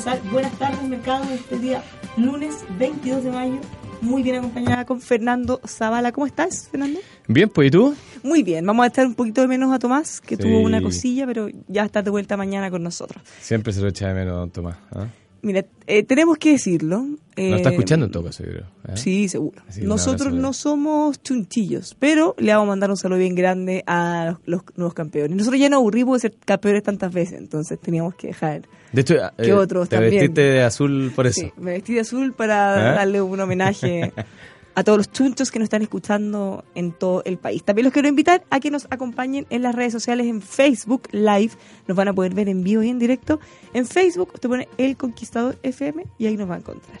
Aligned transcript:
comenzar. 0.00 0.30
Buenas 0.32 0.58
tardes, 0.58 0.82
mercado, 0.82 1.24
este 1.32 1.58
día 1.58 1.82
lunes 2.16 2.64
22 2.78 3.24
de 3.24 3.30
mayo. 3.30 3.60
Muy 4.00 4.22
bien 4.22 4.36
acompañada 4.36 4.86
con 4.86 5.00
Fernando 5.00 5.60
Zavala. 5.66 6.10
¿Cómo 6.12 6.26
estás, 6.26 6.68
Fernando? 6.70 7.00
Bien, 7.28 7.50
pues 7.50 7.68
¿y 7.68 7.70
tú? 7.70 7.94
Muy 8.22 8.42
bien. 8.42 8.64
Vamos 8.64 8.84
a 8.84 8.86
estar 8.86 9.06
un 9.06 9.14
poquito 9.14 9.42
de 9.42 9.48
menos 9.48 9.72
a 9.74 9.78
Tomás, 9.78 10.22
que 10.22 10.38
tuvo 10.38 10.60
una 10.60 10.80
cosilla, 10.80 11.26
pero 11.26 11.48
ya 11.68 11.84
está 11.84 12.00
de 12.00 12.10
vuelta 12.10 12.38
mañana 12.38 12.70
con 12.70 12.82
nosotros. 12.82 13.22
Siempre 13.40 13.74
se 13.74 13.82
lo 13.82 13.88
echa 13.88 14.08
de 14.08 14.14
menos, 14.14 14.36
don 14.36 14.50
Tomás. 14.50 14.76
¿ah? 14.92 15.06
Mira, 15.42 15.64
eh, 15.86 16.02
tenemos 16.02 16.38
que 16.38 16.52
decirlo. 16.52 17.06
Eh, 17.36 17.54
está 17.56 17.70
escuchando 17.70 18.06
en 18.06 18.12
todo 18.12 18.24
caso, 18.24 18.44
creo. 18.44 18.64
¿eh? 18.88 18.96
Sí, 18.96 19.28
seguro. 19.28 19.62
Nosotros 19.82 20.34
no 20.34 20.52
somos 20.52 21.22
chunchillos, 21.22 21.96
pero 21.98 22.34
le 22.38 22.52
vamos 22.52 22.66
a 22.66 22.68
mandar 22.68 22.90
un 22.90 22.96
saludo 22.96 23.18
bien 23.18 23.34
grande 23.34 23.82
a 23.86 24.38
los, 24.44 24.62
nuevos 24.76 24.94
campeones. 24.94 25.36
Nosotros 25.36 25.60
ya 25.60 25.68
nos 25.70 25.78
aburrimos 25.78 26.20
de 26.20 26.28
ser 26.28 26.38
campeones 26.44 26.82
tantas 26.82 27.12
veces, 27.12 27.38
entonces 27.38 27.78
teníamos 27.80 28.14
que 28.14 28.28
dejar 28.28 28.62
de 28.92 29.02
hecho, 29.02 29.14
que 29.36 29.48
eh, 29.48 29.52
otros 29.54 29.88
te 29.88 29.98
vestiste 29.98 30.40
de 30.40 30.62
azul 30.62 31.12
por 31.14 31.26
eso. 31.26 31.40
Sí, 31.42 31.52
me 31.56 31.72
vestí 31.72 31.94
de 31.94 32.00
azul 32.00 32.32
para 32.32 32.94
darle 32.94 33.22
un 33.22 33.38
homenaje 33.38 34.12
a 34.80 34.84
todos 34.84 34.96
los 34.96 35.12
chunchos 35.12 35.50
que 35.50 35.58
nos 35.58 35.66
están 35.66 35.82
escuchando 35.82 36.64
en 36.74 36.92
todo 36.92 37.22
el 37.26 37.36
país. 37.36 37.62
También 37.62 37.84
los 37.84 37.92
quiero 37.92 38.08
invitar 38.08 38.44
a 38.48 38.60
que 38.60 38.70
nos 38.70 38.86
acompañen 38.88 39.46
en 39.50 39.60
las 39.60 39.74
redes 39.74 39.92
sociales 39.92 40.26
en 40.26 40.40
Facebook 40.40 41.02
Live. 41.12 41.50
Nos 41.86 41.96
van 41.98 42.08
a 42.08 42.14
poder 42.14 42.32
ver 42.32 42.48
en 42.48 42.64
vivo 42.64 42.82
y 42.82 42.88
en 42.88 42.98
directo. 42.98 43.40
En 43.74 43.84
Facebook 43.84 44.30
usted 44.32 44.48
pone 44.48 44.68
El 44.78 44.96
Conquistador 44.96 45.58
FM 45.62 46.06
y 46.16 46.26
ahí 46.26 46.36
nos 46.38 46.48
va 46.48 46.54
a 46.54 46.58
encontrar. 46.58 46.98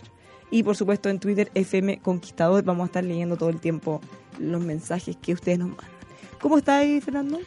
Y 0.50 0.62
por 0.62 0.76
supuesto 0.76 1.08
en 1.08 1.20
Twitter 1.20 1.50
FM 1.54 2.00
Conquistador. 2.00 2.64
Vamos 2.64 2.82
a 2.82 2.86
estar 2.86 3.04
leyendo 3.04 3.38
todo 3.38 3.48
el 3.48 3.60
tiempo 3.60 4.02
los 4.38 4.60
mensajes 4.60 5.16
que 5.16 5.32
ustedes 5.32 5.58
nos 5.58 5.68
mandan. 5.68 5.88
¿Cómo 6.38 6.58
está 6.58 6.78
ahí, 6.78 7.00
Fernando? 7.00 7.38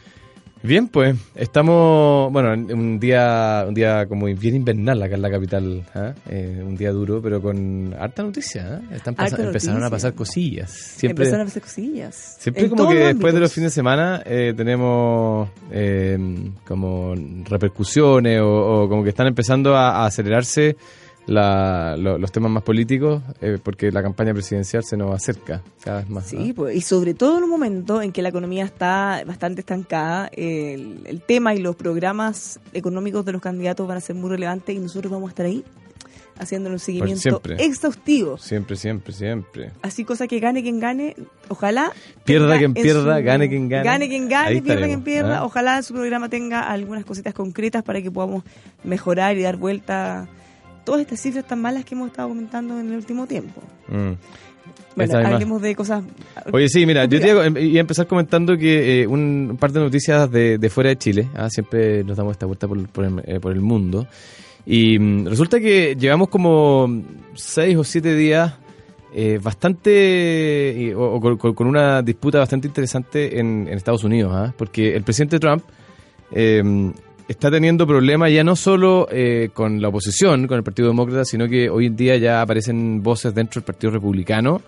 Bien, 0.64 0.88
pues 0.88 1.14
estamos, 1.34 2.32
bueno, 2.32 2.54
un 2.54 2.98
día, 2.98 3.66
un 3.68 3.74
día 3.74 4.06
como 4.06 4.24
bien 4.24 4.56
invernal 4.56 5.02
acá 5.02 5.14
en 5.14 5.20
la 5.20 5.30
capital, 5.30 5.84
¿ah? 5.94 6.14
eh, 6.26 6.62
un 6.66 6.74
día 6.74 6.90
duro, 6.90 7.20
pero 7.20 7.42
con 7.42 7.94
harta 8.00 8.22
noticia. 8.22 8.80
¿eh? 8.90 8.94
Están 8.96 9.14
empezaron 9.18 9.84
a 9.84 9.90
pasar 9.90 10.14
cosillas. 10.14 10.70
Siempre, 10.70 11.24
empezaron 11.24 11.42
a 11.42 11.44
pasar 11.50 11.62
cosillas. 11.64 12.36
Siempre 12.38 12.70
como 12.70 12.88
que 12.88 12.94
después 12.94 13.34
de 13.34 13.40
los 13.40 13.52
fines 13.52 13.72
de 13.72 13.74
semana 13.74 14.22
eh, 14.24 14.54
tenemos 14.56 15.50
eh, 15.70 16.16
como 16.66 17.14
repercusiones 17.44 18.40
o, 18.42 18.88
como 18.88 19.02
que 19.02 19.10
están 19.10 19.26
empezando 19.26 19.76
a 19.76 20.06
acelerarse 20.06 20.78
la, 21.26 21.96
los 21.96 22.30
temas 22.32 22.50
más 22.50 22.62
políticos 22.62 23.22
eh, 23.40 23.58
porque 23.62 23.90
la 23.90 24.02
campaña 24.02 24.32
presidencial 24.32 24.84
se 24.84 24.96
nos 24.96 25.14
acerca 25.14 25.62
cada 25.82 26.00
vez 26.00 26.10
más. 26.10 26.26
Sí, 26.26 26.52
pues, 26.52 26.76
y 26.76 26.80
sobre 26.80 27.14
todo 27.14 27.38
en 27.38 27.44
un 27.44 27.50
momento 27.50 28.02
en 28.02 28.12
que 28.12 28.22
la 28.22 28.28
economía 28.28 28.64
está 28.64 29.22
bastante 29.26 29.60
estancada, 29.60 30.28
el, 30.32 31.22
tema 31.26 31.54
y 31.54 31.58
los 31.58 31.76
programas 31.76 32.60
económicos 32.72 33.24
de 33.24 33.32
los 33.32 33.40
candidatos 33.40 33.86
van 33.88 33.96
a 33.96 34.00
ser 34.00 34.16
muy 34.16 34.30
relevantes 34.30 34.74
y 34.74 34.78
nosotros 34.78 35.10
vamos 35.10 35.28
a 35.28 35.30
estar 35.30 35.46
ahí 35.46 35.64
haciendo 36.38 36.68
un 36.68 36.78
seguimiento 36.78 37.40
exhaustivo. 37.58 38.36
Siempre, 38.38 38.76
siempre, 38.76 39.12
siempre. 39.12 39.70
Así 39.82 40.04
cosa 40.04 40.26
que 40.26 40.40
gane 40.40 40.62
quien 40.62 40.80
gane, 40.80 41.14
ojalá... 41.48 41.92
Pierda 42.24 42.58
quien 42.58 42.74
pierda, 42.74 43.20
gane 43.20 43.48
quien 43.48 43.68
gane. 43.68 43.84
Gane 43.84 44.08
quien 44.08 44.28
gane, 44.28 44.60
pierda 44.60 44.86
quien 44.86 45.02
pierda. 45.02 45.38
¿ah? 45.38 45.44
Ojalá 45.44 45.80
su 45.82 45.94
programa 45.94 46.28
tenga 46.28 46.68
algunas 46.68 47.04
cositas 47.04 47.34
concretas 47.34 47.82
para 47.84 48.02
que 48.02 48.10
podamos 48.10 48.44
mejorar 48.82 49.36
y 49.38 49.42
dar 49.42 49.56
vuelta 49.56 50.28
todas 50.84 51.00
estas 51.00 51.20
cifras 51.20 51.46
tan 51.46 51.60
malas 51.60 51.84
que 51.84 51.94
hemos 51.94 52.08
estado 52.08 52.28
comentando 52.28 52.78
en 52.78 52.88
el 52.88 52.96
último 52.96 53.26
tiempo. 53.26 53.62
Mm. 53.88 54.12
Bueno, 54.96 55.18
hablemos 55.18 55.60
de 55.60 55.74
cosas. 55.74 56.04
Oye, 56.52 56.68
sí, 56.68 56.86
mira, 56.86 57.04
yo 57.06 57.20
te 57.20 57.28
iba 57.28 57.42
a 57.42 57.80
empezar 57.80 58.06
comentando 58.06 58.56
que 58.56 59.02
eh, 59.02 59.06
un 59.06 59.56
par 59.58 59.72
de 59.72 59.80
noticias 59.80 60.30
de, 60.30 60.70
fuera 60.70 60.90
de 60.90 60.96
Chile. 60.96 61.28
¿ah? 61.34 61.48
siempre 61.50 62.04
nos 62.04 62.16
damos 62.16 62.32
esta 62.32 62.46
vuelta 62.46 62.68
por, 62.68 62.88
por, 62.88 63.04
el, 63.04 63.20
eh, 63.26 63.60
mundo. 63.60 64.06
Y 64.64 64.98
mm, 64.98 65.26
resulta 65.26 65.58
que 65.58 65.96
llevamos 65.96 66.28
como 66.28 67.02
seis 67.34 67.76
o 67.76 67.82
siete 67.82 68.14
días 68.14 68.54
eh, 69.12 69.40
bastante. 69.42 70.94
o, 70.96 71.20
con, 71.20 71.66
una 71.66 72.00
disputa 72.02 72.38
bastante 72.38 72.68
interesante 72.68 73.38
en, 73.38 73.68
Estados 73.68 74.04
Unidos. 74.04 74.32
¿ah? 74.32 74.54
porque 74.56 74.94
el 74.94 75.02
presidente 75.02 75.40
Trump 75.40 75.64
está 77.28 77.50
teniendo 77.50 77.86
problemas 77.86 78.32
ya 78.32 78.44
no 78.44 78.56
solo 78.56 79.08
eh, 79.10 79.50
con 79.52 79.80
la 79.80 79.88
oposición, 79.88 80.46
con 80.46 80.58
el 80.58 80.64
Partido 80.64 80.88
Demócrata, 80.88 81.24
sino 81.24 81.48
que 81.48 81.68
hoy 81.70 81.86
en 81.86 81.96
día 81.96 82.16
ya 82.16 82.42
aparecen 82.42 83.02
voces 83.02 83.34
dentro 83.34 83.60
del 83.60 83.66
Partido 83.66 83.92
Republicano 83.92 84.60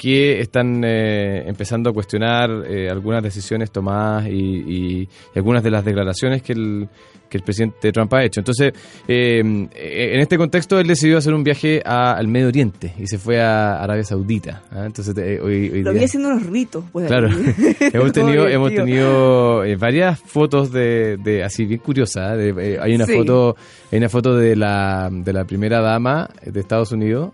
que 0.00 0.40
están 0.40 0.82
eh, 0.82 1.44
empezando 1.46 1.90
a 1.90 1.92
cuestionar 1.92 2.48
eh, 2.66 2.88
algunas 2.88 3.22
decisiones 3.22 3.70
tomadas 3.70 4.26
y, 4.28 5.06
algunas 5.34 5.62
de 5.62 5.70
las 5.70 5.84
declaraciones 5.84 6.40
que 6.40 6.54
el, 6.54 6.88
que 7.28 7.36
el 7.36 7.44
presidente 7.44 7.92
Trump 7.92 8.10
ha 8.14 8.24
hecho. 8.24 8.40
Entonces, 8.40 8.72
eh, 9.06 9.40
en 9.40 10.20
este 10.20 10.38
contexto, 10.38 10.80
él 10.80 10.86
decidió 10.86 11.18
hacer 11.18 11.34
un 11.34 11.44
viaje 11.44 11.82
al 11.84 12.28
Medio 12.28 12.48
Oriente 12.48 12.94
y 12.98 13.06
se 13.08 13.18
fue 13.18 13.42
a 13.42 13.82
Arabia 13.82 14.02
Saudita. 14.04 14.62
¿ah? 14.70 14.86
Entonces, 14.86 15.14
hoy, 15.42 15.82
Lo 15.82 15.92
vi 15.92 16.04
haciendo 16.04 16.30
unos 16.30 16.46
ritos. 16.46 16.82
Pues, 16.92 17.06
claro, 17.06 17.28
hemos 17.80 18.12
tenido, 18.12 18.48
hemos 18.48 18.74
tenido 18.74 19.62
varias 19.78 20.18
fotos 20.18 20.72
de, 20.72 21.42
así 21.44 21.66
bien 21.66 21.80
curiosas. 21.80 22.38
hay 22.38 22.94
una 22.94 23.06
foto, 23.06 23.54
hay 23.92 23.98
una 23.98 24.08
foto 24.08 24.34
de 24.34 24.56
la, 24.56 25.10
de 25.12 25.32
la 25.34 25.44
primera 25.44 25.82
dama 25.82 26.30
de 26.42 26.58
Estados 26.58 26.90
Unidos 26.92 27.32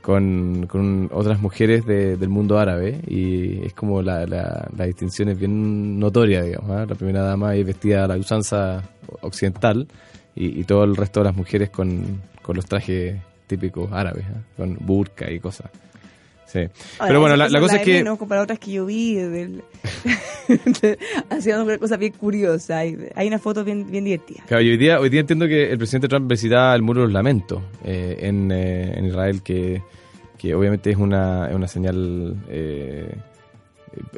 con, 0.00 0.66
con 0.66 1.08
otras 1.12 1.40
mujeres 1.40 1.86
del 1.86 2.28
mundo 2.28 2.58
árabe 2.58 3.00
y 3.06 3.64
es 3.64 3.74
como 3.74 4.02
la, 4.02 4.26
la, 4.26 4.86
distinción 4.86 5.28
es 5.28 5.38
bien 5.38 5.98
notoria, 5.98 6.42
digamos. 6.42 6.70
¿ah? 6.70 6.86
La 6.88 6.94
primera 6.94 7.22
dama 7.22 7.54
es 7.54 7.64
vestida 7.66 8.04
a 8.04 8.08
la 8.08 8.16
usanza 8.16 8.82
occidental 9.20 9.86
y, 10.34 10.64
todo 10.64 10.84
el 10.84 10.96
resto 10.96 11.20
de 11.20 11.24
las 11.24 11.36
mujeres 11.36 11.70
con, 11.70 12.22
con 12.42 12.56
los 12.56 12.66
trajes 12.66 13.20
típicos 13.46 13.90
árabes, 13.92 14.24
¿ah? 14.28 14.40
con 14.56 14.76
burka 14.80 15.30
y 15.30 15.38
cosas. 15.40 15.70
Sí. 16.50 16.68
Pero 16.98 17.20
bueno, 17.20 17.36
la, 17.36 17.60
cosa 17.60 17.76
es 17.76 17.82
que... 17.82 18.02
No, 18.02 18.16
para 18.16 18.42
otras 18.42 18.58
que 18.58 18.72
yo 18.72 18.86
vi 18.86 19.14
del, 19.14 19.62
haciendo 21.30 21.78
cosas 21.78 21.98
bien 21.98 22.12
curiosas. 22.12 22.70
Hay, 22.70 22.96
hay 23.14 23.28
una 23.28 23.38
foto 23.38 23.62
bien, 23.64 23.88
bien 23.90 24.04
divertida. 24.04 24.42
Claro, 24.46 24.62
hoy 24.62 24.76
día, 24.76 24.98
hoy 24.98 25.10
día 25.10 25.20
entiendo 25.20 25.46
que 25.46 25.70
el 25.70 25.78
presidente 25.78 26.08
Trump 26.08 26.28
visitaba 26.28 26.74
el 26.74 26.82
Muro 26.82 27.02
de 27.02 27.06
los 27.06 27.12
Lamentos 27.12 27.62
eh, 27.84 28.16
en, 28.20 28.50
eh, 28.50 28.98
en 28.98 29.04
Israel, 29.04 29.42
que 29.42 29.82
que 30.40 30.54
obviamente 30.54 30.90
es 30.90 30.96
una, 30.96 31.48
es 31.50 31.54
una 31.54 31.68
señal... 31.68 32.34
Eh, 32.48 33.14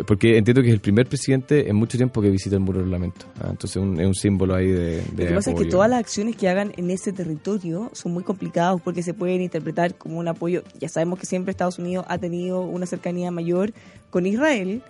porque 0.06 0.36
entiendo 0.36 0.62
que 0.62 0.68
es 0.68 0.74
el 0.74 0.80
primer 0.80 1.06
presidente 1.06 1.68
en 1.68 1.76
mucho 1.76 1.96
tiempo 1.96 2.20
que 2.20 2.30
visita 2.30 2.56
el 2.56 2.60
muro 2.60 2.80
del 2.80 2.90
lamento. 2.90 3.26
¿ah? 3.40 3.48
Entonces 3.50 3.76
es 3.76 4.06
un 4.06 4.14
símbolo 4.14 4.54
ahí 4.54 4.68
de... 4.68 5.02
de 5.02 5.24
Lo 5.24 5.28
que 5.28 5.34
pasa 5.34 5.50
es 5.52 5.58
que 5.58 5.64
todas 5.66 5.88
las 5.88 6.00
acciones 6.00 6.36
que 6.36 6.48
hagan 6.48 6.72
en 6.76 6.90
ese 6.90 7.12
territorio 7.12 7.90
son 7.92 8.12
muy 8.12 8.22
complicadas 8.22 8.80
porque 8.82 9.02
se 9.02 9.14
pueden 9.14 9.40
interpretar 9.40 9.94
como 9.94 10.18
un 10.18 10.28
apoyo. 10.28 10.62
Ya 10.78 10.88
sabemos 10.88 11.18
que 11.18 11.26
siempre 11.26 11.52
Estados 11.52 11.78
Unidos 11.78 12.04
ha 12.08 12.18
tenido 12.18 12.60
una 12.60 12.86
cercanía 12.86 13.30
mayor 13.30 13.72
con 14.10 14.26
Israel. 14.26 14.82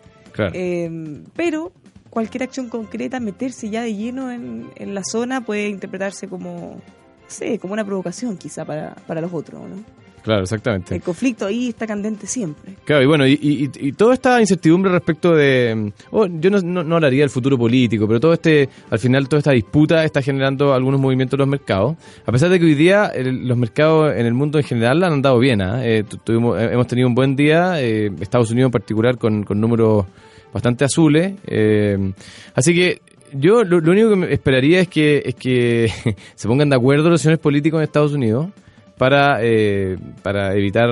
Eh, 0.54 1.22
pero 1.36 1.72
cualquier 2.10 2.42
acción 2.42 2.68
concreta, 2.68 3.20
meterse 3.20 3.70
ya 3.70 3.82
de 3.82 3.94
lleno 3.94 4.30
en, 4.30 4.70
en 4.76 4.94
la 4.94 5.02
zona 5.04 5.42
puede 5.42 5.68
interpretarse 5.68 6.26
como, 6.26 6.80
no 7.22 7.28
sé, 7.28 7.58
como 7.58 7.74
una 7.74 7.84
provocación 7.84 8.36
quizá 8.36 8.64
para, 8.64 8.94
para 9.06 9.20
los 9.20 9.32
otros, 9.32 9.62
¿no? 9.62 10.01
Claro, 10.22 10.42
exactamente. 10.42 10.94
El 10.94 11.02
conflicto 11.02 11.46
ahí 11.46 11.70
está 11.70 11.86
candente 11.86 12.26
siempre. 12.26 12.74
Claro, 12.84 13.02
y 13.02 13.06
bueno, 13.06 13.26
y, 13.26 13.38
y, 13.40 13.92
toda 13.92 14.14
esta 14.14 14.40
incertidumbre 14.40 14.92
respecto 14.92 15.34
de... 15.34 15.92
Oh, 16.10 16.26
yo 16.26 16.50
no, 16.50 16.60
no, 16.60 16.94
hablaría 16.94 17.22
del 17.22 17.30
futuro 17.30 17.58
político, 17.58 18.06
pero 18.06 18.20
todo 18.20 18.32
este, 18.32 18.68
al 18.90 18.98
final 18.98 19.28
toda 19.28 19.38
esta 19.38 19.52
disputa 19.52 20.04
está 20.04 20.22
generando 20.22 20.74
algunos 20.74 21.00
movimientos 21.00 21.36
en 21.36 21.40
los 21.40 21.48
mercados. 21.48 21.96
A 22.24 22.30
pesar 22.30 22.50
de 22.50 22.60
que 22.60 22.66
hoy 22.66 22.74
día 22.74 23.12
los 23.16 23.56
mercados 23.56 24.14
en 24.16 24.26
el 24.26 24.34
mundo 24.34 24.58
en 24.58 24.64
general 24.64 25.02
han 25.02 25.12
andado 25.14 25.38
bien. 25.38 25.60
¿ah? 25.60 25.84
Eh, 25.84 26.04
tuvimos, 26.24 26.60
hemos 26.60 26.86
tenido 26.86 27.08
un 27.08 27.14
buen 27.14 27.34
día, 27.34 27.82
eh, 27.82 28.10
Estados 28.20 28.50
Unidos 28.50 28.68
en 28.68 28.72
particular 28.72 29.18
con, 29.18 29.42
con 29.42 29.60
números 29.60 30.06
bastante 30.52 30.84
azules. 30.84 31.34
Eh, 31.46 32.12
así 32.54 32.74
que 32.74 33.00
yo 33.32 33.64
lo, 33.64 33.78
único 33.78 34.10
que 34.10 34.16
me 34.16 34.32
esperaría 34.32 34.80
es 34.80 34.88
que, 34.88 35.22
es 35.24 35.34
que 35.34 35.90
se 36.34 36.48
pongan 36.48 36.70
de 36.70 36.76
acuerdo 36.76 37.10
los 37.10 37.20
señores 37.20 37.40
políticos 37.40 37.78
en 37.78 37.84
Estados 37.84 38.12
Unidos 38.12 38.48
para, 38.96 39.38
eh, 39.42 39.96
para 40.22 40.54
evitar 40.54 40.88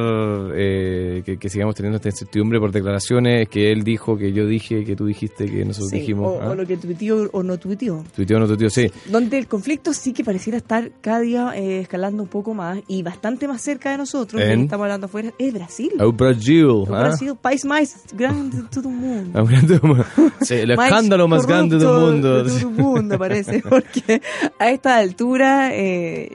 eh, 0.55 1.23
que, 1.25 1.49
sigamos 1.49 1.75
teniendo 1.75 1.97
esta 1.97 2.09
incertidumbre 2.09 2.59
por 2.59 2.73
declaraciones 2.73 3.49
que 3.49 3.71
él 3.71 3.85
dijo, 3.85 4.17
que 4.17 4.33
yo 4.33 4.47
dije, 4.47 4.85
que 4.85 4.97
tú 4.97 5.07
dijiste, 5.07 5.47
que 5.47 5.65
nosotros 5.65 5.91
dijimos. 5.91 6.39
O, 6.41 6.43
¿ah? 6.43 6.55
lo 6.55 6.67
que 6.67 6.77
tuiteó 6.77 7.29
o 7.33 7.43
no 7.43 7.59
tuiteó. 7.59 8.03
Tuiteó 8.15 8.39
o 8.39 8.41
no 8.41 8.47
tuiteó, 8.47 8.71
sí. 8.71 8.91
Donde 9.07 9.39
el 9.39 9.47
conflicto 9.47 9.93
sí 9.93 10.13
que 10.13 10.25
pareciera 10.25 10.59
estar 10.59 10.91
cada 11.01 11.21
día 11.21 11.53
eh, 11.55 11.81
escalando 11.81 12.23
un 12.23 12.29
poco 12.29 12.55
más 12.55 12.79
y 12.89 13.03
bastante 13.03 13.47
más 13.47 13.61
cerca 13.61 13.91
de 13.91 13.99
nosotros, 13.99 14.41
en, 14.43 14.63
estamos 14.63 14.85
hablando 14.85 15.07
afuera, 15.07 15.33
es 15.39 15.53
Brasil. 15.53 15.93
El 15.99 16.13
Brasil. 16.13 16.67
El 16.87 16.87
Brasil, 16.87 17.33
país 17.41 17.65
más 17.65 18.07
grande 18.13 18.63
de 18.63 18.69
todo 18.69 18.89
el 18.89 18.97
mundo. 18.97 20.05
sí, 20.41 20.55
el 20.55 20.71
escándalo 20.71 21.29
más 21.29 21.47
grande 21.47 21.79
del 21.79 21.89
mundo. 21.89 22.43
De 22.43 22.51
todo 22.51 22.59
el 22.59 22.75
mundo, 22.75 23.19
parece, 23.19 23.63
porque 23.69 24.23
a 24.59 24.71
esta 24.71 24.99
altura 24.99 25.71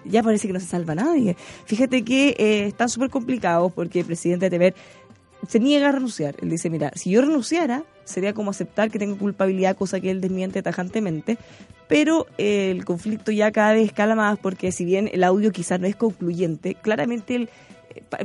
ya 0.06 0.24
parece 0.24 0.48
que 0.48 0.54
no 0.54 0.60
se 0.60 0.68
salva 0.68 0.96
nadie. 0.96 1.36
Fíjate 1.66 2.04
que 2.04 2.36
eh, 2.38 2.68
están 2.68 2.90
súper 2.90 3.10
complicados 3.10 3.72
porque 3.74 4.02
el 4.02 4.06
presidente 4.06 4.46
de 4.46 4.50
Temer 4.50 4.76
se 5.48 5.60
niega 5.60 5.90
a 5.90 5.92
renunciar. 5.92 6.36
Él 6.42 6.50
dice, 6.50 6.70
mira, 6.70 6.92
si 6.96 7.12
yo 7.12 7.22
renunciara, 7.22 7.84
sería 8.04 8.34
como 8.34 8.52
aceptar 8.52 8.92
que 8.92 9.00
tengo 9.00 9.18
culpabilidad, 9.18 9.76
cosa 9.76 10.00
que 10.00 10.12
él 10.12 10.22
desmiente 10.22 10.62
tajantemente. 10.62 11.38
pero 11.88 12.26
eh, 12.38 12.72
el 12.72 12.84
conflicto 12.84 13.32
ya 13.32 13.52
cada 13.52 13.74
vez 13.74 13.86
escala 13.86 14.16
más 14.16 14.40
porque 14.40 14.72
si 14.72 14.86
bien 14.86 15.08
el 15.12 15.24
audio 15.24 15.52
quizás 15.52 15.80
no 15.80 15.86
es 15.86 15.96
concluyente, 15.96 16.76
claramente 16.76 17.36
eh, 17.36 17.48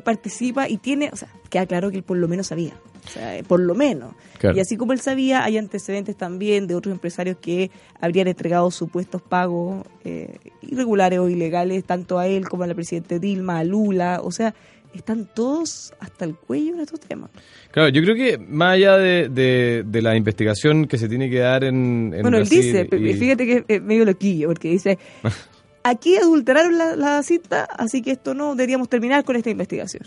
participa 0.05 0.69
y 0.69 0.77
tiene, 0.77 1.11
o 1.13 1.17
sea, 1.17 1.29
queda 1.49 1.67
claro 1.67 1.91
que 1.91 1.99
él 1.99 2.03
por 2.03 2.17
lo 2.17 2.29
menos 2.29 2.49
sabía. 2.49 2.75
O 3.05 3.09
sea, 3.09 3.39
eh, 3.39 3.45
por 3.45 3.61
lo 3.61 3.75
menos. 3.75 4.15
Y 4.55 4.61
así 4.61 4.77
como 4.77 4.93
él 4.93 5.01
sabía, 5.01 5.43
hay 5.45 5.57
antecedentes 5.57 6.17
también 6.17 6.67
de 6.67 6.75
otros 6.75 6.93
empresarios 6.93 7.39
que 7.41 7.71
habrían 8.01 8.29
entregado 8.29 8.71
supuestos 8.71 9.23
pagos 9.23 9.87
irregulares 10.63 11.19
o 11.19 11.29
ilegales 11.29 11.85
tanto 11.85 12.19
a 12.19 12.27
él 12.27 12.49
como 12.49 12.65
a 12.65 12.67
la 12.67 12.75
presidenta 12.75 13.19
Dilma, 13.19 13.59
a 13.59 13.65
Lula. 13.65 14.21
O 14.23 14.31
sea, 14.31 14.55
están 14.95 15.29
todos 15.35 15.93
hasta 16.01 16.25
el 16.25 16.35
cuello 16.35 16.75
en 16.75 16.81
estos 16.81 17.01
temas. 17.01 17.31
Claro, 17.71 17.89
yo 17.91 18.03
creo 18.03 18.15
que 18.15 18.39
más 18.39 18.75
allá 18.75 18.97
de, 18.97 19.29
de, 19.85 20.03
la 20.03 20.17
investigación 20.17 20.87
que 20.87 20.99
se 20.99 21.09
tiene 21.09 21.31
que 21.31 21.39
dar 21.39 21.65
en, 21.65 22.11
Bueno, 22.23 22.39
él 22.39 22.49
dice, 22.49 22.87
fíjate 22.87 23.47
que 23.47 23.65
es 23.69 23.83
medio 23.83 24.05
loquillo, 24.05 24.49
porque 24.49 24.71
dice, 24.71 24.99
aquí 25.91 26.17
adulteraron 26.17 26.79
la, 26.79 26.97
la 26.97 27.23
cita, 27.23 27.65
así 27.65 28.03
que 28.03 28.13
esto 28.13 28.35
no 28.35 28.55
deberíamos 28.55 28.89
terminar 28.89 29.25
con 29.25 29.37
esta 29.37 29.51
investigación. 29.51 30.05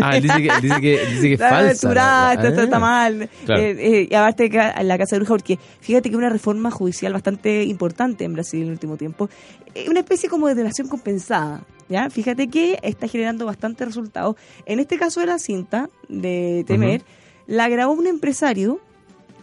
Ah, 0.00 0.16
él 0.16 0.22
dice 0.22 0.36
que, 0.36 0.60
dice 0.60 0.80
que, 0.80 1.06
dice 1.06 1.28
que 1.28 1.34
es 1.34 1.40
falsa. 1.40 2.32
Está 2.34 2.78
mal. 2.78 3.28
Claro. 3.44 3.62
Eh, 3.62 3.76
eh, 3.78 4.08
y 4.10 4.14
aparte 4.14 4.46
en 4.46 4.88
la 4.88 4.98
Casa 4.98 5.16
de 5.16 5.20
Bruja, 5.20 5.34
porque 5.34 5.58
fíjate 5.80 6.10
que 6.10 6.16
una 6.16 6.28
reforma 6.28 6.70
judicial 6.70 7.12
bastante 7.12 7.64
importante 7.64 8.24
en 8.24 8.32
Brasil 8.32 8.60
en 8.60 8.66
el 8.66 8.72
último 8.72 8.96
tiempo, 8.96 9.28
eh, 9.74 9.86
una 9.88 10.00
especie 10.00 10.28
como 10.28 10.48
de 10.48 10.54
delación 10.54 10.88
compensada. 10.88 11.62
¿ya? 11.88 12.08
Fíjate 12.10 12.48
que 12.48 12.78
está 12.82 13.08
generando 13.08 13.46
bastante 13.46 13.84
resultados. 13.84 14.36
En 14.66 14.80
este 14.80 14.98
caso 14.98 15.20
de 15.20 15.26
la 15.26 15.38
cinta 15.38 15.88
de 16.08 16.64
Temer, 16.66 17.02
la 17.46 17.68
grabó 17.68 17.92
un 17.92 18.06
empresario, 18.06 18.80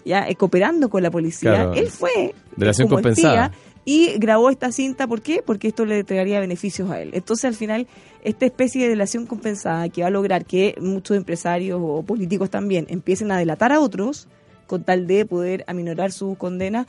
ya 0.06 0.26
cooperando 0.36 0.90
con 0.90 1.04
la 1.04 1.12
policía. 1.12 1.72
Él 1.76 1.88
fue 1.88 2.34
delación 2.56 2.88
compensada 2.88 3.52
y 3.86 4.18
grabó 4.18 4.50
esta 4.50 4.72
cinta, 4.72 5.08
¿por 5.08 5.22
qué? 5.22 5.42
Porque 5.46 5.70
esto 5.70 5.86
le 5.86 6.00
entregaría 6.00 6.40
beneficios 6.40 6.90
a 6.92 7.02
él. 7.02 7.12
Entonces, 7.14 7.46
al 7.46 7.56
final, 7.56 7.88
esta 8.24 8.46
especie 8.46 8.84
de 8.84 8.90
delación 8.90 9.26
compensada 9.26 9.90
que 9.90 10.02
va 10.02 10.08
a 10.08 10.12
lograr 10.12 10.46
que 10.46 10.76
muchos 10.80 11.18
empresarios 11.18 11.80
o 11.82 12.04
políticos 12.04 12.50
también 12.50 12.86
empiecen 12.90 13.32
a 13.32 13.38
delatar 13.38 13.72
a 13.72 13.80
otros 13.80 14.28
con 14.68 14.84
tal 14.84 15.08
de 15.08 15.26
poder 15.26 15.64
aminorar 15.68 16.12
su 16.12 16.36
condena, 16.36 16.86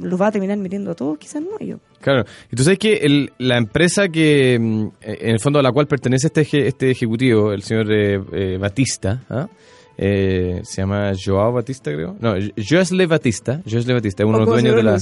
los 0.00 0.20
va 0.20 0.28
a 0.28 0.32
terminar 0.32 0.56
metiendo 0.56 0.92
a 0.92 0.94
todos, 0.94 1.18
quizás 1.18 1.42
no 1.42 1.50
ellos. 1.60 1.80
Claro, 2.00 2.24
y 2.50 2.56
tú 2.56 2.64
sabes 2.64 2.78
que 2.78 3.28
la 3.38 3.58
empresa 3.58 4.08
que, 4.08 4.58
mm, 4.58 4.86
en 5.02 5.30
el 5.30 5.40
fondo 5.40 5.58
a 5.58 5.62
la 5.62 5.72
cual 5.72 5.86
pertenece 5.86 6.28
este, 6.28 6.66
este 6.66 6.90
ejecutivo, 6.90 7.52
el 7.52 7.62
señor 7.62 7.92
eh, 7.92 8.18
eh, 8.32 8.58
Batista, 8.58 9.22
¿ah? 9.28 9.46
Eh, 9.50 9.64
se 9.96 10.76
llama 10.76 11.12
Joao 11.14 11.52
Batista, 11.52 11.92
creo. 11.92 12.16
No, 12.20 12.34
Joesle 12.56 13.06
Batista. 13.06 13.60
Joesle 13.68 13.94
Batista, 13.94 14.26
uno 14.26 14.40
de 14.40 14.44
los 14.44 14.54
dueños 14.54 14.76
de 14.76 14.82
la. 14.82 14.98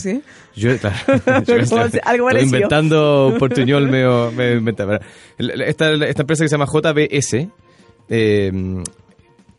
Yo, 0.55 0.79
claro, 0.79 0.97
Algo 2.05 2.31
Estoy 2.31 2.45
inventando 2.45 3.35
portuñol 3.39 3.89
medio, 3.91 4.31
inventado. 4.57 4.99
Esta, 5.39 5.93
esta 5.93 6.23
empresa 6.23 6.45
que 6.45 6.49
se 6.49 6.57
llama 6.57 6.67
JBS, 6.67 7.49
eh, 8.09 8.83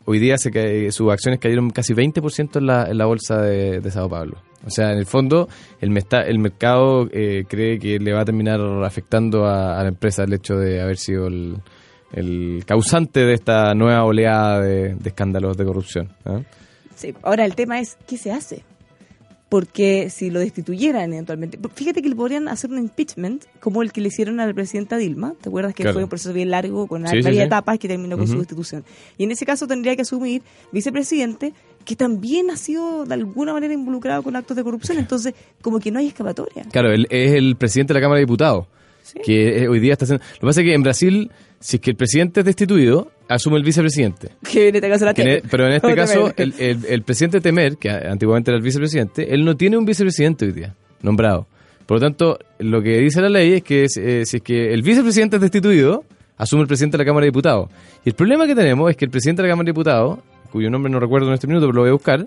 hoy 0.04 0.18
día 0.18 0.38
se 0.38 0.50
cae, 0.50 0.92
sus 0.92 1.10
acciones 1.10 1.40
cayeron 1.40 1.70
casi 1.70 1.94
20% 1.94 2.58
en 2.58 2.66
la, 2.66 2.84
en 2.84 2.98
la 2.98 3.06
bolsa 3.06 3.40
de, 3.42 3.80
de, 3.80 3.90
Sao 3.90 4.08
Paulo. 4.08 4.38
O 4.64 4.70
sea, 4.70 4.92
en 4.92 4.98
el 4.98 5.06
fondo, 5.06 5.48
el, 5.80 5.90
el 6.26 6.38
mercado 6.38 7.08
eh, 7.12 7.44
cree 7.48 7.78
que 7.78 7.98
le 7.98 8.12
va 8.12 8.22
a 8.22 8.24
terminar 8.24 8.60
afectando 8.84 9.44
a, 9.44 9.78
a 9.78 9.82
la 9.82 9.88
empresa 9.88 10.24
el 10.24 10.32
hecho 10.32 10.56
de 10.56 10.80
haber 10.80 10.96
sido 10.96 11.26
el 11.26 11.56
el 12.14 12.64
causante 12.66 13.20
de 13.20 13.34
esta 13.34 13.74
nueva 13.74 14.04
oleada 14.04 14.60
de, 14.60 14.96
escándalos 15.04 15.56
de 15.56 15.64
corrupción. 15.64 16.08
¿ah? 16.24 16.40
Sí, 16.94 17.14
ahora 17.22 17.44
el 17.44 17.54
tema 17.54 17.80
es, 17.80 17.96
¿qué 18.06 18.16
se 18.16 18.32
hace? 18.32 18.62
Porque 19.48 20.10
si 20.10 20.30
lo 20.30 20.40
destituyeran 20.40 21.12
eventualmente, 21.12 21.58
fíjate 21.74 22.02
que 22.02 22.08
le 22.08 22.16
podrían 22.16 22.48
hacer 22.48 22.70
un 22.70 22.78
impeachment 22.78 23.44
como 23.60 23.82
el 23.82 23.92
que 23.92 24.00
le 24.00 24.08
hicieron 24.08 24.40
a 24.40 24.46
la 24.46 24.54
presidenta 24.54 24.96
Dilma, 24.96 25.34
¿te 25.40 25.48
acuerdas 25.48 25.74
que 25.74 25.92
fue 25.92 26.02
un 26.02 26.08
proceso 26.08 26.32
bien 26.32 26.50
largo 26.50 26.86
con 26.86 27.02
varias 27.02 27.26
etapas 27.26 27.78
que 27.78 27.86
terminó 27.86 28.16
con 28.16 28.26
su 28.26 28.38
destitución? 28.38 28.84
Y 29.16 29.24
en 29.24 29.30
ese 29.30 29.44
caso 29.44 29.66
tendría 29.66 29.94
que 29.94 30.02
asumir 30.02 30.42
vicepresidente 30.72 31.52
que 31.84 31.94
también 31.94 32.50
ha 32.50 32.56
sido 32.56 33.04
de 33.04 33.14
alguna 33.14 33.52
manera 33.52 33.74
involucrado 33.74 34.22
con 34.22 34.34
actos 34.34 34.56
de 34.56 34.64
corrupción, 34.64 34.98
entonces 34.98 35.34
como 35.60 35.78
que 35.78 35.90
no 35.90 35.98
hay 35.98 36.08
escapatoria. 36.08 36.64
Claro, 36.72 36.92
él 36.92 37.06
es 37.10 37.34
el 37.34 37.56
presidente 37.56 37.92
de 37.92 38.00
la 38.00 38.04
Cámara 38.04 38.18
de 38.18 38.24
Diputados, 38.24 38.66
que 39.24 39.68
hoy 39.68 39.80
día 39.80 39.92
está 39.92 40.04
haciendo... 40.04 40.24
Lo 40.34 40.40
que 40.40 40.46
pasa 40.46 40.60
es 40.60 40.66
que 40.66 40.74
en 40.74 40.82
Brasil 40.82 41.30
si 41.64 41.76
es 41.76 41.80
que 41.80 41.92
el 41.92 41.96
presidente 41.96 42.40
es 42.40 42.46
destituido, 42.46 43.10
asume 43.26 43.56
el 43.56 43.62
vicepresidente. 43.62 44.32
Que 44.52 44.68
en 44.68 44.76
este 44.76 45.06
la 45.06 45.14
Pero 45.14 45.66
en 45.66 45.72
este 45.72 45.94
caso, 45.96 46.30
el, 46.36 46.52
el, 46.58 47.02
presidente 47.04 47.40
Temer, 47.40 47.78
que 47.78 47.88
antiguamente 47.88 48.50
era 48.50 48.58
el 48.58 48.62
vicepresidente, 48.62 49.32
él 49.32 49.46
no 49.46 49.56
tiene 49.56 49.78
un 49.78 49.86
vicepresidente 49.86 50.44
hoy 50.44 50.52
día, 50.52 50.74
nombrado. 51.00 51.46
Por 51.86 51.96
lo 51.96 52.00
tanto, 52.02 52.38
lo 52.58 52.82
que 52.82 52.98
dice 52.98 53.22
la 53.22 53.30
ley 53.30 53.54
es 53.54 53.62
que 53.62 53.84
eh, 53.84 54.26
si 54.26 54.36
es 54.36 54.42
que 54.42 54.74
el 54.74 54.82
vicepresidente 54.82 55.36
es 55.36 55.42
destituido, 55.42 56.04
asume 56.36 56.60
el 56.60 56.68
presidente 56.68 56.98
de 56.98 57.04
la 57.04 57.06
Cámara 57.06 57.24
de 57.24 57.28
Diputados. 57.28 57.70
Y 58.04 58.10
el 58.10 58.14
problema 58.14 58.46
que 58.46 58.54
tenemos 58.54 58.90
es 58.90 58.96
que 58.98 59.06
el 59.06 59.10
presidente 59.10 59.40
de 59.40 59.48
la 59.48 59.52
Cámara 59.52 59.64
de 59.64 59.72
Diputados, 59.72 60.18
cuyo 60.52 60.68
nombre 60.68 60.92
no 60.92 61.00
recuerdo 61.00 61.28
en 61.28 61.34
este 61.34 61.46
minuto, 61.46 61.64
pero 61.64 61.76
lo 61.76 61.80
voy 61.80 61.90
a 61.90 61.94
buscar, 61.94 62.26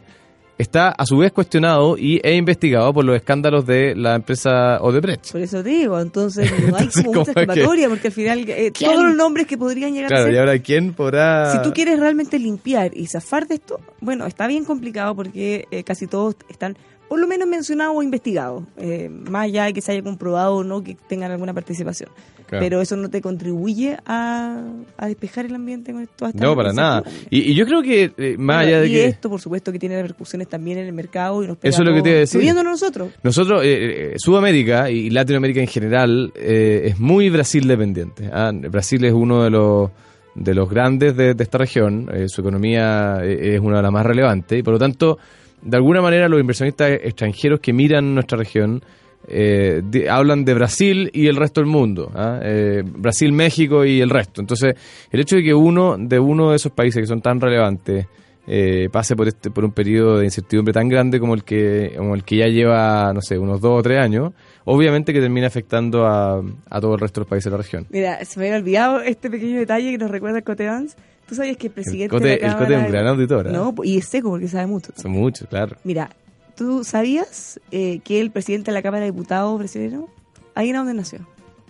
está 0.58 0.90
a 0.90 1.06
su 1.06 1.18
vez 1.18 1.32
cuestionado 1.32 1.98
y 1.98 2.20
e 2.24 2.36
investigado 2.36 2.94
por 2.94 3.06
los 3.06 3.16
escándalos 3.16 3.66
de 3.66 3.96
la 3.96 4.16
empresa 4.16 4.80
Odebrecht. 4.82 5.32
Por 5.32 5.42
eso 5.42 5.64
digo, 5.64 6.00
entonces 6.00 6.52
no 6.70 6.78
hay 6.78 6.88
como 6.88 7.14
mucha 7.14 7.32
escapatoria, 7.32 7.90
porque 7.90 8.08
al 8.08 8.14
final 8.14 8.50
eh, 8.50 8.72
todos 8.72 9.04
los 9.04 9.16
nombres 9.16 9.48
que 9.48 9.58
podrían 9.58 9.94
llegar 9.94 10.14
a 10.14 10.24
ser... 10.24 10.34
y 10.34 10.38
ahora 10.38 10.60
¿quién 10.60 10.94
podrá...? 10.94 11.52
Si 11.52 11.62
tú 11.62 11.74
quieres 11.74 12.00
realmente 12.00 12.40
limpiar 12.40 12.96
y 12.96 13.08
zafar 13.08 13.48
de 13.48 13.56
esto, 13.56 13.80
bueno, 14.02 14.26
está 14.26 14.48
bien 14.48 14.66
complicado 14.66 15.16
porque 15.16 15.68
eh, 15.72 15.84
casi 15.84 16.08
todos 16.08 16.36
están 16.50 16.78
por 17.08 17.20
lo 17.20 17.28
menos 17.28 17.48
mencionado 17.48 17.94
o 17.94 18.04
investigado, 18.04 18.66
eh, 18.78 19.10
más 19.10 19.46
allá 19.46 19.66
de 19.66 19.74
que 19.74 19.82
se 19.82 19.94
haya 19.94 20.04
comprobado 20.04 20.58
o 20.58 20.64
no 20.64 20.84
que 20.84 20.98
tengan 21.08 21.32
alguna 21.32 21.54
participación. 21.54 22.10
Pero 22.50 22.80
eso 22.80 22.96
no 22.96 23.10
te 23.10 23.22
contribuye 23.22 23.98
a, 24.06 24.64
despejar 25.02 25.46
el 25.48 25.56
ambiente 25.56 25.92
con 25.92 26.02
esto. 26.02 26.30
No, 26.34 26.56
para 26.56 26.72
nada. 26.72 27.04
Y, 27.30 27.54
yo 27.54 27.66
creo 27.66 27.82
que 27.82 28.14
eh, 28.18 28.38
más 28.38 28.66
allá 28.66 28.80
de 28.80 28.88
y 28.88 28.92
que... 28.92 29.06
esto, 29.06 29.30
por 29.30 29.42
supuesto, 29.42 29.70
que 29.74 29.80
tiene 29.80 29.98
repercusiones 29.98 30.48
también 30.48 30.78
en 30.78 30.86
el 30.86 30.94
mercado 30.94 31.44
y 31.44 31.48
nos 31.48 31.58
Eso 31.62 31.82
es 31.82 31.88
lo 31.88 31.94
que 31.94 32.02
te 32.02 32.10
iba 32.10 32.18
a 32.18 32.20
decir. 32.22 32.56
nosotros. 32.64 33.10
Nosotros, 33.22 33.62
eh, 33.66 34.14
Sudamérica 34.18 34.90
y 34.90 35.10
Latinoamérica 35.10 35.60
en 35.60 35.68
general, 35.68 36.32
es 36.36 36.98
muy 36.98 37.30
Brasil 37.30 37.68
dependiente. 37.68 38.30
¿ah? 38.32 38.52
Brasil 38.54 39.04
es 39.04 39.14
uno 39.14 39.44
de 39.44 39.50
los 39.50 39.92
de 40.36 40.54
los 40.54 40.70
grandes 40.70 41.18
de, 41.18 41.34
de 41.34 41.44
esta 41.44 41.58
región, 41.58 42.08
su 42.28 42.42
economía 42.42 43.24
es 43.24 43.60
una 43.60 43.78
de 43.78 43.82
las 43.82 43.92
más 43.92 44.06
relevantes 44.06 44.60
y 44.60 44.62
por 44.62 44.74
lo 44.74 44.80
tanto 44.80 45.18
de 45.62 45.78
alguna 45.78 46.02
manera 46.02 46.30
los 46.30 46.40
inversionistas 46.40 46.92
extranjeros 47.04 47.60
que 47.60 47.74
miran 47.74 48.14
nuestra 48.14 48.38
región 48.38 48.84
eh, 49.28 49.82
hablan 50.10 50.46
de 50.46 50.54
Brasil 50.54 51.10
y 51.14 51.28
el 51.28 51.36
resto 51.36 51.60
del 51.60 51.70
mundo, 51.70 52.12
¿ah? 52.16 52.40
eh, 52.42 52.82
Brasil, 52.86 53.34
México 53.34 53.84
y 53.84 54.00
el 54.00 54.10
resto. 54.10 54.40
Entonces, 54.40 54.76
el 55.12 55.20
hecho 55.20 55.36
de 55.36 55.44
que 55.44 55.54
uno 55.54 55.98
de 55.98 56.20
uno 56.20 56.52
de 56.52 56.56
esos 56.56 56.72
países 56.72 57.02
que 57.02 57.08
son 57.08 57.22
tan 57.22 57.42
relevantes 57.42 58.08
eh, 58.50 58.88
pase 58.90 59.18
por 59.18 59.28
este 59.28 59.52
por 59.52 59.66
un 59.66 59.72
periodo 59.72 60.20
de 60.20 60.26
incertidumbre 60.26 60.74
tan 60.74 60.88
grande 60.88 61.20
como 61.20 61.34
el 61.34 61.44
que 61.44 61.94
como 61.98 62.16
el 62.16 62.24
que 62.24 62.38
ya 62.38 62.48
lleva, 62.48 63.12
no 63.14 63.22
sé, 63.22 63.38
unos 63.38 63.60
dos 63.60 63.80
o 63.80 63.84
tres 63.84 64.00
años, 64.00 64.32
obviamente 64.64 65.12
que 65.12 65.20
termina 65.20 65.48
afectando 65.48 66.06
a, 66.06 66.42
a 66.70 66.80
todo 66.80 66.94
el 66.94 67.02
resto 67.02 67.20
de 67.20 67.24
los 67.26 67.30
países 67.30 67.46
de 67.46 67.52
la 67.52 67.58
región. 67.58 67.86
Mira, 67.90 68.24
se 68.24 68.40
me 68.40 68.46
había 68.46 68.60
olvidado 68.60 69.02
este 69.02 69.30
pequeño 69.30 69.60
detalle 69.60 69.92
que 69.92 69.98
nos 69.98 70.10
recuerda 70.10 70.42
Coteans 70.42 70.96
Tú 71.28 71.36
sabías 71.36 71.58
que 71.58 71.68
el 71.68 71.74
presidente 71.74 72.16
el 72.16 72.22
de 72.22 72.30
la 72.40 72.48
El 72.48 72.58
Cote 72.58 72.74
es 72.74 72.80
un 72.80 72.92
gran 72.92 73.08
auditor. 73.08 73.48
¿eh? 73.48 73.52
No, 73.52 73.74
y 73.84 73.98
es 73.98 74.08
seco 74.08 74.30
porque 74.30 74.48
sabe 74.48 74.68
mucho. 74.68 74.94
Son 74.96 75.12
muchos, 75.12 75.48
claro. 75.48 75.76
Mira, 75.84 76.10
¿tú 76.56 76.84
sabías 76.84 77.60
eh, 77.72 78.00
que 78.04 78.22
el 78.22 78.32
presidente 78.32 78.72
de 78.72 78.76
la 78.76 78.82
Cámara 78.82 79.06
de 79.06 79.12
Diputados 79.12 79.58
brasileño, 79.60 80.08
ahí 80.56 80.70
era 80.70 80.80
donde 80.80 80.94
nació? 80.94 81.20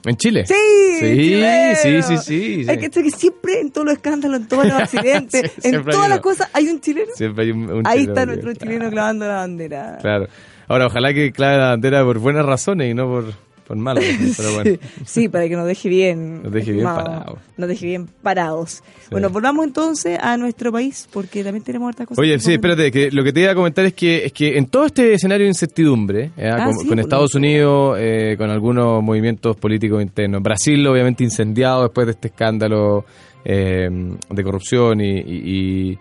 ¿En 0.06 0.16
Chile? 0.16 0.46
Sí, 0.46 0.54
sí, 1.00 1.42
sí, 1.82 2.02
sí, 2.04 2.18
sí, 2.18 2.66
Hay 2.70 2.78
que 2.78 2.90
que 2.90 3.12
siempre 3.12 3.60
en 3.60 3.72
todos 3.72 3.86
los 3.86 3.96
escándalos, 3.96 4.42
en 4.42 4.48
todos 4.48 4.66
los 4.66 4.74
accidentes, 4.80 5.52
en 5.64 5.84
todas 5.84 6.08
las 6.08 6.20
cosas 6.20 6.50
hay 6.54 6.70
un 6.70 6.80
chileno. 6.80 7.12
Siempre 7.16 7.46
hay 7.46 7.52
un, 7.52 7.82
Ahí 7.86 8.04
está 8.04 8.26
nuestro 8.26 8.54
chileno 8.54 8.90
clavando 8.92 9.28
la 9.28 9.36
bandera. 9.38 9.98
Claro. 10.00 10.28
Ahora, 10.68 10.86
ojalá 10.86 11.14
que 11.14 11.32
clave 11.32 11.58
la 11.58 11.70
bandera 11.70 12.04
por 12.04 12.20
buenas 12.20 12.46
razones 12.46 12.92
y 12.92 12.94
no 12.94 13.08
por 13.08 13.47
por 13.68 13.76
malo, 13.76 14.00
pero 14.38 14.54
bueno. 14.54 14.80
sí, 15.06 15.28
para 15.28 15.50
que 15.50 15.56
nos 15.58 15.68
deje 15.68 15.90
bien. 15.90 16.42
Nos 16.42 16.54
deje 16.54 16.72
bien 16.72 16.86
parados. 16.86 17.40
Nos 17.58 17.68
deje 17.68 17.86
bien 17.86 18.08
parados. 18.22 18.82
Bueno, 19.12 19.30
volvamos 19.30 19.66
entonces 19.66 20.18
a 20.22 20.38
nuestro 20.38 20.72
país, 20.72 21.10
porque 21.12 21.44
también 21.44 21.64
tenemos 21.64 21.92
otras 21.92 22.08
cosas. 22.08 22.22
Oye, 22.22 22.40
sí, 22.40 22.54
espérate, 22.54 22.90
que 22.92 23.12
lo 23.12 23.26
que 23.26 23.34
te 23.34 23.42
iba 23.42 23.52
a 23.52 23.56
comentar 23.56 23.86
es 23.86 23.94
que 23.94 24.26
es 24.26 24.32
que 24.32 24.58
en 24.58 24.68
todo 24.68 24.86
este 24.86 25.14
escenario 25.14 25.44
de 25.44 25.50
incertidumbre, 25.50 26.32
¿eh? 26.38 26.50
ah, 26.50 26.72
con, 26.88 26.98
Estados 26.98 27.36
Unidos, 27.36 27.98
eh, 28.00 28.36
con 28.38 28.50
algunos 28.50 29.04
movimientos 29.04 29.58
políticos 29.58 30.02
internos, 30.02 30.42
Brasil 30.42 30.88
obviamente 30.88 31.26
incendiado 31.26 31.84
después 31.84 32.08
de 32.08 32.14
este 32.14 32.30
escándalo 32.30 33.04
eh, 33.44 33.90
de 34.30 34.44
corrupción 34.44 35.02
y, 35.02 35.20
y 35.20 36.00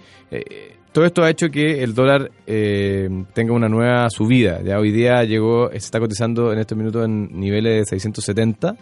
todo 0.97 1.05
esto 1.05 1.23
ha 1.23 1.29
hecho 1.29 1.51
que 1.51 1.83
el 1.83 1.95
dólar 1.95 2.31
eh, 2.47 3.07
tenga 3.35 3.53
una 3.53 3.69
nueva 3.69 4.09
subida. 4.09 4.63
Ya 4.63 4.79
hoy 4.79 4.91
día 4.91 5.25
llegó, 5.25 5.69
se 5.69 5.77
está 5.77 6.01
cotizando 6.01 6.55
en 6.55 6.59
estos 6.59 6.79
minutos 6.79 7.05
en 7.05 7.39
niveles 7.39 7.81
de 7.81 7.85
670. 7.85 8.75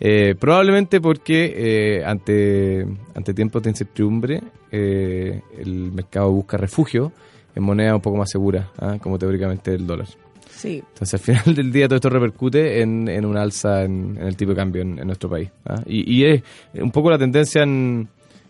Eh, 0.00 0.34
probablemente 0.34 1.00
porque 1.00 1.54
eh, 1.56 2.04
ante, 2.04 2.84
ante 3.14 3.32
tiempos 3.32 3.62
de 3.62 3.70
incertidumbre 3.70 4.42
el 4.72 5.92
mercado 5.94 6.32
busca 6.32 6.56
refugio 6.56 7.12
en 7.54 7.62
moneda 7.62 7.94
un 7.94 8.00
poco 8.00 8.16
más 8.16 8.28
segura, 8.28 8.72
¿ah? 8.80 8.98
como 9.00 9.16
teóricamente 9.16 9.72
el 9.72 9.86
dólar. 9.86 10.08
Sí. 10.50 10.82
Entonces, 10.94 11.14
al 11.14 11.20
final 11.20 11.54
del 11.54 11.70
día 11.70 11.86
todo 11.86 11.94
esto 11.94 12.10
repercute 12.10 12.82
en, 12.82 13.06
en 13.06 13.24
un 13.24 13.36
alza 13.36 13.84
en, 13.84 14.16
en 14.20 14.26
el 14.26 14.36
tipo 14.36 14.50
de 14.50 14.56
cambio 14.56 14.82
en, 14.82 14.98
en 14.98 15.06
nuestro 15.06 15.30
país. 15.30 15.48
¿ah? 15.66 15.80
Y, 15.86 16.12
y 16.12 16.24
es 16.24 16.42
un 16.74 16.90
poco 16.90 17.08
la 17.08 17.18
tendencia 17.18 17.62
en, 17.62 18.08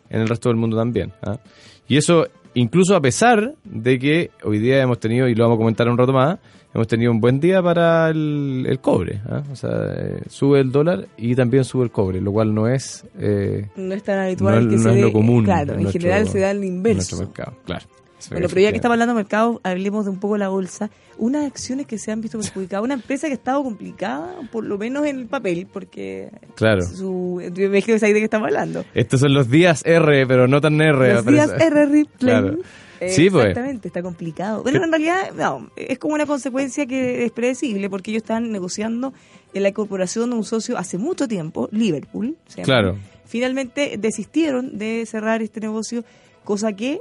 en 0.09 0.21
el 0.23 0.29
resto 0.29 0.49
del 0.49 0.57
mundo 0.57 0.79
también. 0.79 1.13
¿ah? 1.23 1.37
Y 1.87 1.99
eso 1.99 2.27
incluso 2.55 2.95
a 2.97 3.01
pesar 3.01 3.55
de 3.65 3.99
que 3.99 4.31
hoy 4.45 4.59
día 4.59 4.83
hemos 4.83 4.99
tenido, 5.01 5.29
y 5.29 5.35
lo 5.35 5.45
vamos 5.45 5.57
a 5.57 5.59
comentar 5.59 5.89
un 5.89 5.97
rato 5.99 6.13
más, 6.13 6.39
hemos 6.75 6.87
tenido 6.87 7.13
un 7.13 7.21
buen 7.21 7.39
día 7.41 7.63
para 7.63 8.09
el, 8.11 8.65
el 8.69 8.79
cobre. 8.81 9.21
¿ah? 9.29 9.43
O 9.53 9.57
sea, 9.57 9.71
eh, 9.97 10.23
sube 10.29 10.61
el 10.61 10.73
dólar 10.73 11.07
y 11.17 11.35
también 11.35 11.65
sube 11.65 11.85
el 11.85 11.91
cobre, 11.91 12.21
lo 12.21 12.33
cual 12.33 12.55
no 12.55 12.67
es... 12.69 13.05
eh, 13.19 13.69
No 13.77 13.95
es 13.95 14.03
tan 14.03 14.19
habitual 14.21 14.65
No- 14.65 14.71
que 14.71 14.77
no 14.77 14.83
se 14.83 14.95
es 14.99 15.01
lo 15.05 15.13
común 15.13 15.45
Claro, 15.45 15.73
en 15.73 15.79
en, 15.79 15.83
nuestro- 15.85 16.01
general 16.01 16.29
se 16.29 16.39
da 16.41 16.51
el 16.51 16.59
en 16.59 16.65
inverso. 16.65 17.17
nuestro 17.17 17.19
mercado. 17.19 17.57
Claro. 17.65 17.87
Bueno, 18.31 18.49
pero 18.49 18.61
ya 18.61 18.71
que 18.71 18.77
estamos 18.77 18.95
hablando 18.95 19.15
de 19.15 19.23
mercado, 19.23 19.61
hablemos 19.65 20.05
de 20.05 20.11
un 20.11 20.21
poco 20.21 20.37
la 20.37 20.49
bolsa. 20.49 20.91
Unas 21.19 21.45
acciones 21.47 21.87
que 21.87 21.99
se 21.99 22.11
han 22.13 22.21
visto 22.21 22.39
perjudicadas. 22.39 22.85
Una 22.85 22.95
empresa 22.95 23.27
que 23.27 23.33
ha 23.33 23.37
estado 23.37 23.63
complicada, 23.63 24.35
por 24.51 24.65
lo 24.65 24.79
menos 24.79 25.07
en 25.07 25.19
el 25.19 25.27
papel, 25.27 25.67
porque 25.73 26.31
Claro. 26.55 26.83
su, 26.83 27.37
me 27.57 27.65
imagino 27.65 27.99
que 27.99 28.07
de 28.07 28.13
qué 28.15 28.25
estamos 28.25 28.47
hablando. 28.47 28.85
Estos 28.95 29.21
son 29.21 29.35
los 29.35 29.51
días 29.51 29.83
R, 29.85 30.27
pero 30.27 30.49
no 30.49 30.61
tan 30.61 30.81
R. 30.81 31.15
Los 31.15 31.27
días. 31.27 31.51
R 31.59 31.87
Ripley. 31.87 32.07
Claro. 32.19 32.57
Sí, 33.09 33.31
pues. 33.31 33.47
Exactamente, 33.47 33.89
está 33.89 34.03
complicado. 34.03 34.63
Bueno, 34.63 34.85
en 34.85 34.91
realidad, 34.91 35.33
no, 35.37 35.71
es 35.77 35.99
como 35.99 36.15
una 36.15 36.27
consecuencia 36.27 36.87
que 36.87 37.25
es 37.25 37.33
predecible, 37.33 37.91
porque 37.91 38.13
ellos 38.13 38.23
están 38.23 38.53
negociando 38.53 39.13
en 39.55 39.63
la 39.65 39.71
incorporación 39.71 40.31
de 40.31 40.37
un 40.37 40.45
socio 40.45 40.79
hace 40.79 40.99
mucho 40.99 41.27
tiempo, 41.27 41.69
Liverpool. 41.73 42.37
se 42.47 42.59
llama. 42.59 42.65
Claro. 42.65 42.99
Finalmente 43.25 43.97
desistieron 43.99 44.79
de 44.79 45.05
cerrar 45.07 45.43
este 45.43 45.59
negocio, 45.61 46.05
cosa 46.45 46.73
que 46.73 47.01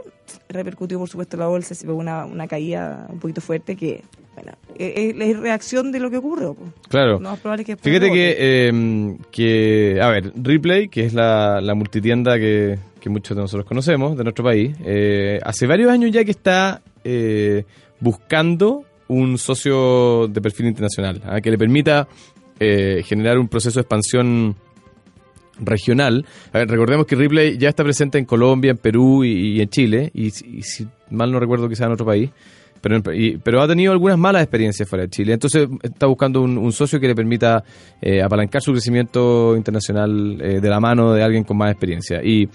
repercutió, 0.50 1.00
por 1.00 1.10
supuesto, 1.10 1.36
en 1.36 1.42
la 1.42 1.48
bolsa, 1.48 1.76
se 1.76 1.86
pegó 1.86 1.98
una, 1.98 2.26
una 2.26 2.48
caída 2.48 3.08
un 3.10 3.20
poquito 3.20 3.42
fuerte 3.42 3.76
que, 3.76 4.04
bueno, 4.36 4.54
es, 4.76 5.16
es 5.18 5.40
reacción 5.40 5.92
de 5.92 6.00
lo 6.00 6.10
que 6.10 6.18
ocurrió. 6.18 6.54
pues. 6.54 6.72
Claro. 6.90 7.20
Más 7.20 7.40
probable 7.40 7.66
que 7.66 7.76
Fíjate 7.76 8.12
que, 8.12 8.36
eh, 8.38 9.18
que, 9.32 10.00
a 10.02 10.10
ver, 10.10 10.32
Ripley, 10.36 10.88
que 10.90 11.06
es 11.06 11.14
la, 11.14 11.60
la 11.62 11.76
multitienda 11.76 12.38
que, 12.38 12.78
que 13.02 13.10
muchos 13.10 13.36
de 13.36 13.42
nosotros 13.42 13.66
conocemos 13.66 14.16
de 14.16 14.24
nuestro 14.24 14.46
país, 14.46 14.76
eh, 14.86 15.40
hace 15.44 15.68
varios 15.68 15.92
años 15.92 16.12
ya 16.12 16.24
que 16.24 16.32
está 16.32 16.82
eh, 17.04 17.66
buscando 18.00 18.86
un 19.08 19.38
socio 19.38 20.28
de 20.30 20.40
perfil 20.40 20.68
internacional 20.68 21.22
¿ah? 21.26 21.42
que 21.42 21.52
le 21.52 21.58
permita 21.58 22.08
eh, 22.60 23.02
generar 23.04 23.38
un 23.38 23.50
proceso 23.50 23.80
de 23.80 23.82
expansión 23.82 24.56
regional. 25.62 26.26
Recordemos 26.52 27.06
que 27.06 27.16
Ripley 27.16 27.58
ya 27.58 27.70
está 27.70 27.84
presente 27.84 28.18
en 28.18 28.26
Colombia, 28.26 28.72
en 28.72 28.78
Perú 28.78 29.24
y, 29.24 29.62
en 29.62 29.70
Chile, 29.70 30.12
y, 30.14 30.32
si- 30.32 30.88
mal 31.10 31.32
no 31.32 31.40
recuerdo 31.40 31.70
quizá 31.70 31.86
en 31.86 31.92
otro 31.94 32.06
país, 32.06 32.30
pero, 32.82 33.02
y- 33.14 33.38
pero 33.38 33.62
ha 33.62 33.68
tenido 33.68 33.92
algunas 33.92 34.18
malas 34.18 34.42
experiencias 34.42 34.90
fuera 34.90 35.04
de 35.04 35.10
Chile. 35.10 35.34
Entonces 35.34 35.68
está 35.84 36.08
buscando 36.08 36.42
un, 36.42 36.58
un 36.58 36.72
socio 36.72 37.00
que 37.00 37.08
le 37.08 37.16
permita 37.16 37.64
eh, 38.02 38.22
apalancar 38.22 38.62
su 38.62 38.72
crecimiento 38.72 39.56
internacional 39.56 40.38
eh, 40.42 40.60
de 40.60 40.70
la 40.70 40.80
mano 40.80 41.14
de 41.14 41.24
alguien 41.24 41.44
con 41.44 41.58
más 41.58 41.72
experiencia. 41.72 42.24
Y, 42.24 42.50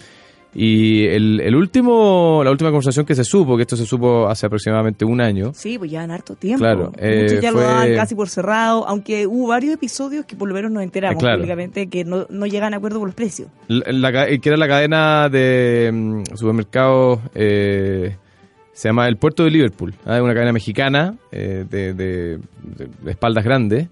y 0.59 1.05
el, 1.07 1.41
el 1.41 1.55
último, 1.55 2.41
la 2.43 2.51
última 2.51 2.71
conversación 2.71 3.05
que 3.05 3.15
se 3.15 3.25
supo, 3.25 3.57
que 3.57 3.63
esto 3.63 3.77
se 3.77 3.85
supo 3.85 4.27
hace 4.27 4.47
aproximadamente 4.47 5.05
un 5.05 5.21
año, 5.21 5.53
Sí, 5.55 5.77
pues 5.79 5.91
llevan 5.91 6.11
harto 6.11 6.35
tiempo. 6.35 6.61
Claro, 6.65 6.93
eh, 6.97 7.25
Muchos 7.25 7.41
ya 7.43 7.53
fue- 7.53 7.61
lo 7.61 7.67
daban 7.67 7.95
casi 7.95 8.15
por 8.15 8.29
cerrado, 8.31 8.89
aunque 8.89 9.27
hubo 9.27 9.49
varios 9.49 9.75
episodios 9.75 10.25
que 10.25 10.35
por 10.35 10.49
lo 10.49 10.55
menos 10.55 10.71
nos 10.71 10.83
enteramos 10.83 11.17
Eh, 11.17 11.21
claro. 11.21 11.37
públicamente 11.37 11.89
que 11.89 12.05
no, 12.05 12.27
no 12.31 12.47
llegan 12.47 12.73
a 12.73 12.79
acuerdo 12.79 12.99
con 13.01 13.09
los 13.09 13.15
precios. 13.15 13.49
La, 13.69 13.85
la 13.93 14.13
ca- 14.13 14.27
que 14.27 14.49
era 14.49 14.57
la 14.57 14.67
cadena 14.69 15.29
de 15.29 15.91
mm, 15.93 16.23
supermercados, 16.37 17.21
eh, 17.35 18.17
se 18.73 18.89
llama 18.89 19.09
El 19.09 19.17
Puerto 19.19 19.45
de 19.45 19.51
Liverpool, 19.51 19.95
¿ah? 20.07 20.23
una 20.23 20.33
cadena 20.35 20.53
mexicana 20.53 21.17
eh, 21.33 21.65
de, 21.69 21.93
de- 21.93 22.39
de- 22.39 22.89
de 23.03 23.11
espaldas 23.11 23.45
grandes, 23.45 23.89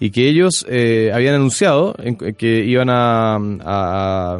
y 0.00 0.10
que 0.10 0.28
ellos 0.28 0.66
eh, 0.68 1.10
habían 1.14 1.34
anunciado 1.36 1.94
en- 1.98 2.16
que 2.16 2.64
iban 2.64 2.88
a 2.90 4.38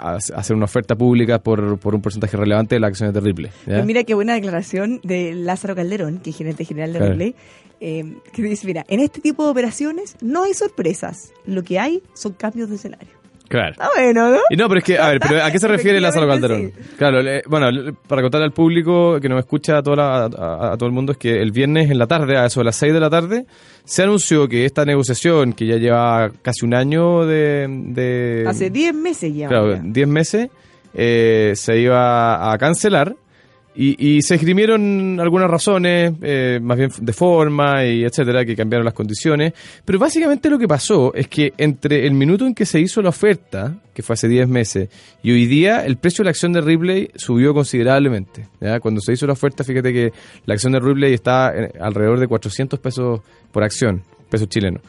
hacer 0.00 0.56
una 0.56 0.64
oferta 0.64 0.94
pública 0.96 1.38
por, 1.38 1.78
por 1.78 1.94
un 1.94 2.00
porcentaje 2.02 2.36
relevante 2.36 2.74
de 2.76 2.80
las 2.80 2.88
acciones 2.88 3.14
de 3.14 3.20
Ripley. 3.20 3.50
¿ya? 3.66 3.74
Pues 3.74 3.86
mira 3.86 4.04
qué 4.04 4.14
buena 4.14 4.34
declaración 4.34 5.00
de 5.02 5.34
Lázaro 5.34 5.74
Calderón, 5.74 6.18
que 6.18 6.30
es 6.30 6.36
gerente 6.36 6.64
general 6.64 6.92
de 6.92 6.98
Claro. 6.98 7.12
Ripley, 7.12 7.34
eh, 7.80 8.16
que 8.32 8.42
dice, 8.42 8.66
mira, 8.66 8.84
en 8.88 9.00
este 9.00 9.20
tipo 9.20 9.44
de 9.44 9.50
operaciones 9.50 10.16
no 10.20 10.44
hay 10.44 10.54
sorpresas, 10.54 11.32
lo 11.46 11.62
que 11.62 11.78
hay 11.78 12.02
son 12.14 12.32
cambios 12.32 12.68
de 12.68 12.76
escenario. 12.76 13.17
Claro. 13.48 13.72
Está 13.72 13.88
bueno, 13.96 14.30
¿no? 14.30 14.38
Y 14.50 14.56
no, 14.56 14.68
pero 14.68 14.78
es 14.78 14.84
que, 14.84 14.98
a 14.98 15.08
ver, 15.08 15.20
pero 15.20 15.42
¿a 15.42 15.50
qué 15.50 15.58
se 15.58 15.66
refiere 15.68 16.00
Lázaro 16.00 16.28
Calderón? 16.28 16.70
Claro, 16.98 17.22
le- 17.22 17.42
bueno, 17.46 17.70
le- 17.70 17.92
para 17.94 18.20
contarle 18.22 18.44
al 18.46 18.52
público 18.52 19.18
que 19.20 19.28
nos 19.28 19.38
escucha 19.40 19.78
a, 19.78 19.82
toda 19.82 19.96
la- 19.96 20.24
a, 20.26 20.72
a 20.72 20.76
todo 20.76 20.86
el 20.86 20.94
mundo, 20.94 21.12
es 21.12 21.18
que 21.18 21.40
el 21.40 21.50
viernes 21.50 21.90
en 21.90 21.98
la 21.98 22.06
tarde, 22.06 22.36
a 22.36 22.46
eso 22.46 22.60
de 22.60 22.64
las 22.64 22.76
6 22.76 22.92
de 22.92 23.00
la 23.00 23.08
tarde, 23.10 23.46
se 23.84 24.02
anunció 24.02 24.46
que 24.48 24.64
esta 24.66 24.84
negociación, 24.84 25.54
que 25.54 25.66
ya 25.66 25.76
lleva 25.76 26.30
casi 26.42 26.66
un 26.66 26.74
año 26.74 27.24
de... 27.24 27.66
de 27.68 28.44
Hace 28.46 28.68
10 28.70 28.94
meses 28.94 29.34
ya. 29.34 29.48
claro, 29.48 29.74
ya. 29.76 29.80
10 29.82 30.08
meses, 30.08 30.48
eh, 30.94 31.52
se 31.54 31.78
iba 31.78 32.52
a 32.52 32.58
cancelar 32.58 33.14
y, 33.80 34.16
y 34.16 34.22
se 34.22 34.34
esgrimieron 34.34 35.20
algunas 35.20 35.48
razones, 35.48 36.12
eh, 36.20 36.58
más 36.60 36.76
bien 36.76 36.90
de 37.00 37.12
forma 37.12 37.84
y 37.84 38.02
etcétera, 38.02 38.44
que 38.44 38.56
cambiaron 38.56 38.84
las 38.84 38.92
condiciones. 38.92 39.52
Pero 39.84 40.00
básicamente 40.00 40.50
lo 40.50 40.58
que 40.58 40.66
pasó 40.66 41.14
es 41.14 41.28
que 41.28 41.52
entre 41.58 42.04
el 42.04 42.12
minuto 42.14 42.44
en 42.44 42.54
que 42.56 42.66
se 42.66 42.80
hizo 42.80 43.00
la 43.02 43.10
oferta, 43.10 43.76
que 43.94 44.02
fue 44.02 44.14
hace 44.14 44.26
10 44.26 44.48
meses, 44.48 44.88
y 45.22 45.30
hoy 45.30 45.46
día 45.46 45.86
el 45.86 45.96
precio 45.96 46.22
de 46.22 46.24
la 46.24 46.30
acción 46.30 46.52
de 46.52 46.60
Ripley 46.60 47.10
subió 47.14 47.54
considerablemente. 47.54 48.48
Cuando 48.82 49.00
se 49.00 49.12
hizo 49.12 49.28
la 49.28 49.34
oferta, 49.34 49.62
fíjate 49.62 49.92
que 49.92 50.12
la 50.44 50.54
acción 50.54 50.72
de 50.72 50.80
Ripley 50.80 51.14
está 51.14 51.54
en- 51.56 51.70
alrededor 51.80 52.18
de 52.18 52.26
400 52.26 52.80
pesos 52.80 53.20
por 53.52 53.62
acción, 53.62 54.02
pesos 54.28 54.48
chilenos. 54.48 54.82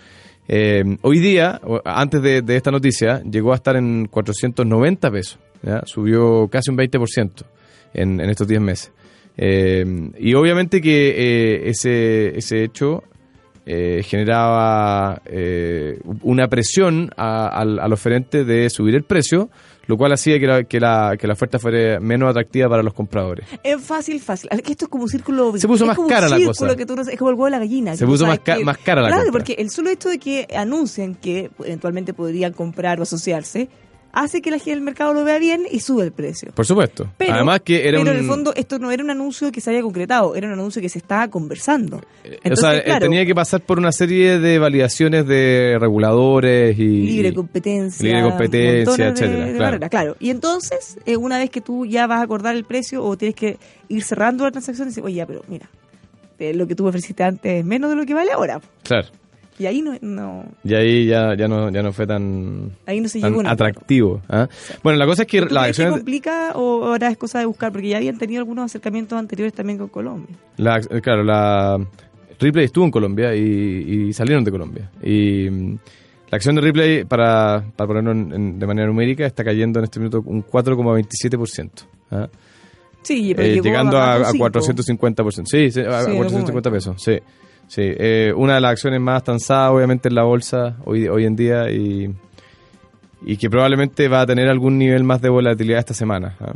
Eh, 0.47 0.83
hoy 1.03 1.19
día, 1.19 1.61
antes 1.85 2.23
de, 2.23 2.43
esta 2.55 2.71
noticia, 2.71 3.21
llegó 3.21 3.51
a 3.51 3.55
estar 3.57 3.75
en 3.75 4.07
490 4.07 5.11
pesos. 5.11 5.37
Subió 5.85 6.47
casi 6.47 6.71
un 6.71 6.77
20% 6.77 7.45
en, 7.93 8.19
en 8.19 8.29
estos 8.29 8.47
10 8.47 8.61
meses. 8.61 8.91
Eh, 9.37 9.85
y 10.19 10.33
obviamente 10.33 10.81
que 10.81 11.09
eh, 11.17 11.69
ese, 11.69 12.37
ese 12.37 12.63
hecho 12.63 13.03
eh, 13.65 14.01
generaba 14.03 15.21
eh, 15.25 15.99
una 16.23 16.47
presión 16.47 17.11
a- 17.15 17.47
al, 17.47 17.79
al 17.79 17.93
oferente 17.93 18.43
de 18.43 18.69
subir 18.69 18.95
el 18.95 19.03
precio, 19.03 19.49
lo 19.85 19.95
cual 19.97 20.11
hacía 20.11 20.39
que 20.39 20.45
la, 20.47 20.63
que 20.65 20.79
la, 20.79 21.15
que 21.17 21.25
la 21.27 21.33
oferta 21.33 21.57
fuera 21.57 21.99
menos 21.99 22.29
atractiva 22.29 22.67
para 22.69 22.83
los 22.83 22.93
compradores. 22.93 23.45
Es 23.63 23.81
fácil, 23.81 24.19
fácil. 24.19 24.49
Esto 24.51 24.85
es 24.85 24.89
como 24.89 25.03
un 25.03 25.09
círculo. 25.09 25.55
Se 25.57 25.67
puso 25.67 25.85
más 25.85 25.97
cara 26.07 26.27
la 26.29 26.43
cosa. 26.45 26.75
que 26.75 26.85
tú 26.85 26.93
es 26.99 27.17
como 27.17 27.29
el 27.29 27.35
huevo 27.35 27.45
de 27.45 27.51
la 27.51 27.59
gallina. 27.59 27.95
Se 27.95 28.05
puso 28.05 28.25
más 28.27 28.39
ca- 28.39 28.57
que- 28.57 28.65
más 28.65 28.77
cara 28.79 29.01
la 29.01 29.07
Claro, 29.07 29.23
compra. 29.23 29.39
porque 29.39 29.53
el 29.61 29.69
solo 29.69 29.89
hecho 29.89 30.09
de 30.09 30.19
que 30.19 30.47
anuncien 30.55 31.15
que 31.15 31.49
eventualmente 31.63 32.13
podrían 32.13 32.53
comprar 32.53 32.99
o 32.99 33.03
asociarse 33.03 33.69
hace 34.11 34.41
que 34.41 34.51
la 34.51 34.57
gente 34.57 34.71
del 34.71 34.81
mercado 34.81 35.13
lo 35.13 35.23
vea 35.23 35.37
bien 35.39 35.63
y 35.71 35.79
sube 35.79 36.03
el 36.03 36.11
precio. 36.11 36.51
Por 36.53 36.65
supuesto. 36.65 37.11
Pero, 37.17 37.33
Además 37.33 37.61
que 37.61 37.87
era 37.87 37.99
pero 37.99 38.01
un... 38.01 38.07
en 38.09 38.17
el 38.17 38.25
fondo 38.25 38.53
esto 38.55 38.79
no 38.79 38.91
era 38.91 39.03
un 39.03 39.09
anuncio 39.09 39.51
que 39.51 39.61
se 39.61 39.69
haya 39.71 39.81
concretado, 39.81 40.35
era 40.35 40.47
un 40.47 40.53
anuncio 40.53 40.81
que 40.81 40.89
se 40.89 40.97
estaba 40.99 41.27
conversando. 41.29 41.97
o 41.97 42.01
Entonces, 42.23 42.59
sea, 42.59 42.77
eh, 42.77 42.83
claro, 42.83 42.99
tenía 43.05 43.25
que 43.25 43.35
pasar 43.35 43.61
por 43.61 43.77
una 43.79 43.91
serie 43.91 44.39
de 44.39 44.59
validaciones 44.59 45.25
de 45.27 45.77
reguladores 45.79 46.77
y... 46.77 46.83
libre 47.07 47.33
competencia, 47.33 48.03
libre 48.07 48.21
competencia, 48.23 49.05
de- 49.05 49.11
etcétera, 49.11 49.45
de 49.45 49.53
claro. 49.55 49.79
claro. 49.89 50.15
Y 50.19 50.29
entonces, 50.29 50.97
eh, 51.05 51.17
una 51.17 51.37
vez 51.37 51.49
que 51.49 51.61
tú 51.61 51.85
ya 51.85 52.07
vas 52.07 52.19
a 52.19 52.23
acordar 52.23 52.55
el 52.55 52.63
precio 52.65 53.03
o 53.03 53.17
tienes 53.17 53.35
que 53.35 53.57
ir 53.87 54.03
cerrando 54.03 54.43
la 54.43 54.51
transacción, 54.51 54.87
dices, 54.87 55.03
oye, 55.03 55.15
ya, 55.15 55.25
pero 55.25 55.43
mira, 55.47 55.69
eh, 56.39 56.53
lo 56.53 56.67
que 56.67 56.75
tú 56.75 56.83
me 56.83 56.89
ofreciste 56.89 57.23
antes 57.23 57.59
es 57.59 57.65
menos 57.65 57.89
de 57.89 57.95
lo 57.95 58.05
que 58.05 58.13
vale 58.13 58.31
ahora. 58.31 58.59
Claro. 58.83 59.07
Y 59.59 59.65
ahí 59.65 59.81
no, 59.81 59.93
no 60.01 60.45
Y 60.63 60.73
ahí 60.73 61.05
ya, 61.05 61.35
ya, 61.35 61.47
no, 61.49 61.69
ya 61.69 61.83
no 61.83 61.91
fue 61.91 62.07
tan, 62.07 62.71
ahí 62.85 63.01
no 63.01 63.09
se 63.09 63.19
tan 63.19 63.45
atractivo. 63.45 64.21
¿ah? 64.29 64.47
Bueno, 64.81 64.97
la 64.97 65.05
cosa 65.05 65.23
es 65.23 65.27
que 65.27 65.41
¿Tú 65.41 65.53
las 65.53 65.63
crees 65.63 65.65
que 65.65 65.69
acciones... 65.83 65.93
complica 65.95 66.51
o 66.55 66.85
ahora 66.85 67.09
es 67.09 67.17
cosa 67.17 67.39
de 67.39 67.45
buscar? 67.45 67.71
Porque 67.73 67.89
ya 67.89 67.97
habían 67.97 68.17
tenido 68.17 68.39
algunos 68.39 68.65
acercamientos 68.65 69.19
anteriores 69.19 69.53
también 69.53 69.77
con 69.77 69.89
Colombia. 69.89 70.35
La, 70.57 70.77
eh, 70.77 71.01
claro, 71.01 71.23
la 71.23 71.77
Ripley 72.39 72.65
estuvo 72.65 72.85
en 72.85 72.91
Colombia 72.91 73.35
y, 73.35 73.41
y 74.07 74.13
salieron 74.13 74.45
de 74.45 74.51
Colombia. 74.51 74.89
Y 75.03 75.49
mm, 75.49 75.77
la 76.31 76.35
acción 76.37 76.55
de 76.55 76.61
Ripley, 76.61 77.03
para, 77.03 77.61
para 77.75 77.87
ponerlo 77.87 78.11
en- 78.13 78.31
en- 78.33 78.59
de 78.59 78.65
manera 78.65 78.87
numérica, 78.87 79.25
está 79.25 79.43
cayendo 79.43 79.79
en 79.79 79.83
este 79.83 79.99
minuto 79.99 80.21
un 80.25 80.41
4,27%. 80.45 81.69
¿ah? 82.11 82.29
Sí, 83.01 83.33
pero 83.35 83.47
Eh, 83.47 83.61
llegando 83.61 83.97
a, 83.97 84.13
a 84.15 84.19
un 84.19 84.25
cinco. 84.31 84.45
450%. 84.49 85.45
Sí, 85.45 85.71
sí, 85.71 85.81
a 85.81 86.03
Sí, 86.03 86.11
en 86.11 86.17
450 86.17 86.69
algún 86.69 86.71
pesos. 86.71 87.01
Sí, 87.03 87.17
sí. 87.69 87.83
Eh, 87.83 88.33
una 88.35 88.55
de 88.55 88.61
las 88.61 88.71
acciones 88.71 88.99
más 88.99 89.23
transadas, 89.23 89.71
obviamente, 89.71 90.09
en 90.09 90.15
la 90.15 90.23
bolsa 90.23 90.75
hoy, 90.83 91.07
hoy 91.07 91.23
en 91.25 91.35
día 91.37 91.71
y, 91.71 92.13
y 93.25 93.37
que 93.37 93.49
probablemente 93.49 94.07
va 94.09 94.21
a 94.21 94.25
tener 94.25 94.49
algún 94.49 94.77
nivel 94.77 95.03
más 95.05 95.21
de 95.21 95.29
volatilidad 95.29 95.79
esta 95.79 95.93
semana. 95.93 96.35
¿ah? 96.41 96.53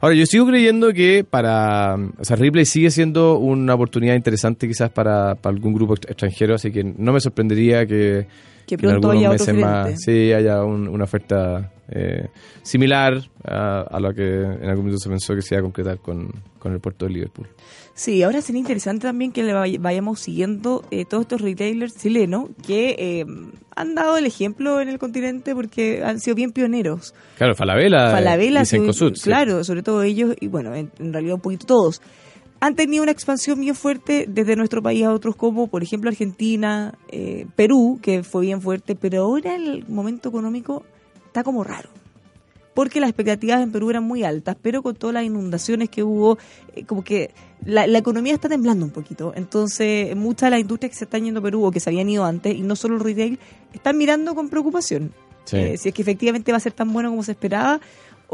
Ahora, 0.00 0.14
yo 0.16 0.26
sigo 0.26 0.46
creyendo 0.46 0.92
que 0.92 1.24
para. 1.28 1.94
O 2.18 2.24
sea, 2.24 2.36
Ripley 2.36 2.64
sigue 2.64 2.90
siendo 2.90 3.38
una 3.38 3.74
oportunidad 3.74 4.14
interesante 4.16 4.66
quizás 4.66 4.90
para, 4.90 5.34
para 5.36 5.54
algún 5.54 5.72
grupo 5.74 5.94
ext- 5.94 6.08
extranjero, 6.10 6.54
así 6.56 6.72
que 6.72 6.82
no 6.82 7.12
me 7.12 7.20
sorprendería 7.20 7.86
que, 7.86 8.26
que 8.66 8.76
pronto 8.78 9.10
haya 9.12 9.30
otro 9.30 9.46
meses 9.46 9.54
más 9.60 10.02
sí 10.04 10.32
haya 10.32 10.64
un- 10.64 10.88
una 10.88 11.04
oferta 11.04 11.70
eh, 11.88 12.26
similar 12.62 13.14
a, 13.44 13.82
a 13.82 14.00
la 14.00 14.12
que 14.12 14.24
en 14.40 14.64
algún 14.64 14.86
momento 14.86 14.98
se 14.98 15.08
pensó 15.08 15.36
que 15.36 15.42
se 15.42 15.54
iba 15.54 15.60
a 15.60 15.62
concretar 15.62 15.98
con, 15.98 16.32
con 16.58 16.72
el 16.72 16.80
puerto 16.80 17.06
de 17.06 17.12
Liverpool. 17.12 17.46
Sí, 17.94 18.22
ahora 18.22 18.40
sería 18.40 18.60
interesante 18.60 19.06
también 19.06 19.32
que 19.32 19.42
le 19.42 19.52
vay- 19.52 19.78
vayamos 19.78 20.18
siguiendo 20.20 20.82
eh, 20.90 21.04
todos 21.04 21.22
estos 21.22 21.40
retailers 21.42 21.94
chilenos 21.96 22.48
que 22.66 22.96
eh, 22.98 23.26
han 23.76 23.94
dado 23.94 24.16
el 24.16 24.24
ejemplo 24.24 24.80
en 24.80 24.88
el 24.88 24.98
continente 24.98 25.54
porque 25.54 26.02
han 26.02 26.18
sido 26.18 26.34
bien 26.34 26.52
pioneros. 26.52 27.14
Claro, 27.36 27.54
Falabella, 27.54 28.10
Falabella, 28.10 28.64
sí. 28.64 28.76
claro, 29.24 29.62
sobre 29.62 29.82
todo 29.82 30.02
ellos, 30.02 30.34
y 30.40 30.46
bueno, 30.48 30.74
en, 30.74 30.90
en 30.98 31.12
realidad 31.12 31.34
un 31.34 31.40
poquito 31.42 31.66
todos, 31.66 32.00
han 32.60 32.76
tenido 32.76 33.02
una 33.02 33.12
expansión 33.12 33.60
bien 33.60 33.74
fuerte 33.74 34.24
desde 34.28 34.56
nuestro 34.56 34.80
país 34.82 35.04
a 35.04 35.12
otros 35.12 35.36
como, 35.36 35.66
por 35.66 35.82
ejemplo, 35.82 36.08
Argentina, 36.08 36.94
eh, 37.10 37.44
Perú, 37.56 37.98
que 38.00 38.22
fue 38.22 38.42
bien 38.42 38.62
fuerte, 38.62 38.94
pero 38.94 39.22
ahora 39.24 39.54
el 39.54 39.86
momento 39.88 40.30
económico 40.30 40.84
está 41.26 41.42
como 41.44 41.62
raro. 41.62 41.90
Porque 42.74 43.00
las 43.00 43.10
expectativas 43.10 43.62
en 43.62 43.70
Perú 43.70 43.90
eran 43.90 44.04
muy 44.04 44.24
altas, 44.24 44.56
pero 44.60 44.82
con 44.82 44.94
todas 44.94 45.14
las 45.14 45.24
inundaciones 45.24 45.90
que 45.90 46.02
hubo, 46.02 46.38
eh, 46.74 46.84
como 46.84 47.04
que 47.04 47.30
la, 47.64 47.86
la 47.86 47.98
economía 47.98 48.32
está 48.32 48.48
temblando 48.48 48.84
un 48.84 48.92
poquito. 48.92 49.32
Entonces, 49.36 50.16
muchas 50.16 50.46
de 50.46 50.50
las 50.52 50.60
industrias 50.60 50.90
que 50.90 50.96
se 50.98 51.04
están 51.04 51.24
yendo 51.24 51.40
a 51.40 51.42
Perú 51.42 51.64
o 51.64 51.70
que 51.70 51.80
se 51.80 51.90
habían 51.90 52.08
ido 52.08 52.24
antes, 52.24 52.54
y 52.54 52.62
no 52.62 52.76
solo 52.76 52.96
el 52.96 53.00
retail, 53.00 53.38
están 53.72 53.98
mirando 53.98 54.34
con 54.34 54.48
preocupación. 54.48 55.12
Sí. 55.44 55.56
Eh, 55.56 55.76
si 55.76 55.88
es 55.88 55.94
que 55.94 56.02
efectivamente 56.02 56.52
va 56.52 56.58
a 56.58 56.60
ser 56.60 56.72
tan 56.72 56.92
bueno 56.92 57.10
como 57.10 57.22
se 57.22 57.32
esperaba, 57.32 57.80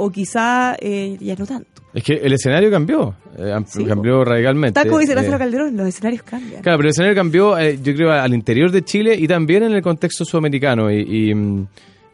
o 0.00 0.10
quizá 0.10 0.76
eh, 0.80 1.16
ya 1.20 1.34
no 1.34 1.44
tanto. 1.44 1.82
Es 1.92 2.04
que 2.04 2.14
el 2.14 2.32
escenario 2.32 2.70
cambió, 2.70 3.16
eh, 3.36 3.52
Sí, 3.66 3.84
cambió 3.84 4.24
radicalmente. 4.24 4.80
Taco 4.80 4.98
dice 4.98 5.12
eh, 5.12 5.16
Lázaro 5.16 5.38
Calderón, 5.38 5.76
los 5.76 5.88
escenarios 5.88 6.22
cambian. 6.22 6.62
Claro, 6.62 6.78
pero 6.78 6.86
el 6.86 6.90
escenario 6.90 7.16
cambió, 7.16 7.58
eh, 7.58 7.78
yo 7.82 7.94
creo, 7.94 8.12
al 8.12 8.32
interior 8.32 8.70
de 8.70 8.84
Chile 8.84 9.16
y 9.18 9.26
también 9.26 9.64
en 9.64 9.72
el 9.72 9.82
contexto 9.82 10.24
sudamericano. 10.24 10.88
Y, 10.92 11.00
y, 11.30 11.34
mm, 11.34 11.66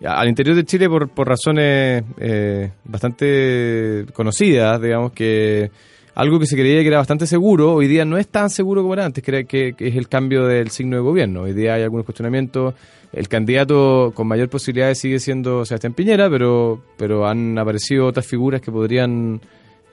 al 0.02 0.28
interior 0.28 0.56
de 0.56 0.64
Chile 0.64 0.88
por, 0.88 1.08
por 1.08 1.28
razones 1.28 2.04
eh, 2.18 2.72
bastante 2.84 4.06
conocidas, 4.12 4.80
digamos 4.80 5.12
que 5.12 5.70
algo 6.14 6.38
que 6.38 6.46
se 6.46 6.56
creía 6.56 6.80
que 6.82 6.88
era 6.88 6.98
bastante 6.98 7.26
seguro, 7.26 7.74
hoy 7.74 7.88
día 7.88 8.04
no 8.04 8.16
es 8.16 8.28
tan 8.28 8.48
seguro 8.48 8.82
como 8.82 8.94
era 8.94 9.04
antes, 9.04 9.24
que, 9.24 9.44
que 9.46 9.74
es 9.78 9.96
el 9.96 10.08
cambio 10.08 10.46
del 10.46 10.70
signo 10.70 10.96
de 10.96 11.02
gobierno. 11.02 11.42
Hoy 11.42 11.52
día 11.54 11.74
hay 11.74 11.82
algunos 11.82 12.04
cuestionamientos. 12.04 12.74
El 13.12 13.28
candidato 13.28 14.12
con 14.14 14.28
mayor 14.28 14.48
posibilidades 14.48 14.98
sigue 14.98 15.18
siendo 15.18 15.64
Sebastián 15.64 15.94
Piñera, 15.94 16.30
pero, 16.30 16.82
pero 16.96 17.26
han 17.26 17.58
aparecido 17.58 18.06
otras 18.06 18.26
figuras 18.26 18.60
que 18.60 18.70
podrían 18.70 19.40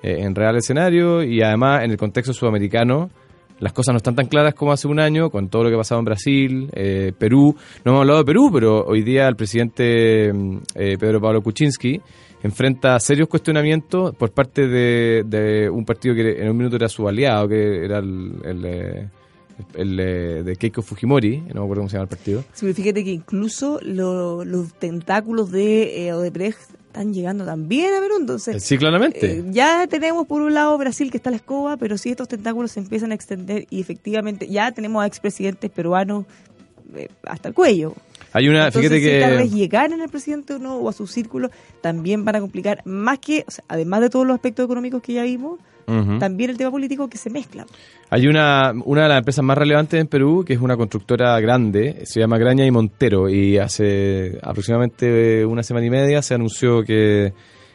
eh, 0.04 0.18
enredar 0.20 0.52
el 0.52 0.60
escenario 0.60 1.24
y 1.24 1.42
además 1.42 1.84
en 1.84 1.92
el 1.92 1.98
contexto 1.98 2.34
sudamericano 2.34 3.10
las 3.62 3.72
cosas 3.72 3.94
no 3.94 3.98
están 3.98 4.16
tan 4.16 4.26
claras 4.28 4.54
como 4.54 4.74
hace 4.74 4.88
un 4.88 5.00
año, 5.00 5.30
con 5.30 5.48
todo 5.48 5.64
lo 5.64 5.70
que 5.70 5.76
ha 5.76 5.78
pasado 5.80 6.00
en 6.00 6.06
Brasil, 6.06 6.70
eh, 6.74 7.14
Perú. 7.18 7.56
No 7.86 7.92
hemos 7.92 8.02
hablado 8.02 8.20
de 8.20 8.26
Perú, 8.26 8.50
pero 8.52 8.84
hoy 8.86 9.02
día 9.04 9.28
el 9.30 9.36
presidente 9.38 10.34
mm, 10.34 10.58
eh, 10.76 10.98
Pedro 11.00 11.22
Pablo 11.22 11.42
Kuczynski 11.42 12.02
enfrenta 12.44 13.00
serios 13.00 13.28
cuestionamientos 13.30 14.16
por 14.16 14.32
parte 14.32 14.68
de, 14.68 15.70
un 15.72 15.86
partido 15.86 16.16
que 16.16 16.42
en 16.42 16.50
un 16.50 16.58
minuto 16.58 16.76
era 16.76 16.90
su 16.90 17.08
aliado, 17.08 17.48
que 17.48 17.86
era 17.86 18.00
el, 18.00 18.34
el, 18.44 18.66
eh, 18.66 19.08
eh, 19.76 20.42
de 20.44 20.56
Keiko 20.56 20.82
Fujimori, 20.82 21.38
no 21.38 21.44
me 21.46 21.52
acuerdo 21.62 21.76
cómo 21.82 21.90
se 21.90 21.98
llama 21.98 22.04
el 22.06 22.10
partido. 22.10 22.44
Sí, 22.54 22.74
fíjate 22.74 23.04
que 23.04 23.12
incluso 23.12 23.80
lo- 23.84 24.44
los 24.44 24.74
tentáculos 24.74 25.52
de 25.52 26.12
Odebrecht 26.14 26.58
están 26.92 27.14
llegando 27.14 27.46
también 27.46 27.94
a 27.94 28.00
Perú, 28.02 28.16
entonces... 28.20 28.62
Sí, 28.64 28.78
claramente. 28.78 29.40
eh, 29.40 29.44
ya 29.50 29.88
tenemos 29.88 30.28
por 30.28 30.42
un 30.42 30.54
lado 30.54 30.78
Brasil 30.78 31.10
que 31.10 31.18
está 31.18 31.30
a 31.30 31.32
la 31.32 31.38
escoba, 31.38 31.78
pero 31.78 31.98
si 31.98 32.10
estos 32.10 32.28
tentáculos 32.28 32.72
se 32.72 32.82
empiezan 32.82 33.12
a 33.12 33.16
extender 33.16 33.66
y 33.70 33.80
efectivamente 33.80 34.48
ya 34.48 34.72
tenemos 34.72 35.02
a 35.02 35.08
expresidentes 35.08 35.72
peruanos 35.72 36.26
eh, 36.96 37.08
hasta 37.24 37.48
el 37.48 37.54
cuello. 37.54 37.96
Hay 38.34 38.48
una, 38.50 38.68
Entonces, 38.68 38.92
fíjate 38.92 39.16
si 39.16 39.20
tal 39.22 39.38
vez 39.38 39.50
que... 39.50 39.58
llegaran 39.58 40.02
al 40.02 40.10
presidente 40.10 40.54
o 40.54 40.60
no, 40.60 40.76
o 40.78 40.90
a 40.90 40.94
su 40.94 41.08
círculo, 41.08 41.50
también 41.82 42.24
van 42.26 42.36
a 42.36 42.40
complicar, 42.42 42.82
más 42.86 43.20
que, 43.20 43.46
o 43.48 43.52
sea, 43.52 43.64
además 43.68 44.02
de 44.02 44.10
todos 44.10 44.28
los 44.28 44.36
aspectos 44.36 44.66
económicos 44.66 45.02
que 45.02 45.14
ya 45.14 45.24
vimos, 45.24 45.60
También 46.20 46.50
el 46.50 46.58
tema 46.58 46.72
político 46.72 47.10
que 47.10 47.18
se 47.18 47.30
mezcla. 47.30 47.66
Hay 48.10 48.28
una, 48.28 48.74
una 48.86 49.04
de 49.04 49.10
las 49.10 49.18
empresas 49.20 49.44
más 49.44 49.58
relevantes 49.58 50.00
en 50.00 50.08
Perú, 50.08 50.44
que 50.46 50.54
es 50.54 50.60
una 50.60 50.78
constructora 50.78 51.40
grande, 51.40 52.02
se 52.06 52.20
llama 52.20 52.38
Graña 52.38 52.66
y 52.66 52.72
Montero, 52.72 53.30
y 53.30 53.58
hace 53.58 54.38
aproximadamente 54.42 55.46
una 55.46 55.64
semana 55.64 55.86
y 55.86 55.90
media 55.90 56.22
se 56.22 56.36
anunció 56.36 56.84
que 56.84 57.34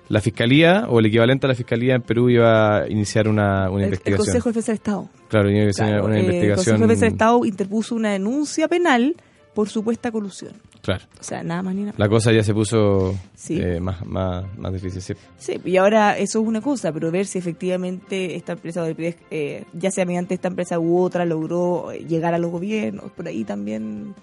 la 0.08 0.20
Fiscalía, 0.20 0.86
o 0.88 1.00
el 1.00 1.06
equivalente 1.06 1.46
a 1.46 1.48
la 1.48 1.54
Fiscalía 1.54 1.94
en 1.94 2.02
Perú, 2.02 2.30
iba 2.30 2.82
a 2.82 2.88
iniciar 2.88 3.28
una, 3.28 3.68
una 3.70 3.84
El, 3.84 3.88
el 3.88 3.94
investigación. 3.94 4.26
Consejo 4.26 4.48
de 4.50 4.54
Defensa 4.54 4.72
del 4.72 4.76
Estado. 4.76 5.08
claro, 5.28 5.48
una 5.48 6.16
eh, 6.16 6.20
investigación. 6.20 6.48
El 6.48 6.54
Consejo 6.54 6.76
de 6.76 6.86
Defensa 6.86 7.04
del 7.06 7.12
Estado 7.12 7.44
interpuso 7.44 7.94
una 7.94 8.12
denuncia 8.12 8.68
penal 8.68 9.16
por 9.54 9.68
supuesta 9.68 10.12
colusión. 10.12 10.52
Claro. 10.86 11.04
O 11.20 11.22
sea, 11.22 11.42
nada 11.42 11.62
más 11.62 11.74
ni 11.74 11.82
nada. 11.82 11.94
La 11.98 12.08
cosa 12.08 12.32
ya 12.32 12.42
se 12.42 12.54
puso 12.54 13.14
Sí. 13.34 13.60
eh, 13.60 13.80
más, 13.80 14.06
más, 14.06 14.44
más 14.56 14.72
difícil. 14.72 15.02
sí. 15.02 15.12
Sí, 15.36 15.60
y 15.64 15.76
ahora 15.76 16.16
eso 16.16 16.40
es 16.40 16.46
una 16.46 16.60
cosa, 16.62 16.92
pero 16.92 17.10
ver 17.10 17.26
si 17.26 17.38
efectivamente 17.38 18.36
esta 18.36 18.52
empresa, 18.52 18.86
eh, 19.30 19.64
ya 19.74 19.90
sea 19.90 20.06
mediante 20.06 20.34
esta 20.34 20.48
empresa 20.48 20.78
u 20.78 20.98
otra, 21.00 21.24
logró 21.26 21.90
eh, 21.92 22.04
llegar 22.08 22.32
a 22.34 22.38
los 22.38 22.50
gobiernos, 22.50 23.10
por 23.12 23.26
ahí 23.26 23.44
también 23.44 24.14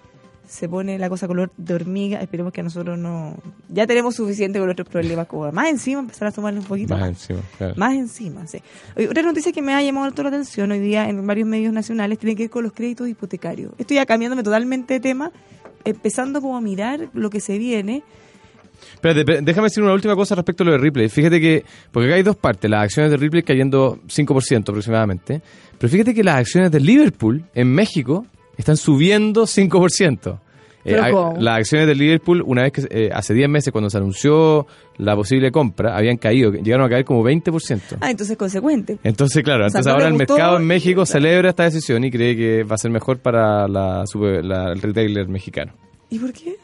se 0.47 0.67
pone 0.69 0.99
la 0.99 1.09
cosa 1.09 1.27
color 1.27 1.51
de 1.57 1.73
hormiga. 1.73 2.21
Esperemos 2.21 2.53
que 2.53 2.61
a 2.61 2.63
nosotros 2.63 2.97
no. 2.97 3.35
Ya 3.69 3.87
tenemos 3.87 4.15
suficiente 4.15 4.59
con 4.59 4.67
nuestros 4.67 4.87
problemas, 4.89 5.27
como 5.27 5.51
más 5.51 5.69
encima 5.69 6.01
empezar 6.01 6.27
a 6.27 6.31
tomarle 6.31 6.59
un 6.59 6.65
poquito 6.65 6.93
Más 6.93 7.01
más. 7.01 7.09
encima, 7.09 7.39
claro. 7.57 7.73
Más 7.77 7.93
encima, 7.95 8.47
sí. 8.47 8.59
Oye, 8.95 9.07
otra 9.07 9.23
noticia 9.23 9.51
que 9.51 9.61
me 9.61 9.73
ha 9.73 9.81
llamado 9.81 10.05
alto 10.05 10.21
la 10.23 10.29
atención 10.29 10.71
hoy 10.71 10.79
día 10.79 11.07
en 11.09 11.25
varios 11.25 11.47
medios 11.47 11.73
nacionales 11.73 12.19
tiene 12.19 12.35
que 12.35 12.43
ver 12.43 12.49
con 12.49 12.63
los 12.63 12.73
créditos 12.73 13.07
hipotecarios. 13.07 13.71
Estoy 13.77 13.95
ya 13.95 14.05
cambiándome 14.05 14.43
totalmente 14.43 14.95
de 14.95 14.99
tema, 14.99 15.31
empezando 15.85 16.41
como 16.41 16.57
a 16.57 16.61
mirar 16.61 17.09
lo 17.13 17.29
que 17.29 17.39
se 17.39 17.57
viene. 17.57 18.03
Espérate, 18.95 19.41
déjame 19.41 19.67
decir 19.67 19.81
una 19.83 19.93
última 19.93 20.15
cosa 20.15 20.35
respecto 20.35 20.63
a 20.63 20.65
lo 20.65 20.71
de 20.73 20.77
Ripley. 20.77 21.07
Fíjate 21.09 21.39
que, 21.39 21.63
porque 21.91 22.07
acá 22.07 22.15
hay 22.15 22.23
dos 22.23 22.35
partes, 22.35 22.69
las 22.69 22.83
acciones 22.83 23.11
de 23.11 23.17
Ripley 23.17 23.43
cayendo 23.43 23.97
5% 24.07 24.69
aproximadamente, 24.69 25.41
pero 25.77 25.89
fíjate 25.89 26.13
que 26.13 26.23
las 26.23 26.37
acciones 26.37 26.69
de 26.71 26.79
Liverpool 26.79 27.45
en 27.53 27.71
México 27.71 28.25
están 28.57 28.77
subiendo 28.77 29.43
5%. 29.43 30.39
Eh, 30.85 30.97
las 31.39 31.59
acciones 31.59 31.87
de 31.87 31.95
Liverpool, 31.95 32.43
una 32.45 32.63
vez 32.63 32.73
que 32.73 32.81
eh, 32.89 33.09
hace 33.13 33.33
10 33.33 33.47
meses 33.47 33.71
cuando 33.71 33.89
se 33.89 33.97
anunció 33.97 34.67
la 34.97 35.15
posible 35.15 35.49
compra, 35.49 35.95
habían 35.95 36.17
caído, 36.17 36.51
llegaron 36.51 36.85
a 36.85 36.89
caer 36.89 37.05
como 37.05 37.23
20%. 37.23 37.99
Ah, 38.01 38.11
entonces 38.11 38.35
consecuente. 38.35 38.97
Entonces, 39.01 39.43
claro, 39.43 39.65
O 39.65 39.69
sea, 39.69 39.79
entonces 39.79 39.93
ahora 39.93 40.07
el 40.09 40.15
mercado 40.15 40.57
en 40.57 40.65
México 40.65 41.05
celebra 41.05 41.51
esta 41.51 41.63
decisión 41.63 42.03
y 42.03 42.11
cree 42.11 42.35
que 42.35 42.63
va 42.63 42.75
a 42.75 42.77
ser 42.77 42.91
mejor 42.91 43.19
para 43.19 43.65
la, 43.69 44.05
super- 44.05 44.43
la- 44.43 44.73
el 44.73 44.81
retailer 44.81 45.29
mexicano. 45.29 45.71
¿Y 46.09 46.19
por 46.19 46.33
qué? 46.33 46.57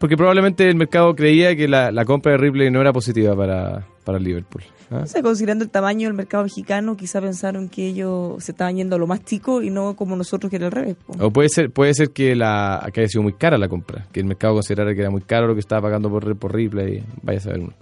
Porque 0.00 0.16
probablemente 0.16 0.66
el 0.66 0.76
mercado 0.76 1.14
creía 1.14 1.54
que 1.54 1.68
la, 1.68 1.92
la 1.92 2.06
compra 2.06 2.32
de 2.32 2.38
Ripley 2.38 2.70
no 2.70 2.80
era 2.80 2.90
positiva 2.90 3.36
para, 3.36 3.86
para 4.02 4.18
Liverpool. 4.18 4.62
¿ah? 4.90 5.00
O 5.02 5.06
sea, 5.06 5.20
considerando 5.20 5.62
el 5.62 5.70
tamaño 5.70 6.08
del 6.08 6.16
mercado 6.16 6.44
mexicano, 6.44 6.96
quizá 6.96 7.20
pensaron 7.20 7.68
que 7.68 7.88
ellos 7.88 8.42
se 8.42 8.52
estaban 8.52 8.76
yendo 8.76 8.96
a 8.96 8.98
lo 8.98 9.06
más 9.06 9.22
chico 9.26 9.60
y 9.60 9.68
no 9.68 9.96
como 9.96 10.16
nosotros 10.16 10.48
que 10.48 10.56
era 10.56 10.66
al 10.68 10.72
revés. 10.72 10.96
po. 11.06 11.26
O 11.26 11.30
puede 11.30 11.50
ser, 11.50 11.70
puede 11.70 11.92
ser 11.92 12.12
que, 12.12 12.34
la, 12.34 12.88
que 12.94 13.00
haya 13.00 13.08
sido 13.10 13.22
muy 13.22 13.34
cara 13.34 13.58
la 13.58 13.68
compra, 13.68 14.06
que 14.10 14.20
el 14.20 14.26
mercado 14.26 14.54
considerara 14.54 14.94
que 14.94 15.02
era 15.02 15.10
muy 15.10 15.20
caro 15.20 15.48
lo 15.48 15.52
que 15.52 15.60
estaba 15.60 15.82
pagando 15.82 16.08
por, 16.08 16.34
por 16.34 16.54
Ripley, 16.54 17.04
vaya 17.20 17.38
a 17.38 17.42
saber 17.42 17.60
uno. 17.60 17.74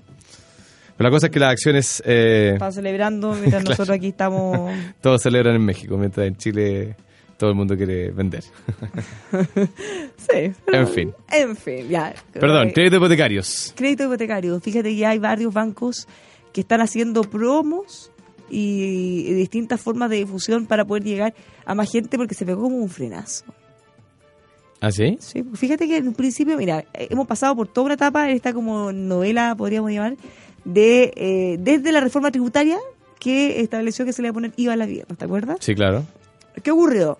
Pero 0.97 1.11
la 1.11 1.15
cosa 1.15 1.27
es 1.27 1.33
que 1.33 1.39
las 1.39 1.53
acciones 1.53 2.03
eh, 2.05 2.51
Estaban 2.55 2.73
celebrando 2.73 3.33
mientras 3.35 3.63
nosotros 3.69 3.91
aquí 3.91 4.09
estamos... 4.09 4.73
todos 5.01 5.23
celebran 5.23 5.55
en 5.55 5.65
México, 5.65 5.97
mientras 5.97 6.27
en 6.27 6.37
Chile 6.37 6.97
todo 7.39 7.51
el 7.51 7.57
mundo 7.57 7.77
quiere 7.77 8.11
vender. 8.11 8.45
Sí. 10.31 10.53
pero- 10.67 10.79
En 10.81 10.89
fin. 10.89 11.15
En 11.31 11.57
fin, 11.57 11.89
ya. 11.89 12.15
Perdón, 12.33 12.69
Eh, 12.69 12.73
crédito 12.75 12.97
hipotecarios. 12.97 13.73
crédito 13.77 14.05
hipotecario. 14.05 14.61
Fíjate 14.61 14.95
que 14.95 15.07
hay 15.07 15.19
varios 15.19 15.55
bancos 15.55 16.07
que 16.53 16.61
están 16.61 16.81
haciendo 16.81 17.23
promos 17.23 18.11
y, 18.51 19.25
y 19.29 19.33
distintas 19.35 19.81
formas 19.81 20.11
de 20.11 20.17
difusión 20.17 20.67
para 20.67 20.85
poder 20.85 21.05
llegar 21.05 21.35
a 21.65 21.75
más 21.75 21.91
gente 21.91 22.17
porque 22.19 22.35
se 22.35 22.45
pegó 22.45 22.63
como 22.63 22.77
un 22.77 22.89
frenazo. 22.89 23.45
¿Ah, 24.81 24.93
sí? 24.93 25.17
Sí, 25.21 25.43
pues 25.43 25.59
fíjate 25.59 25.89
que 25.89 25.97
en 25.97 26.09
un 26.09 26.15
principio, 26.15 26.57
mira, 26.57 26.85
eh, 26.95 27.09
hemos 27.11 27.27
pasado 27.27 27.57
por 27.57 27.69
toda 27.69 27.87
una 27.87 27.95
etapa 27.95 28.29
en 28.29 28.37
esta 28.37 28.53
como 28.53 28.93
novela, 28.93 29.55
podríamos 29.57 29.91
llamar, 29.91 30.17
de 30.65 31.13
eh, 31.17 31.57
desde 31.59 31.91
la 31.91 32.01
reforma 32.01 32.31
tributaria 32.31 32.79
que 33.19 33.61
estableció 33.61 34.05
que 34.05 34.13
se 34.13 34.23
le 34.23 34.29
iba 34.29 34.33
a 34.33 34.35
poner 34.35 34.53
IVA 34.57 34.75
a 34.75 34.77
la 34.77 34.87
vivienda, 34.87 35.15
¿te 35.17 35.25
acuerdas? 35.25 35.57
Sí, 35.61 35.75
claro. 35.75 36.05
¿Qué 36.63 36.71
ocurrió? 36.71 37.19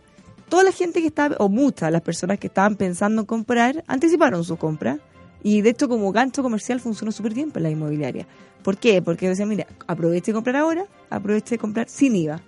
Toda 0.49 0.65
la 0.65 0.73
gente 0.73 1.01
que 1.01 1.07
estaba, 1.07 1.37
o 1.39 1.49
muchas 1.49 1.93
las 1.93 2.03
personas 2.03 2.39
que 2.39 2.47
estaban 2.47 2.77
pensando 2.77 3.23
en 3.23 3.27
comprar, 3.27 3.85
anticiparon 3.87 4.45
su 4.45 4.57
compra. 4.57 4.99
Y 5.43 5.61
de 5.61 5.71
hecho, 5.71 5.89
como 5.89 6.11
gancho 6.11 6.43
comercial 6.43 6.81
funcionó 6.81 7.13
súper 7.13 7.35
bien 7.35 7.51
para 7.51 7.65
la 7.65 7.71
inmobiliaria. 7.71 8.27
¿Por 8.63 8.77
qué? 8.77 9.01
Porque 9.03 9.29
decían, 9.29 9.49
mira, 9.49 9.67
aproveche 9.87 10.33
de 10.33 10.35
comprar 10.35 10.57
ahora, 10.57 10.87
aproveche 11.11 11.51
de 11.51 11.59
comprar 11.59 11.89
sin 11.89 12.17
IVA. 12.17 12.41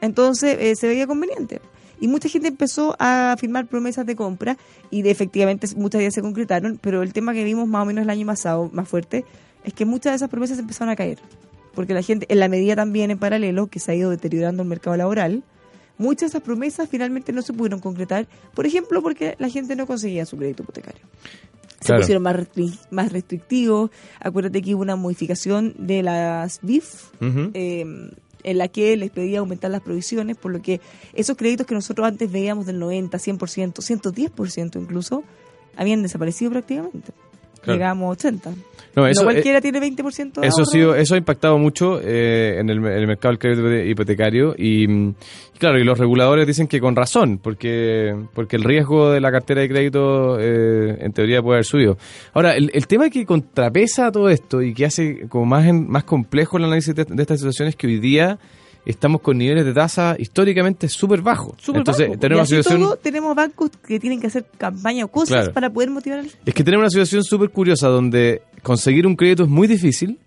Entonces 0.00 0.56
eh, 0.60 0.76
se 0.76 0.86
veía 0.88 1.06
conveniente. 1.06 1.60
Y 2.00 2.08
mucha 2.08 2.28
gente 2.28 2.48
empezó 2.48 2.96
a 2.98 3.36
firmar 3.38 3.66
promesas 3.66 4.04
de 4.04 4.16
compra 4.16 4.56
y 4.90 5.02
de, 5.02 5.10
efectivamente 5.10 5.68
muchas 5.76 6.00
de 6.00 6.04
ellas 6.06 6.14
se 6.14 6.20
concretaron, 6.20 6.78
pero 6.82 7.02
el 7.02 7.12
tema 7.12 7.32
que 7.32 7.44
vimos 7.44 7.68
más 7.68 7.82
o 7.82 7.86
menos 7.86 8.02
el 8.02 8.10
año 8.10 8.26
pasado, 8.26 8.68
más 8.72 8.88
fuerte, 8.88 9.24
es 9.62 9.72
que 9.72 9.84
muchas 9.84 10.12
de 10.12 10.16
esas 10.16 10.28
promesas 10.28 10.58
empezaron 10.58 10.90
a 10.90 10.96
caer. 10.96 11.18
Porque 11.74 11.94
la 11.94 12.02
gente, 12.02 12.26
en 12.28 12.40
la 12.40 12.48
medida 12.48 12.74
también 12.74 13.12
en 13.12 13.18
paralelo 13.18 13.68
que 13.68 13.78
se 13.78 13.92
ha 13.92 13.94
ido 13.94 14.10
deteriorando 14.10 14.64
el 14.64 14.68
mercado 14.68 14.96
laboral, 14.96 15.44
muchas 16.02 16.20
de 16.20 16.26
esas 16.38 16.42
promesas 16.42 16.88
finalmente 16.88 17.32
no 17.32 17.40
se 17.42 17.52
pudieron 17.52 17.80
concretar, 17.80 18.26
por 18.54 18.66
ejemplo, 18.66 19.00
porque 19.02 19.36
la 19.38 19.48
gente 19.48 19.76
no 19.76 19.86
conseguía 19.86 20.26
su 20.26 20.36
crédito 20.36 20.62
hipotecario. 20.62 21.02
Se 21.80 21.94
pusieron 21.94 22.22
más, 22.22 22.36
más 22.90 23.10
restrictivos. 23.10 23.90
Acuérdate 24.20 24.62
que 24.62 24.74
hubo 24.74 24.82
una 24.82 24.94
modificación 24.94 25.74
de 25.78 26.02
las 26.02 26.60
BIF. 26.62 27.10
Em, 27.20 28.10
en 28.44 28.58
la 28.58 28.66
que 28.66 28.96
les 28.96 29.10
pedía 29.10 29.38
aumentar 29.38 29.70
las 29.70 29.82
provisiones, 29.82 30.36
por 30.36 30.50
lo 30.52 30.60
que 30.60 30.80
esos 31.12 31.36
créditos 31.36 31.64
que 31.64 31.74
nosotros 31.76 32.06
antes 32.08 32.30
veíamos 32.30 32.66
del 32.66 32.80
90, 32.80 33.16
100%, 33.16 33.82
110% 33.82 34.80
incluso, 34.80 35.22
habían 35.76 36.02
desaparecido 36.02 36.50
prácticamente 36.50 37.12
llegamos 37.66 38.06
a 38.06 38.10
80. 38.10 38.50
No, 38.94 39.06
eso, 39.06 39.24
cualquiera 39.24 39.60
tiene 39.62 39.80
20% 39.80 40.44
eso, 40.44 40.62
ha 40.62 40.66
sido, 40.66 40.94
eso 40.94 41.14
ha 41.14 41.18
impactado 41.18 41.56
mucho 41.56 41.98
eh, 42.02 42.58
en, 42.58 42.68
el, 42.68 42.78
mercado 42.80 43.30
del 43.30 43.38
crédito 43.38 43.74
hipotecario 43.74 44.54
y, 44.58 44.86
claro, 45.58 45.78
y 45.78 45.84
los 45.84 45.98
reguladores 45.98 46.46
dicen 46.46 46.66
que 46.68 46.78
con 46.78 46.94
razón, 46.94 47.38
porque 47.38 48.14
porque 48.34 48.56
el 48.56 48.64
riesgo 48.64 49.10
de 49.10 49.22
la 49.22 49.32
cartera 49.32 49.62
de 49.62 49.68
crédito 49.70 50.38
eh, 50.38 50.98
en 51.00 51.12
teoría 51.12 51.40
puede 51.40 51.56
haber 51.56 51.64
subido. 51.64 51.96
Ahora, 52.34 52.54
el, 52.54 52.86
tema 52.86 53.08
que 53.08 53.24
contrapesa 53.24 54.12
todo 54.12 54.28
esto 54.28 54.60
y 54.60 54.74
que 54.74 54.84
hace 54.84 55.26
como 55.26 55.46
más, 55.46 55.72
más 55.72 56.04
complejo 56.04 56.58
el 56.58 56.64
análisis 56.64 56.94
de, 56.94 57.06
de 57.06 57.22
esta 57.22 57.36
situación 57.38 57.68
es 57.68 57.76
que 57.76 57.86
hoy 57.86 57.98
día 57.98 58.38
estamos 58.84 59.20
con 59.20 59.38
niveles 59.38 59.64
de 59.64 59.72
tasa 59.72 60.16
históricamente 60.18 60.88
súper 60.88 61.22
bajos. 61.22 61.54
Entonces, 61.72 62.18
tenemos 62.18 62.50
y 62.50 62.56
situación... 62.56 62.98
tenemos 63.02 63.34
bancos 63.34 63.70
que 63.86 64.00
tienen 64.00 64.20
que 64.20 64.26
hacer 64.26 64.44
campaña 64.58 65.04
o 65.04 65.08
cosas 65.08 65.50
para 65.50 65.70
poder 65.70 65.90
motivar 65.90 66.20
al... 66.20 66.30
Es 66.44 66.54
que 66.54 66.64
tenemos 66.64 66.84
una 66.84 66.90
situación 66.90 67.22
súper 67.22 67.50
curiosa 67.50 67.88
donde 67.88 68.42
conseguir 68.62 69.06
un 69.06 69.16
crédito 69.16 69.44
es 69.44 69.48
muy 69.48 69.68
difícil, 69.68 70.18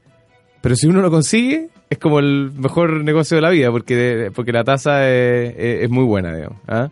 pero 0.62 0.76
si 0.76 0.88
uno 0.88 1.02
lo 1.02 1.12
consigue, 1.12 1.70
es 1.90 1.98
como 1.98 2.20
el 2.20 2.52
mejor 2.52 3.04
negocio 3.04 3.36
de 3.36 3.42
la 3.42 3.50
vida, 3.50 3.72
porque, 3.72 4.32
porque 4.34 4.52
la 4.52 4.64
tasa 4.64 5.10
es, 5.10 5.90
muy 5.90 6.06
buena, 6.06 6.34
digamos. 6.34 6.60
¿ah? 6.68 6.90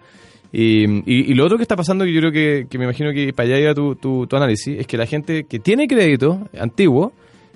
Y, 0.52 0.84
y, 1.12 1.34
lo 1.34 1.46
otro 1.46 1.58
que 1.58 1.64
está 1.64 1.76
pasando, 1.76 2.06
que 2.06 2.14
yo 2.14 2.20
creo 2.20 2.32
que, 2.32 2.68
que 2.70 2.78
me 2.78 2.84
imagino 2.84 3.12
que 3.12 3.34
para 3.34 3.50
allá 3.50 3.60
iba 3.60 3.74
tu, 3.74 3.96
tu, 3.96 4.28
tu 4.28 4.36
análisis, 4.36 4.80
es 4.80 4.86
que 4.86 4.98
la 4.98 5.08
gente 5.08 5.46
que 5.46 5.58
tiene 5.58 5.88
crédito 5.88 6.48
antiguo, 6.60 7.14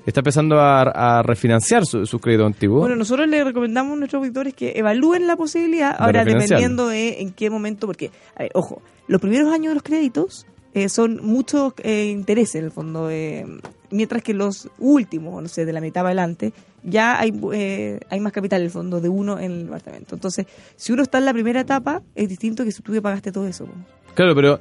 está 0.07 0.21
empezando 0.21 0.59
a, 0.59 1.21
refinanciar 1.23 1.85
sus 1.85 2.09
su 2.09 2.19
créditos 2.19 2.47
antiguos. 2.47 2.79
Bueno, 2.79 2.95
nosotros 2.95 3.27
le 3.27 3.43
recomendamos 3.43 3.93
a 3.93 3.95
nuestros 3.97 4.21
auditores 4.21 4.53
que 4.53 4.73
evalúen 4.75 5.27
la 5.27 5.35
posibilidad, 5.35 5.95
ahora 5.97 6.23
dependiendo 6.23 6.87
de 6.87 7.21
en 7.21 7.31
qué 7.31 7.49
momento, 7.49 7.87
porque, 7.87 8.11
ojo, 8.53 8.81
los 9.07 9.21
primeros 9.21 9.53
años 9.53 9.71
de 9.71 9.73
los 9.75 9.83
créditos 9.83 10.47
eh, 10.73 10.89
son 10.89 11.19
muchos 11.23 11.73
eh, 11.83 12.05
intereses 12.05 12.55
en 12.55 12.65
el 12.65 12.71
fondo, 12.71 13.09
eh, 13.09 13.45
mientras 13.91 14.23
que 14.23 14.33
los 14.33 14.69
últimos, 14.79 15.41
no 15.41 15.49
sé, 15.49 15.65
de 15.65 15.73
la 15.73 15.81
mitad 15.81 16.01
para 16.01 16.09
adelante, 16.09 16.53
ya 16.83 17.19
hay, 17.19 17.37
eh, 17.53 17.99
hay 18.09 18.19
más 18.19 18.31
capital 18.31 18.61
en 18.61 18.65
el 18.65 18.71
fondo 18.71 19.01
de 19.01 19.09
uno 19.09 19.39
en 19.39 19.51
el 19.51 19.63
departamento. 19.65 20.15
Entonces, 20.15 20.45
si 20.75 20.93
uno 20.93 21.03
está 21.03 21.17
en 21.17 21.25
la 21.25 21.33
primera 21.33 21.61
etapa, 21.61 22.01
es 22.15 22.29
distinto 22.29 22.63
que 22.63 22.71
si 22.71 22.81
tú 22.81 22.93
ya 22.93 23.01
pagaste 23.01 23.31
todo 23.31 23.47
eso. 23.47 23.67
Claro, 24.13 24.33
pero 24.33 24.59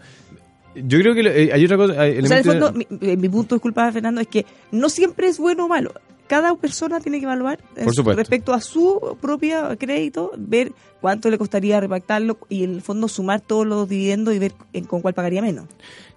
yo 0.84 0.98
creo 1.00 1.14
que 1.14 1.20
eh, 1.20 1.50
hay 1.52 1.64
otra 1.64 1.76
cosa. 1.76 1.92
o 1.92 2.26
sea, 2.26 2.38
en 2.38 2.44
fondo, 2.44 2.72
mi, 2.72 2.86
eh, 3.00 3.16
mi, 3.16 3.28
punto, 3.28 3.54
disculpa, 3.54 3.90
Fernando, 3.92 4.20
es 4.20 4.28
que 4.28 4.44
no 4.72 4.88
siempre 4.88 5.28
es 5.28 5.38
bueno 5.38 5.64
o 5.64 5.68
malo. 5.68 5.92
Cada 6.26 6.54
persona 6.56 6.98
tiene 7.00 7.18
que 7.20 7.24
evaluar 7.24 7.60
eh, 7.76 7.86
respecto 8.16 8.52
a 8.52 8.60
su 8.60 9.16
propio 9.20 9.76
crédito, 9.78 10.32
ver 10.36 10.72
cuánto 11.00 11.30
le 11.30 11.38
costaría 11.38 11.78
repactarlo 11.78 12.36
y 12.48 12.64
en 12.64 12.74
el 12.74 12.82
fondo 12.82 13.06
sumar 13.06 13.40
todos 13.40 13.64
los 13.64 13.88
dividendos 13.88 14.34
y 14.34 14.40
ver 14.40 14.52
con 14.88 15.02
cuál 15.02 15.14
pagaría 15.14 15.40
menos. 15.40 15.66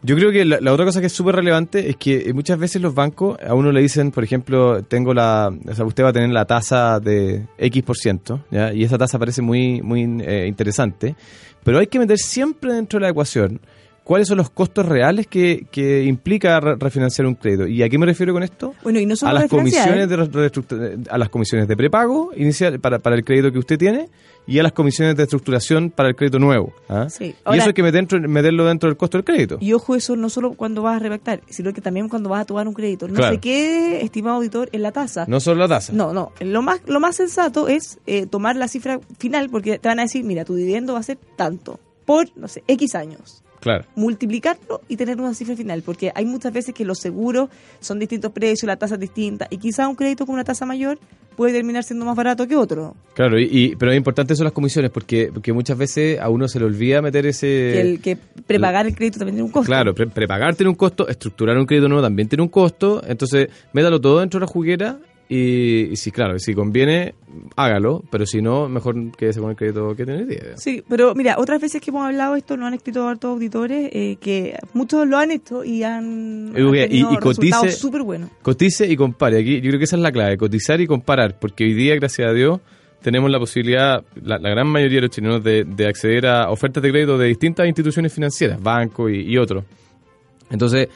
Yo 0.02 0.16
creo 0.16 0.32
que 0.32 0.46
la, 0.46 0.74
otra 0.74 0.86
cosa 0.86 1.00
que 1.00 1.08
es 1.08 1.14
súper 1.14 1.36
relevante 1.36 1.90
es 1.90 1.96
que 1.98 2.34
muchas 2.34 2.58
veces 2.58 2.82
los 2.82 2.96
bancos 2.96 3.38
a 3.40 3.54
uno 3.54 3.72
le 3.72 3.82
dicen, 3.82 4.10
por 4.10 4.24
ejemplo, 4.24 4.82
tengo 4.82 5.14
la, 5.14 5.54
o 5.68 5.76
sea, 5.76 5.86
usted 5.86 6.04
va 6.04 6.10
a 6.10 6.14
tener 6.14 6.32
la 6.32 6.46
tasa 6.46 7.00
de 7.00 7.46
X 7.60 7.84
por 7.84 7.96
ciento, 7.96 8.44
y 8.74 8.84
esa 8.84 8.98
tasa 8.98 9.20
parece 9.20 9.44
muy, 9.44 9.84
muy 9.84 10.02
interesante, 10.02 11.16
pero 11.64 11.78
hay 11.78 11.88
que 11.88 12.00
meter 12.00 12.18
siempre 12.18 12.74
dentro 12.74 12.98
de 12.98 13.04
la 13.04 13.10
ecuación 13.10 13.62
cuáles 14.10 14.28
son 14.28 14.40
los 14.40 14.50
costos 14.50 14.88
reales 14.88 15.28
que, 15.28 15.68
que 15.72 16.04
implica 16.06 16.60
refinanciar 16.60 17.28
un 17.28 17.36
crédito. 17.36 17.68
¿Y 17.68 17.84
a 17.84 17.90
qué 17.90 18.00
me 18.00 18.08
refiero 18.08 18.34
con 18.34 18.42
esto? 18.42 18.74
Bueno, 18.82 19.00
y 19.00 19.06
no 19.06 19.14
a 19.22 19.34
las 19.34 19.48
comisiones 19.48 20.10
de, 20.10 21.00
a 21.12 21.18
las 21.20 21.30
comisiones 21.30 21.68
de 21.68 21.78
prepago 21.78 22.32
inicial 22.36 22.80
para, 22.80 22.98
para 22.98 23.16
el 23.16 23.24
crédito 23.24 23.52
que 23.52 23.60
usted 23.60 23.78
tiene 23.78 24.10
y 24.48 24.58
a 24.58 24.64
las 24.64 24.72
comisiones 24.72 25.16
de 25.16 25.22
estructuración 25.22 25.92
para 25.92 26.10
el 26.10 26.16
crédito 26.16 26.40
nuevo. 26.40 26.74
¿ah? 26.90 27.06
y 27.20 27.36
eso 27.56 27.68
hay 27.68 27.74
que 27.74 27.84
meter, 27.84 28.28
meterlo 28.28 28.66
dentro 28.66 28.90
del 28.90 28.98
costo 28.98 29.20
del 29.20 29.26
crédito. 29.26 29.60
Y 29.62 29.74
ojo, 29.74 29.96
eso 29.96 30.16
no 30.16 30.30
solo 30.30 30.54
cuando 30.54 30.82
vas 30.82 30.96
a 30.96 31.00
repactar, 31.00 31.42
sino 31.48 31.72
que 31.72 31.82
también 31.82 32.10
cuando 32.10 32.30
vas 32.30 32.42
a 32.42 32.46
tomar 32.46 32.68
un 32.68 32.74
crédito. 32.74 33.08
No 33.08 33.30
se 33.30 33.38
quede, 33.38 34.04
estimado 34.04 34.38
auditor, 34.38 34.70
en 34.72 34.82
la 34.82 34.92
tasa. 34.92 35.26
No 35.28 35.40
solo 35.40 35.60
la 35.60 35.68
tasa. 35.68 35.94
No, 35.94 36.14
no. 36.14 36.32
Lo 36.40 36.64
más, 36.64 36.82
lo 36.88 37.00
más 37.00 37.16
sensato 37.16 37.68
es 37.68 38.00
eh, 38.08 38.26
tomar 38.26 38.56
la 38.56 38.68
cifra 38.70 39.00
final, 39.20 39.52
porque 39.52 39.78
te 39.78 39.88
van 39.88 40.00
a 40.00 40.02
decir, 40.02 40.24
mira, 40.24 40.46
tu 40.46 40.56
dividendo 40.56 40.94
va 40.94 41.00
a 41.00 41.04
ser 41.04 41.20
tanto 41.36 41.80
por, 42.06 42.36
no 42.36 42.48
sé, 42.48 42.64
X 42.66 42.96
años. 42.96 43.44
Claro. 43.60 43.86
multiplicarlo 43.96 44.82
y 44.88 44.96
tener 44.96 45.20
una 45.20 45.34
cifra 45.34 45.56
final, 45.56 45.82
porque 45.82 46.12
hay 46.16 46.26
muchas 46.26 46.54
veces 46.54 46.74
que 46.74 46.86
los 46.86 47.00
seguros 47.00 47.50
son 47.80 48.00
distintos 48.00 48.32
precios, 48.32 48.68
la 48.68 48.78
tasa 48.78 48.96
es 48.96 49.02
distinta, 49.02 49.48
y 49.50 49.58
quizá 49.58 49.88
un 49.88 49.96
crédito 49.96 50.26
con 50.26 50.36
una 50.36 50.44
tasa 50.44 50.66
mayor 50.66 50.98
puede 51.40 51.54
terminar 51.54 51.86
siendo 51.86 52.06
más 52.06 52.18
barato 52.18 52.46
que 52.48 52.56
otro. 52.58 52.96
Claro, 53.14 53.40
y, 53.40 53.74
pero 53.80 53.94
es 53.94 53.98
importante 53.98 54.36
son 54.36 54.44
las 54.44 54.52
comisiones, 54.52 54.92
porque, 54.92 55.30
porque 55.34 55.54
muchas 55.54 55.78
veces 55.78 56.20
a 56.20 56.28
uno 56.30 56.50
se 56.50 56.60
le 56.60 56.66
olvida 56.66 57.02
meter 57.02 57.26
ese... 57.28 57.48
Que, 57.48 57.82
el, 57.82 58.02
que 58.02 58.18
prepagar 58.46 58.86
el, 58.88 58.94
crédito 58.94 59.20
también 59.20 59.36
tiene 59.36 59.46
un 59.46 59.52
costo. 59.52 59.68
Claro, 59.68 59.94
prepagar 59.94 60.56
tiene 60.56 60.70
un 60.70 60.76
costo, 60.76 61.08
estructurar 61.08 61.58
un 61.58 61.66
crédito 61.66 61.88
nuevo 61.88 62.04
también 62.04 62.28
tiene 62.28 62.44
un 62.44 62.50
costo, 62.50 63.02
entonces 63.08 63.48
métalo 63.72 64.02
todo 64.02 64.20
dentro 64.20 64.40
de 64.40 64.46
la 64.46 64.52
juguera 64.52 65.00
y, 65.32 65.96
sí, 65.96 66.10
claro, 66.10 66.40
si 66.40 66.56
conviene, 66.56 67.14
hágalo, 67.56 68.04
pero 68.10 68.26
si 68.26 68.42
no, 68.42 68.68
mejor 68.68 69.16
quédese 69.16 69.40
con 69.40 69.52
el 69.52 69.56
crédito 69.56 69.96
que 69.96 70.04
tiene. 70.04 70.26
Sí, 70.58 70.84
pero 70.90 71.14
mira, 71.14 71.36
otras 71.38 71.62
veces 71.62 71.80
que 71.80 71.92
hemos 71.92 72.08
hablado 72.08 72.36
esto 72.36 72.58
no 72.58 72.66
han 72.66 72.74
escrito 72.74 73.08
hartos 73.08 73.34
auditores, 73.34 73.92
eh, 73.94 74.18
que 74.20 74.58
muchos 74.74 75.08
lo 75.08 75.20
han 75.20 75.30
hecho 75.30 75.64
y 75.64 75.84
han, 75.84 76.52
y, 76.58 77.02
y 77.02 77.18
cotice, 77.18 77.72
súper 77.72 78.02
buenos. 78.02 78.32
Cotice 78.42 78.88
y 78.88 78.96
compare. 78.96 79.40
Aquí 79.40 79.62
yo 79.62 79.70
creo 79.70 79.78
que 79.78 79.84
esa 79.84 79.98
es 79.98 80.02
la 80.02 80.12
clave, 80.12 80.36
cotizar 80.36 80.82
y 80.82 80.88
comparar, 80.88 81.38
porque 81.40 81.64
hoy 81.64 81.76
día, 81.76 81.94
gracias 81.94 82.28
a 82.28 82.34
Dios, 82.34 82.60
tenemos 83.04 83.30
la 83.30 83.38
posibilidad, 83.38 84.04
la, 84.24 84.40
gran 84.40 84.68
mayoría 84.68 84.98
de 84.98 85.02
los 85.02 85.12
chilenos, 85.12 85.44
de, 85.44 85.86
acceder 85.88 86.26
a 86.26 86.50
ofertas 86.50 86.82
de 86.82 86.90
crédito 86.90 87.20
de 87.20 87.28
distintas 87.28 87.68
instituciones 87.68 88.12
financieras, 88.12 88.60
bancos 88.60 89.12
y, 89.12 89.32
y 89.32 89.38
otros. 89.38 89.64
Entonces, 90.50 90.90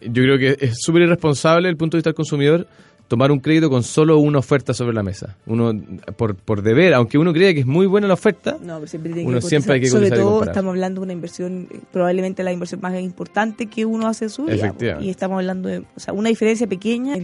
yo 0.00 0.24
creo 0.24 0.38
que 0.38 0.56
es 0.58 0.78
súper 0.80 1.02
irresponsable 1.02 1.68
desde 1.68 1.70
el 1.70 1.76
punto 1.76 1.96
de 1.96 1.98
vista 1.98 2.10
del 2.10 2.16
consumidor 2.16 2.66
tomar 3.08 3.30
un 3.30 3.40
crédito 3.40 3.70
con 3.70 3.82
solo 3.82 4.18
una 4.18 4.38
oferta 4.38 4.74
sobre 4.74 4.94
la 4.94 5.02
mesa. 5.02 5.36
Uno, 5.46 5.72
por, 6.16 6.34
por 6.34 6.62
deber, 6.62 6.94
aunque 6.94 7.18
uno 7.18 7.32
cree 7.32 7.54
que 7.54 7.60
es 7.60 7.66
muy 7.66 7.86
buena 7.86 8.06
la 8.06 8.14
oferta, 8.14 8.58
siempre 8.86 9.24
uno 9.24 9.40
siempre 9.40 9.74
hay 9.74 9.80
que 9.80 9.88
Sobre 9.88 10.10
todo 10.10 10.44
estamos 10.44 10.70
hablando 10.70 11.00
de 11.00 11.04
una 11.04 11.12
inversión, 11.12 11.68
probablemente 11.92 12.42
la 12.42 12.52
inversión 12.52 12.80
más 12.80 12.98
importante 13.00 13.66
que 13.66 13.84
uno 13.84 14.08
hace 14.08 14.26
en 14.26 14.30
su 14.30 14.44
vida. 14.44 14.74
Y 15.00 15.10
estamos 15.10 15.38
hablando 15.38 15.68
de 15.68 15.78
o 15.78 16.00
sea, 16.00 16.12
una 16.12 16.28
diferencia 16.28 16.66
pequeña, 16.66 17.14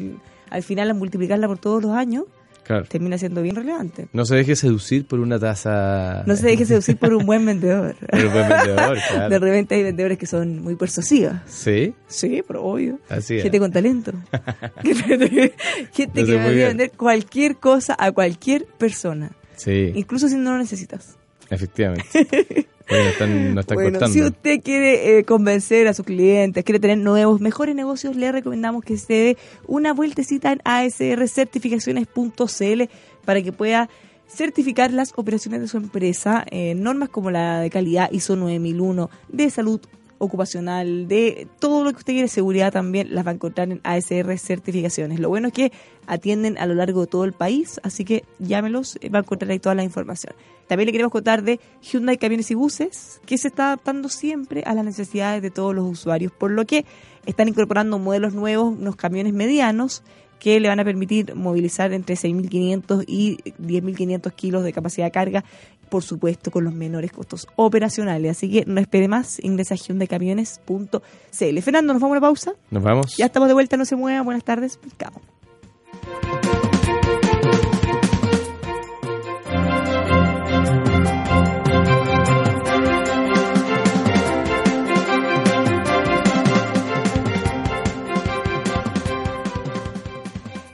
al 0.50 0.62
final 0.62 0.90
al 0.90 0.96
multiplicarla 0.96 1.48
por 1.48 1.58
todos 1.58 1.82
los 1.82 1.92
años, 1.92 2.24
termina 2.88 3.18
siendo 3.18 3.42
bien 3.42 3.56
relevante. 3.56 4.08
No 4.12 4.24
se 4.24 4.36
deje 4.36 4.56
seducir 4.56 5.06
por 5.06 5.20
una 5.20 5.38
tasa. 5.38 6.22
No 6.26 6.36
se 6.36 6.46
deje 6.46 6.64
seducir 6.64 6.96
por 6.96 7.14
un 7.14 7.26
buen 7.26 7.44
vendedor. 7.44 7.96
un 8.12 8.32
buen 8.32 8.48
vendedor, 8.48 8.98
claro. 9.08 9.28
De 9.28 9.38
repente 9.38 9.74
hay 9.74 9.82
vendedores 9.82 10.18
que 10.18 10.26
son 10.26 10.62
muy 10.62 10.76
persuasivos. 10.76 11.34
¿Sí? 11.46 11.94
Sí, 12.06 12.42
pero 12.46 12.64
obvio. 12.64 12.98
Así 13.08 13.36
es. 13.36 13.42
Gente 13.42 13.58
con 13.58 13.72
talento. 13.72 14.12
Gente 15.92 16.24
que 16.24 16.38
a 16.38 16.68
vender 16.68 16.92
cualquier 16.92 17.56
cosa 17.56 17.96
a 17.98 18.12
cualquier 18.12 18.66
persona. 18.66 19.32
Sí. 19.56 19.92
Incluso 19.94 20.28
si 20.28 20.36
no 20.36 20.52
lo 20.52 20.58
necesitas. 20.58 21.16
Efectivamente. 21.50 22.04
Bueno, 22.88 24.08
si 24.08 24.22
usted 24.22 24.62
quiere 24.62 25.18
eh, 25.18 25.24
convencer 25.24 25.88
a 25.88 25.94
sus 25.94 26.06
clientes, 26.06 26.62
quiere 26.64 26.80
tener 26.80 26.96
nuevos, 26.98 27.40
mejores 27.40 27.74
negocios, 27.74 28.14
le 28.16 28.30
recomendamos 28.32 28.82
que 28.84 28.96
se 28.96 29.12
dé 29.12 29.36
una 29.66 29.92
vueltecita 29.92 30.52
en 30.52 30.60
asrcertificaciones.cl 30.64 32.82
para 33.24 33.42
que 33.42 33.52
pueda 33.52 33.90
certificar 34.28 34.92
las 34.92 35.12
operaciones 35.16 35.60
de 35.60 35.68
su 35.68 35.76
empresa, 35.76 36.44
en 36.50 36.82
normas 36.82 37.10
como 37.10 37.30
la 37.30 37.60
de 37.60 37.70
calidad 37.70 38.10
ISO 38.10 38.34
9001, 38.36 39.10
de 39.28 39.50
salud 39.50 39.80
ocupacional, 40.24 41.08
de 41.08 41.48
todo 41.58 41.82
lo 41.82 41.90
que 41.90 41.98
usted 41.98 42.12
quiere, 42.12 42.28
seguridad 42.28 42.72
también, 42.72 43.12
las 43.12 43.26
va 43.26 43.32
a 43.32 43.34
encontrar 43.34 43.70
en 43.70 43.80
ASR 43.82 44.38
Certificaciones. 44.38 45.18
Lo 45.18 45.28
bueno 45.28 45.48
es 45.48 45.52
que 45.52 45.72
atienden 46.06 46.56
a 46.58 46.66
lo 46.66 46.74
largo 46.74 47.00
de 47.00 47.06
todo 47.08 47.24
el 47.24 47.32
país, 47.32 47.80
así 47.82 48.04
que 48.04 48.24
llámelos, 48.38 48.98
va 49.12 49.18
a 49.18 49.22
encontrar 49.22 49.50
ahí 49.50 49.58
toda 49.58 49.74
la 49.74 49.82
información. 49.82 50.34
También 50.68 50.86
le 50.86 50.92
queremos 50.92 51.10
contar 51.10 51.42
de 51.42 51.58
Hyundai 51.82 52.18
Camiones 52.18 52.52
y 52.52 52.54
Buses, 52.54 53.20
que 53.26 53.36
se 53.36 53.48
está 53.48 53.66
adaptando 53.66 54.08
siempre 54.08 54.62
a 54.64 54.74
las 54.74 54.84
necesidades 54.84 55.42
de 55.42 55.50
todos 55.50 55.74
los 55.74 55.90
usuarios, 55.90 56.30
por 56.30 56.52
lo 56.52 56.64
que 56.66 56.86
están 57.26 57.48
incorporando 57.48 57.98
modelos 57.98 58.32
nuevos, 58.32 58.78
unos 58.78 58.94
camiones 58.94 59.32
medianos, 59.32 60.04
que 60.38 60.58
le 60.60 60.68
van 60.68 60.80
a 60.80 60.84
permitir 60.84 61.34
movilizar 61.34 61.92
entre 61.92 62.16
6.500 62.16 63.04
y 63.06 63.38
10.500 63.60 64.32
kilos 64.32 64.64
de 64.64 64.72
capacidad 64.72 65.06
de 65.06 65.12
carga, 65.12 65.44
por 65.92 66.02
supuesto, 66.02 66.50
con 66.50 66.64
los 66.64 66.72
menores 66.72 67.12
costos 67.12 67.46
operacionales. 67.54 68.30
Así 68.30 68.50
que 68.50 68.64
no 68.64 68.80
espere 68.80 69.08
más, 69.08 69.38
ingresa 69.44 69.74
a 69.74 69.76
hyundaicamiones.cl. 69.76 71.60
Fernando, 71.60 71.92
¿nos 71.92 72.00
vamos 72.00 72.14
a 72.14 72.18
una 72.18 72.20
pausa? 72.22 72.54
Nos 72.70 72.82
vamos. 72.82 73.14
Ya 73.18 73.26
estamos 73.26 73.46
de 73.46 73.52
vuelta, 73.52 73.76
no 73.76 73.84
se 73.84 73.94
mueva. 73.94 74.22
Buenas 74.22 74.42
tardes, 74.42 74.78
mercado. 74.82 75.20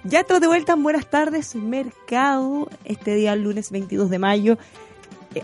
Ya 0.04 0.20
estamos 0.20 0.40
de 0.40 0.46
vuelta, 0.46 0.76
buenas 0.76 1.10
tardes, 1.10 1.56
mercado. 1.56 2.68
Este 2.84 3.16
día, 3.16 3.34
lunes 3.34 3.72
22 3.72 4.08
de 4.10 4.18
mayo, 4.20 4.58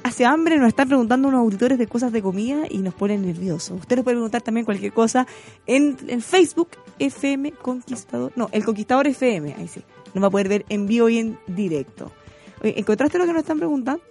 Hace 0.02 0.24
hambre, 0.24 0.58
nos 0.58 0.68
están 0.68 0.88
preguntando 0.88 1.28
unos 1.28 1.40
auditores 1.40 1.78
de 1.78 1.86
cosas 1.86 2.12
de 2.12 2.22
comida 2.22 2.64
y 2.68 2.78
nos 2.78 2.94
ponen 2.94 3.22
nerviosos. 3.26 3.80
Usted 3.80 3.96
nos 3.96 4.04
puede 4.04 4.16
preguntar 4.16 4.42
también 4.42 4.64
cualquier 4.64 4.92
cosa 4.92 5.26
en 5.66 5.96
el 6.08 6.22
Facebook 6.22 6.68
FM 6.98 7.52
Conquistador, 7.52 8.32
no, 8.36 8.48
el 8.52 8.64
Conquistador 8.64 9.06
FM, 9.06 9.54
ahí 9.58 9.68
sí. 9.68 9.82
Nos 10.14 10.22
va 10.22 10.28
a 10.28 10.30
poder 10.30 10.48
ver 10.48 10.64
en 10.68 10.86
vivo 10.86 11.08
y 11.08 11.18
en 11.18 11.38
directo. 11.46 12.12
¿Encontraste 12.64 13.18
lo 13.18 13.26
que 13.26 13.32
nos 13.32 13.42
están 13.42 13.58
preguntando? 13.58 14.02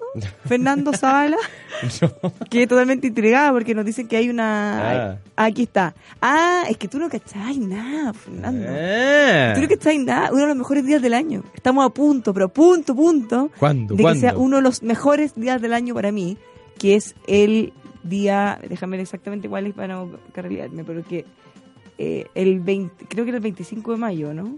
Fernando 0.45 0.93
Zavala. 0.93 1.37
Que 2.49 2.67
totalmente 2.67 3.07
intrigada 3.07 3.51
porque 3.51 3.73
nos 3.73 3.83
dicen 3.83 4.07
que 4.07 4.15
hay 4.15 4.29
una... 4.29 5.11
Ah. 5.11 5.17
Aquí 5.35 5.63
está. 5.63 5.93
Ah, 6.21 6.63
es 6.69 6.77
que 6.77 6.87
tú 6.87 6.99
no 6.99 7.09
cacháis 7.09 7.57
nada, 7.57 8.13
Fernando. 8.13 8.67
Ah. 8.69 9.53
Tú 9.55 9.61
no 9.61 9.67
cacháis 9.67 9.99
nada. 10.05 10.29
Uno 10.31 10.41
de 10.41 10.47
los 10.47 10.57
mejores 10.57 10.85
días 10.85 11.01
del 11.01 11.13
año. 11.13 11.43
Estamos 11.55 11.85
a 11.85 11.89
punto, 11.89 12.33
pero 12.33 12.47
punto, 12.49 12.95
punto. 12.95 13.51
¿Cuándo? 13.59 13.95
De 13.95 14.03
que 14.03 14.15
sea 14.15 14.37
uno 14.37 14.57
de 14.57 14.61
los 14.61 14.83
mejores 14.83 15.35
días 15.35 15.61
del 15.61 15.73
año 15.73 15.93
para 15.93 16.11
mí, 16.11 16.37
que 16.77 16.95
es 16.95 17.15
el 17.27 17.73
día... 18.03 18.59
Déjame 18.69 18.91
ver 18.97 19.01
exactamente 19.01 19.49
cuál 19.49 19.65
es 19.67 19.73
para 19.73 19.95
no 19.95 20.09
carrilearme, 20.31 20.83
pero 20.83 21.03
que... 21.03 21.25
eh, 21.97 22.27
el 22.35 22.59
20, 22.59 23.05
creo 23.07 23.25
que 23.25 23.29
era 23.31 23.37
el 23.37 23.43
25 23.43 23.91
de 23.91 23.97
mayo, 23.97 24.33
¿no? 24.33 24.57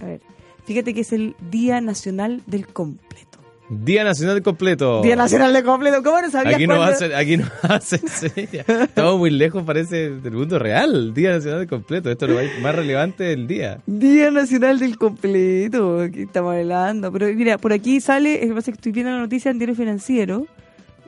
A 0.00 0.04
ver. 0.06 0.20
Fíjate 0.66 0.92
que 0.94 1.00
es 1.00 1.12
el 1.12 1.34
Día 1.50 1.80
Nacional 1.80 2.42
del 2.46 2.66
Completo. 2.66 3.38
Día 3.68 4.04
Nacional 4.04 4.42
completo. 4.42 5.02
Día 5.02 5.16
Nacional 5.16 5.52
del 5.52 5.64
Completo. 5.64 6.00
¿Cómo 6.04 6.20
no 6.20 6.30
sabías 6.30 6.54
Aquí 6.54 6.68
no 6.68 6.80
hacen, 6.84 7.12
aquí 7.14 7.36
no 7.36 7.46
hacen. 7.62 8.00
Estamos 8.04 9.18
muy 9.18 9.30
lejos, 9.30 9.64
parece, 9.64 10.10
del 10.10 10.34
mundo 10.34 10.58
real. 10.60 11.12
Día 11.14 11.30
Nacional 11.32 11.66
completo. 11.66 12.08
Esto 12.10 12.26
es 12.26 12.30
lo 12.54 12.60
más- 12.62 12.74
relevante 12.76 13.24
del 13.24 13.48
día. 13.48 13.80
Día 13.86 14.30
Nacional 14.30 14.78
del 14.78 14.96
Completo, 14.98 16.00
aquí 16.00 16.22
estamos 16.22 16.54
hablando. 16.54 17.10
Pero 17.10 17.26
mira, 17.34 17.58
por 17.58 17.72
aquí 17.72 18.00
sale, 18.00 18.34
es 18.42 18.48
que 18.48 18.54
pasa 18.54 18.70
que 18.70 18.76
estoy 18.76 18.92
viendo 18.92 19.10
la 19.10 19.18
noticia 19.18 19.50
en 19.50 19.58
Diario 19.58 19.74
Financiero 19.74 20.46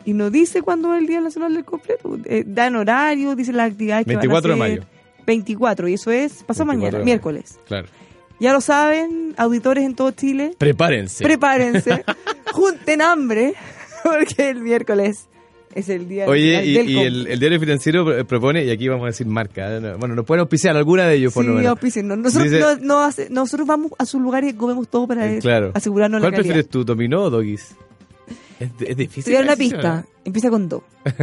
y 0.05 0.13
no 0.15 0.31
dice 0.31 0.63
cuándo 0.63 0.93
es 0.95 1.01
el 1.01 1.07
Día 1.07 1.21
Nacional 1.21 1.55
del 1.55 1.65
Completo. 1.65 2.19
Eh, 2.25 2.43
dan 2.45 2.75
horario, 2.75 3.37
dicen 3.37 3.57
las 3.57 3.71
actividades 3.71 4.05
que 4.05 4.15
24 4.17 4.51
de 4.53 4.57
mayo. 4.57 4.83
24, 5.27 5.87
y 5.89 5.95
eso 5.95 6.11
es 6.11 6.43
pasado 6.43 6.67
24 6.71 6.91
mañana, 6.99 7.05
miércoles. 7.05 7.61
Claro. 7.67 7.87
Ya 8.41 8.53
lo 8.53 8.61
saben, 8.61 9.35
auditores 9.37 9.85
en 9.85 9.95
todo 9.95 10.11
Chile, 10.13 10.53
Prepárense. 10.59 11.25
prepárense, 11.25 12.05
junten 12.53 13.03
hambre, 13.03 13.55
porque 14.05 14.51
el 14.51 14.61
miércoles 14.63 15.27
es 15.75 15.89
el 15.89 16.09
Día 16.09 16.27
Oye, 16.27 16.65
y, 16.65 16.75
del 16.75 16.91
y 16.91 16.99
el, 17.01 17.27
el 17.27 17.39
diario 17.41 17.61
financiero 17.61 18.05
pro- 18.05 18.25
propone, 18.27 18.65
y 18.65 18.71
aquí 18.71 18.89
vamos 18.89 19.05
a 19.05 19.07
decir 19.09 19.27
marca, 19.27 19.77
¿eh? 19.77 19.81
No, 19.81 19.99
bueno, 19.99 20.15
nos 20.15 20.25
pueden 20.25 20.41
auspiciar 20.41 20.77
alguna 20.77 21.07
de 21.07 21.17
ellos 21.17 21.33
por 21.35 21.45
lo 21.45 21.53
Sí, 21.53 21.57
menos. 21.59 21.71
auspicien. 21.71 22.09
Nosotros, 22.09 22.45
Dice- 22.51 22.61
no, 22.61 22.77
no 23.09 23.11
nosotros 23.31 23.67
vamos 23.67 23.93
a 23.99 24.07
sus 24.07 24.21
lugares 24.21 24.51
y 24.53 24.57
comemos 24.57 24.89
todo 24.89 25.07
para 25.07 25.31
Eh, 25.31 25.39
claro. 25.41 25.73
asegurarnos 25.75 26.21
la 26.21 26.25
¿Cuál 26.27 26.33
calidad. 26.33 26.53
prefieres 26.55 26.71
tú, 26.71 26.85
Dominó 26.85 27.23
o 27.25 27.31
Doggies? 27.31 27.77
Es, 28.61 28.71
es 28.71 28.77
Te 28.77 28.95
difícil. 28.95 29.33
voy 29.33 29.35
a 29.35 29.39
dar 29.39 29.45
una 29.45 29.57
decisión, 29.57 29.81
pista. 29.81 30.05
Empieza 30.25 30.51
con 30.51 30.69
do. 30.69 30.83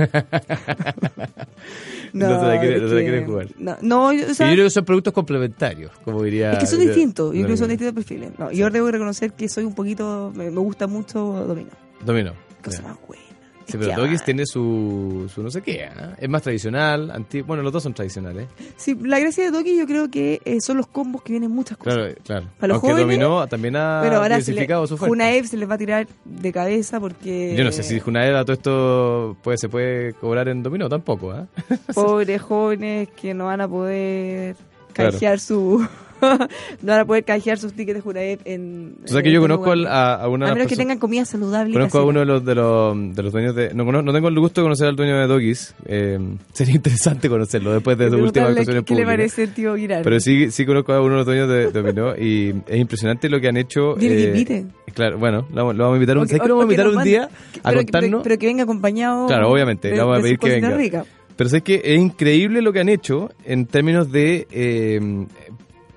No 2.13 2.39
se 2.39 2.45
la 2.48 2.60
quiere- 2.62 2.76
es 2.78 2.82
no 2.82 2.88
se 2.89 2.93
la 2.95 3.00
que- 3.02 3.06
quiere 3.08 3.26
jugar. 3.26 3.48
No, 3.58 3.78
no, 3.82 4.08
o 4.08 4.34
sea, 4.34 4.48
yo 4.48 4.54
creo 4.54 4.65
que 4.65 4.69
son 4.69 4.86
productos 4.86 5.12
complementarios, 5.13 5.91
como 6.06 6.24
diría... 6.24 6.54
es 6.54 6.60
que 6.60 6.65
son 6.65 6.80
distintos. 6.80 7.34
Yo 7.34 7.41
creo 7.41 7.48
que 7.54 7.58
son 7.58 7.67
distintos 7.69 7.93
perfiles. 7.93 8.32
No, 8.39 8.52
yo 8.52 8.69
debo 8.69 8.89
reconocer 8.89 9.34
que 9.34 9.50
soy 9.50 9.65
un 9.65 9.74
poquito. 9.76 10.32
Me, 10.34 10.50
me 10.50 10.60
gusta 10.60 10.88
mucho 10.88 11.19
Domino. 11.45 11.71
Dominó. 12.06 12.32
Cosa 12.63 12.82
ya. 12.82 12.88
más 12.88 12.98
buena. 13.06 13.24
Sí, 13.65 13.78
pero 13.80 13.95
Doggies 13.95 14.23
tiene 14.23 14.45
su, 14.45 15.30
su 15.34 15.41
no 15.41 15.49
sé 15.49 15.62
qué, 15.62 15.86
¿ah? 15.86 16.15
es 16.19 16.30
más 16.30 16.41
tradicional, 16.41 17.25
bueno, 17.45 17.63
los 17.63 17.73
dos 17.73 17.84
son 17.84 17.93
tradicionales. 17.93 18.47
Sí, 18.78 18.95
la 19.01 19.19
gracia 19.19 19.43
de 19.43 19.51
Doki 19.51 19.78
yo 19.78 19.86
creo 19.86 20.10
que 20.10 20.41
eh, 20.45 20.62
son 20.62 20.78
los 20.78 20.88
combos 20.88 21.23
que 21.23 21.34
vienen 21.34 21.51
muchas 21.51 21.78
cosas. 21.78 21.95
Claro, 21.95 22.15
claro. 22.23 22.45
Para 22.60 22.73
los 22.73 22.84
Aunque 22.84 22.93
jóvenes, 22.93 23.19
Dominó 23.19 23.47
también 23.47 23.75
ha 23.75 24.01
Pero 24.04 24.17
ahora 24.17 24.36
se 24.41 24.51
le, 24.51 24.62
diversificado 24.62 24.88
su 24.88 24.97
fuerza. 24.97 25.10
Junaev 25.10 25.47
se 25.47 25.58
les 25.58 25.69
va 25.69 25.75
a 25.75 25.78
tirar 25.78 26.08
de 26.23 26.51
cabeza 26.54 26.99
porque. 26.99 27.56
Yo 27.58 27.63
no 27.63 27.71
sé 27.71 27.84
si 27.84 27.99
Junaed 27.99 28.36
a 28.36 28.43
todo 28.43 28.54
esto 28.54 29.38
pues, 29.41 29.60
se 29.60 29.69
puede 29.69 30.13
cobrar 30.13 30.47
en 30.47 30.62
Dominó 30.62 30.88
tampoco, 30.88 31.32
¿ah? 31.32 31.47
Pobres 31.93 32.41
jóvenes 32.41 33.10
que 33.10 33.34
no 33.34 33.45
van 33.45 33.62
a 33.62 33.67
poder 33.67 34.56
Claro. 34.95 35.12
canjear 35.12 35.39
su. 35.39 35.86
no 36.81 36.91
van 36.91 36.99
a 36.99 37.05
poder 37.05 37.23
canjear 37.23 37.57
sus 37.57 37.73
tickets 37.73 37.95
de 37.97 38.01
Junaev 38.01 38.39
en. 38.45 38.95
O 39.05 39.07
sea 39.07 39.21
que 39.21 39.31
yo 39.31 39.41
otro 39.41 39.55
conozco 39.57 39.71
al- 39.71 39.88
a, 39.88 40.13
a 40.15 40.27
una 40.27 40.49
A 40.49 40.53
menos 40.53 40.67
que 40.67 40.75
tengan 40.75 40.97
comida 40.99 41.25
saludable. 41.25 41.73
Conozco 41.73 41.99
a 41.99 42.05
uno 42.05 42.19
de 42.21 42.25
los, 42.25 42.43
de 42.45 42.55
los, 42.55 43.15
de 43.15 43.23
los 43.23 43.31
dueños 43.31 43.55
de... 43.55 43.73
No, 43.73 43.83
no 43.85 44.13
tengo 44.13 44.27
el 44.27 44.39
gusto 44.39 44.61
de 44.61 44.65
conocer 44.65 44.88
al 44.88 44.95
dueño 44.95 45.17
de 45.17 45.27
Doggies. 45.27 45.75
Eh, 45.85 46.17
sería 46.53 46.75
interesante 46.75 47.29
conocerlo 47.29 47.73
después 47.73 47.97
de 47.97 48.07
Y 48.07 48.09
su 48.09 48.15
última 48.15 48.31
preguntarle 48.47 48.59
actuación 48.61 48.77
en 48.77 48.83
¿Qué, 48.85 48.95
le 48.95 49.05
parece 49.05 49.43
el 49.43 49.53
tío 49.53 49.75
Girard? 49.75 50.03
Pero 50.03 50.19
sí, 50.19 50.51
sí 50.51 50.65
conozco 50.65 50.93
a 50.93 51.01
uno 51.01 51.11
de 51.11 51.17
los 51.17 51.25
dueños 51.25 51.49
de, 51.49 51.55
de 51.67 51.71
Dominó 51.71 52.15
y 52.15 52.53
es 52.67 52.77
impresionante 52.79 53.29
lo 53.29 53.39
que 53.39 53.47
han 53.47 53.57
hecho. 53.57 53.97
Eh, 53.99 54.25
invite. 54.33 54.65
Claro, 54.93 55.17
bueno, 55.17 55.45
lo, 55.49 55.55
vamos- 55.55 55.75
lo 55.75 55.83
vamos 55.83 55.95
a 55.95 55.97
invitar 55.97 56.17
un, 56.17 56.23
O 56.23 56.25
que- 56.25 56.29
¿sabes 56.29 56.41
que 56.43 56.47
lo 56.47 56.55
o- 56.55 56.57
vamos 56.59 56.71
a 56.71 56.73
invitar 56.81 56.97
un 56.97 57.03
día 57.03 57.23
a 57.63 57.69
pero, 57.69 57.77
contarnos? 57.81 58.09
pero, 58.11 58.23
pero 58.23 58.38
que 58.39 58.45
venga 58.47 58.63
acompañado. 58.63 59.27
Claro, 59.27 59.49
obviamente, 59.51 59.89
de- 59.89 59.95
le 59.95 59.99
vamos 60.01 60.19
a 60.19 60.21
pedir 60.21 60.35
sus 60.39 60.49
que 60.49 60.55
venga. 60.55 60.77
ricas. 60.77 61.07
Pero 61.35 61.49
sé 61.49 61.61
que 61.61 61.81
es 61.83 61.99
increíble 61.99 62.61
lo 62.61 62.71
que 62.71 62.79
han 62.79 62.88
hecho 62.88 63.29
en 63.43 63.65
términos 63.65 64.09
de 64.09 64.47
eh, 64.51 65.25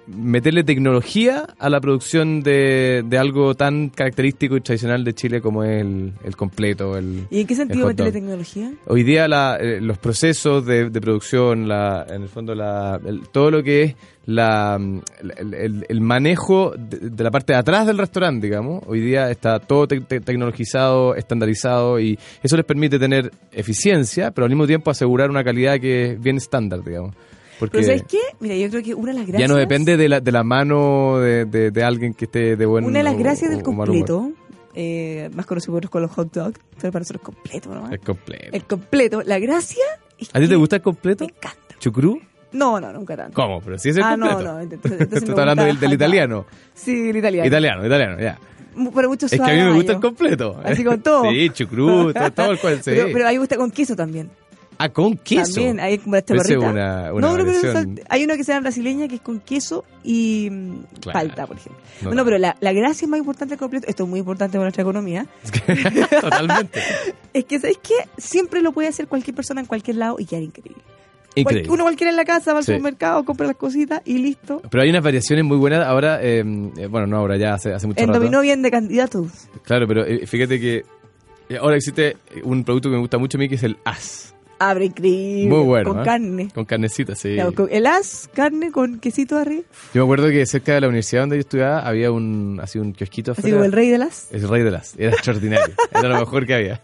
meterle 0.08 0.64
tecnología 0.64 1.46
a 1.58 1.68
la 1.68 1.80
producción 1.80 2.42
de, 2.42 3.04
de 3.06 3.18
algo 3.18 3.54
tan 3.54 3.88
característico 3.90 4.56
y 4.56 4.60
tradicional 4.60 5.04
de 5.04 5.14
Chile 5.14 5.40
como 5.40 5.64
es 5.64 5.80
el, 5.82 6.14
el 6.24 6.36
completo. 6.36 6.96
El, 6.96 7.26
¿Y 7.30 7.40
en 7.42 7.46
qué 7.46 7.54
sentido 7.54 7.86
meterle 7.86 8.12
tecnología? 8.12 8.72
Hoy 8.86 9.02
día 9.02 9.28
la, 9.28 9.56
eh, 9.60 9.80
los 9.80 9.98
procesos 9.98 10.64
de, 10.66 10.90
de 10.90 11.00
producción, 11.00 11.68
la, 11.68 12.06
en 12.08 12.22
el 12.22 12.28
fondo 12.28 12.54
la, 12.54 13.00
el- 13.04 13.28
todo 13.28 13.50
lo 13.50 13.62
que 13.62 13.82
es 13.82 13.94
la, 14.26 14.78
el 15.88 16.00
manejo 16.00 16.74
de, 16.78 17.10
de 17.10 17.24
la 17.24 17.30
parte 17.30 17.52
de 17.54 17.58
atrás 17.58 17.86
del 17.86 17.98
restaurante, 17.98 18.46
digamos, 18.46 18.82
hoy 18.86 19.00
día 19.00 19.30
está 19.30 19.58
todo 19.58 19.88
te- 19.88 20.00
te- 20.00 20.20
tecnologizado, 20.20 21.14
estandarizado 21.14 21.98
y 22.00 22.18
eso 22.42 22.56
les 22.56 22.66
permite 22.66 22.98
tener 22.98 23.30
eficiencia, 23.52 24.30
pero 24.30 24.44
al 24.44 24.50
mismo 24.50 24.66
tiempo 24.66 24.90
asegurar 24.90 25.30
una 25.30 25.44
calidad 25.44 25.78
que 25.80 26.12
es 26.12 26.20
bien 26.20 26.36
estándar, 26.36 26.82
digamos. 26.84 27.14
Porque 27.58 27.78
Pero 27.78 27.86
¿sabes 27.86 28.04
qué? 28.08 28.18
Mira, 28.40 28.54
yo 28.56 28.68
creo 28.70 28.82
que 28.82 28.94
una 28.94 29.12
de 29.12 29.18
las 29.18 29.26
gracias... 29.26 29.48
ya 29.48 29.52
no 29.52 29.58
depende 29.58 29.96
de 29.96 30.08
la, 30.08 30.20
de 30.20 30.32
la 30.32 30.44
mano 30.44 31.18
de, 31.18 31.44
de- 31.44 31.70
de 31.70 31.82
alguien 31.84 32.14
que 32.14 32.26
esté 32.26 32.56
de 32.56 32.66
buen 32.66 32.84
Una 32.84 32.98
de 32.98 33.04
las 33.04 33.18
gracias 33.18 33.48
o- 33.48 33.52
del 33.52 33.60
o 33.60 33.64
completo, 33.64 34.32
eh, 34.74 35.28
más 35.34 35.46
conocido 35.46 35.72
por 35.74 35.88
con 35.90 36.02
los 36.02 36.10
hot 36.12 36.32
dogs, 36.32 36.60
pero 36.80 36.92
para 36.92 37.00
nosotros 37.00 37.22
completo, 37.22 37.74
¿no? 37.74 37.90
Es 37.90 38.00
completo. 38.00 38.48
El 38.52 38.64
completo. 38.64 39.22
La 39.24 39.38
gracia 39.38 39.84
es 40.18 40.30
¿A 40.32 40.38
ti 40.38 40.48
te 40.48 40.56
gusta 40.56 40.76
el 40.76 40.82
completo? 40.82 41.24
Me 41.24 41.32
encanta. 41.32 41.74
¿Chucrú? 41.80 42.20
No, 42.52 42.80
no, 42.80 42.92
nunca 42.92 43.16
tanto. 43.16 43.34
¿Cómo? 43.34 43.60
Pero 43.60 43.78
si 43.78 43.90
es 43.90 43.96
el 43.96 44.02
ah, 44.04 44.10
completo. 44.10 44.42
no, 44.42 44.52
no. 44.54 44.60
Entonces, 44.60 44.92
entonces 44.92 45.08
Tú 45.24 45.30
estás 45.32 45.38
hablando 45.40 45.64
del, 45.64 45.78
del 45.80 45.92
italiano. 45.92 46.46
Sí, 46.74 47.10
el 47.10 47.16
italiano. 47.16 47.46
Italiano, 47.46 47.86
italiano, 47.86 48.20
ya. 48.20 48.38
Pero 48.94 49.08
mucho 49.08 49.26
Es 49.26 49.32
que 49.32 49.42
a 49.42 49.54
mí 49.54 49.62
me 49.62 49.72
gusta 49.72 49.92
el 49.92 50.00
completo. 50.00 50.60
Así 50.62 50.84
con 50.84 51.00
todo. 51.02 51.24
Sí, 51.30 51.50
chucrú, 51.50 52.12
todo, 52.12 52.30
todo 52.30 52.52
el 52.52 52.58
cual, 52.58 52.76
sí. 52.82 52.92
Pero, 52.94 53.08
pero 53.12 53.26
a 53.26 53.28
mí 53.30 53.34
me 53.34 53.40
gusta 53.40 53.56
con 53.56 53.70
queso 53.70 53.96
también. 53.96 54.30
Ah, 54.78 54.88
con 54.88 55.16
queso. 55.16 55.54
También, 55.54 55.80
hay 55.80 55.98
como 55.98 56.16
la 56.16 56.22
Pero 56.22 56.40
esa 56.40 56.52
es 56.54 56.58
chaparrita. 56.58 56.72
una, 56.72 57.12
una 57.12 57.20
no, 57.28 57.36
no, 57.38 57.44
pero 57.44 57.84
hay 58.08 58.24
una 58.24 58.36
que 58.36 58.44
se 58.44 58.52
llama 58.52 58.62
brasileña 58.62 59.08
que 59.08 59.16
es 59.16 59.20
con 59.20 59.40
queso 59.40 59.84
y 60.04 60.48
mm, 60.50 60.74
Claro. 61.00 61.18
palta, 61.18 61.46
por 61.46 61.56
ejemplo. 61.56 61.80
No, 62.00 62.06
bueno, 62.08 62.20
no. 62.22 62.24
pero 62.24 62.38
la, 62.38 62.56
la 62.60 62.72
gracia 62.72 63.06
más 63.08 63.18
importante 63.18 63.52
del 63.54 63.58
completo, 63.58 63.86
esto 63.88 64.04
es 64.04 64.08
muy 64.08 64.20
importante 64.20 64.52
para 64.52 64.64
nuestra 64.64 64.82
economía, 64.82 65.26
Totalmente. 66.20 66.80
es 67.32 67.44
que, 67.44 67.58
¿sabes 67.60 67.78
qué? 67.82 67.94
Siempre 68.16 68.62
lo 68.62 68.72
puede 68.72 68.88
hacer 68.88 69.08
cualquier 69.08 69.34
persona 69.34 69.60
en 69.60 69.66
cualquier 69.66 69.96
lado 69.96 70.16
y 70.18 70.24
quedar 70.26 70.42
increíble. 70.42 70.82
Increíble. 71.34 71.70
Uno 71.70 71.84
cualquiera 71.84 72.10
en 72.10 72.16
la 72.16 72.24
casa 72.24 72.52
va 72.52 72.58
al 72.58 72.64
Sí. 72.64 72.72
supermercado, 72.72 73.24
compra 73.24 73.46
las 73.46 73.56
cositas 73.56 74.00
y 74.04 74.18
listo. 74.18 74.60
Pero 74.70 74.82
hay 74.82 74.90
unas 74.90 75.04
variaciones 75.04 75.44
muy 75.44 75.56
buenas 75.56 75.86
ahora, 75.86 76.20
eh, 76.22 76.40
eh, 76.76 76.86
bueno, 76.86 77.06
no 77.06 77.16
ahora, 77.18 77.36
ya 77.36 77.54
hace, 77.54 77.72
hace 77.72 77.86
mucho 77.86 78.00
En 78.00 78.08
rato. 78.08 78.18
dominó 78.18 78.40
bien 78.40 78.62
de 78.62 78.70
candidatos. 78.70 79.48
Claro, 79.62 79.86
pero 79.86 80.04
eh, 80.04 80.26
fíjate 80.26 80.58
que 80.58 80.82
ahora 81.60 81.76
existe 81.76 82.16
un 82.42 82.64
producto 82.64 82.88
que 82.88 82.94
me 82.94 83.00
gusta 83.00 83.18
mucho 83.18 83.38
a 83.38 83.40
mí 83.40 83.48
que 83.48 83.54
es 83.54 83.62
el 83.62 83.76
as. 83.84 84.34
Abre 84.60 84.86
increíble. 84.86 85.54
Muy 85.54 85.64
bueno. 85.64 85.90
Con 85.90 86.00
¿eh? 86.00 86.04
carne. 86.04 86.48
Con 86.52 86.64
carnecita, 86.64 87.14
sí. 87.14 87.34
Claro, 87.34 87.54
con- 87.54 87.68
el 87.70 87.86
as, 87.86 88.28
carne 88.34 88.72
con 88.72 88.98
quesito 88.98 89.36
arriba. 89.36 89.62
Yo 89.94 90.02
me 90.02 90.04
acuerdo 90.04 90.28
que 90.30 90.44
cerca 90.46 90.74
de 90.74 90.80
la 90.80 90.88
universidad 90.88 91.22
donde 91.22 91.36
yo 91.36 91.40
estudiaba 91.40 91.80
había 91.86 92.10
un, 92.10 92.58
así 92.62 92.78
un 92.78 92.92
kiosquito 92.92 93.32
Así 93.32 93.40
afuera. 93.42 93.56
como 93.56 93.64
el 93.66 93.72
rey 93.72 93.88
de 93.88 93.98
las. 93.98 94.28
El 94.32 94.48
rey 94.48 94.62
de 94.64 94.70
las. 94.72 94.94
Era 94.98 95.12
extraordinario. 95.12 95.74
Era 95.92 96.08
lo 96.08 96.18
mejor 96.18 96.44
que 96.46 96.54
había. 96.54 96.80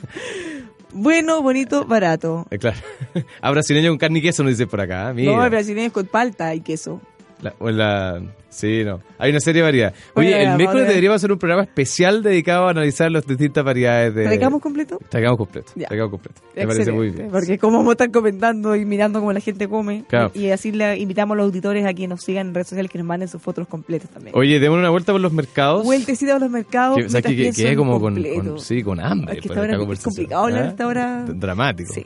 Bueno, 0.93 1.43
bonito, 1.43 1.85
barato. 1.85 2.47
Eh, 2.51 2.59
claro. 2.59 2.77
A 3.41 3.51
brasileño 3.51 3.91
con 3.91 3.99
carne 3.99 4.21
y 4.21 4.23
queso 4.23 4.45
nos 4.45 4.53
dice 4.53 4.69
por 4.69 4.81
acá. 4.81 5.11
¿eh? 5.11 5.15
Mira. 5.15 5.33
No, 5.37 5.51
brasileño 5.51 5.93
con 5.93 6.07
palta 6.07 6.55
y 6.55 6.61
queso. 6.61 7.01
La- 7.45 7.55
o 7.59 7.71
la- 7.71 8.23
sí, 8.49 8.83
no. 8.85 9.01
Hay 9.19 9.31
una 9.31 9.41
serie 9.41 9.61
de 9.61 9.67
variedades. 9.67 9.99
Oye, 10.15 10.31
Bueno, 10.35 10.51
el 10.53 10.57
miércoles 10.57 10.89
deberíamos 10.89 11.17
hacer 11.17 11.31
un 11.31 11.39
programa 11.39 11.63
especial 11.65 12.23
dedicado 12.23 12.67
a 12.67 12.71
analizar 12.71 13.11
las 13.11 13.27
distintas 13.27 13.63
variedades 13.65 14.15
de... 14.15 14.25
¿Traigamos 14.25 14.63
completo? 14.63 14.99
Traigamos 15.11 15.37
completo. 15.39 15.71
Ya. 15.75 15.89
Traigamos 15.89 16.11
completo. 16.13 16.41
Me 16.57 16.67
parece 16.67 16.91
muy 16.93 17.11
bien. 17.11 17.29
Porque 17.31 17.59
como 17.59 17.77
vamos 17.79 17.91
a 17.91 17.93
estar 17.93 18.11
comentando 18.11 18.75
y 18.75 18.85
mirando 18.87 19.21
cómo 19.21 19.33
la 19.33 19.41
gente 19.41 19.69
come. 19.69 20.05
Claro. 20.09 20.31
Y 20.35 20.49
así 20.51 20.73
le 20.73 20.97
invitamos 20.99 21.35
a 21.35 21.37
los 21.39 21.45
auditores 21.47 21.85
a 21.85 21.93
que 21.93 22.09
nos 22.09 22.23
sigan 22.23 22.49
en 22.49 22.55
redes 22.55 22.69
sociales 22.69 22.91
que 22.91 22.97
nos 22.99 23.07
manden 23.07 23.29
sus 23.29 23.43
fotos 23.43 23.69
completas 23.69 24.09
también. 24.11 24.35
Oye, 24.37 24.59
démosle 24.59 24.81
una 24.81 24.91
vuelta 24.91 25.13
por 25.13 25.21
los 25.21 25.33
mercados. 25.33 25.85
Vueltecita 25.85 26.37
a 26.37 26.39
los 26.39 26.51
mercados. 26.51 26.97
Que, 26.97 27.05
o 27.05 27.09
sea, 27.11 27.21
que, 27.23 27.37
que, 27.37 27.53
que 27.53 27.77
como 27.77 28.01
con, 28.01 28.15
con- 28.23 28.59
sí, 28.59 28.83
con 28.83 29.01
hambre. 29.01 29.35
Es 29.37 29.43
que 29.43 29.49
por 29.49 29.59
esta 29.59 29.67
esta 29.73 29.83
hora 29.83 29.93
es 29.93 30.01
complicado 30.03 30.45
hablar 30.45 30.63
¿eh? 30.63 30.67
a 30.67 30.71
esta 30.71 30.87
hora. 30.87 31.25
D- 31.27 31.33
Dramático. 31.35 31.93
Sí. 31.93 32.05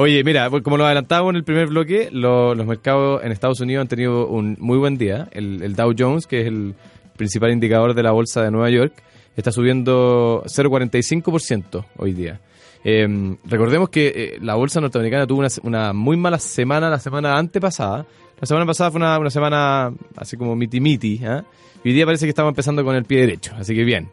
Oye, 0.00 0.24
mira, 0.24 0.48
pues, 0.48 0.62
como 0.62 0.78
lo 0.78 0.86
adelantábamos 0.86 1.32
en 1.32 1.36
el 1.36 1.44
primer 1.44 1.66
bloque, 1.66 2.08
lo- 2.10 2.54
los 2.54 2.66
mercados 2.66 3.22
en 3.22 3.32
Estados 3.32 3.60
Unidos 3.60 3.82
han 3.82 3.88
tenido 3.88 4.28
un 4.28 4.56
muy 4.58 4.78
buen 4.78 4.96
día. 4.96 5.28
El, 5.30 5.74
Dow 5.76 5.92
Jones, 5.96 6.26
que 6.26 6.40
es 6.40 6.46
el 6.46 6.74
principal 7.18 7.50
indicador 7.52 7.92
de 7.92 8.02
la 8.02 8.10
bolsa 8.10 8.42
de 8.42 8.50
Nueva 8.50 8.70
York, 8.70 8.94
está 9.36 9.52
subiendo 9.52 10.42
0,45% 10.46 11.84
hoy 11.98 12.14
día. 12.14 12.40
Eh, 12.82 13.36
recordemos 13.44 13.90
que 13.90 14.06
eh, 14.08 14.38
la 14.40 14.54
bolsa 14.54 14.80
norteamericana 14.80 15.26
tuvo 15.26 15.44
una, 15.64 15.92
muy 15.92 16.16
mala 16.16 16.38
semana 16.38 16.88
la 16.88 16.98
semana 16.98 17.36
antepasada. 17.36 18.06
La 18.40 18.46
semana 18.46 18.64
pasada 18.64 18.90
fue 18.90 19.00
una, 19.00 19.28
semana 19.28 19.92
así 20.16 20.38
como 20.38 20.56
miti-miti. 20.56 21.20
¿eh? 21.22 21.42
Hoy 21.84 21.92
día 21.92 22.06
parece 22.06 22.24
que 22.24 22.30
estamos 22.30 22.52
empezando 22.52 22.82
con 22.84 22.96
el 22.96 23.04
pie 23.04 23.20
derecho, 23.20 23.52
así 23.54 23.74
que 23.74 23.84
bien. 23.84 24.08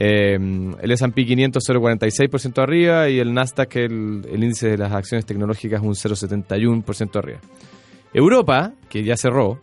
Eh, 0.00 0.38
el 0.80 0.90
S&P 0.92 1.26
500 1.26 1.62
0,46% 1.68 2.62
arriba 2.62 3.08
y 3.08 3.18
el 3.18 3.34
Nasdaq, 3.34 3.76
el, 3.76 4.24
el 4.30 4.44
índice 4.44 4.68
de 4.68 4.78
las 4.78 4.92
acciones 4.92 5.26
tecnológicas, 5.26 5.82
un 5.82 5.94
0,71% 5.94 7.16
arriba. 7.16 7.40
Europa, 8.14 8.72
que 8.88 9.02
ya 9.02 9.16
cerró, 9.16 9.58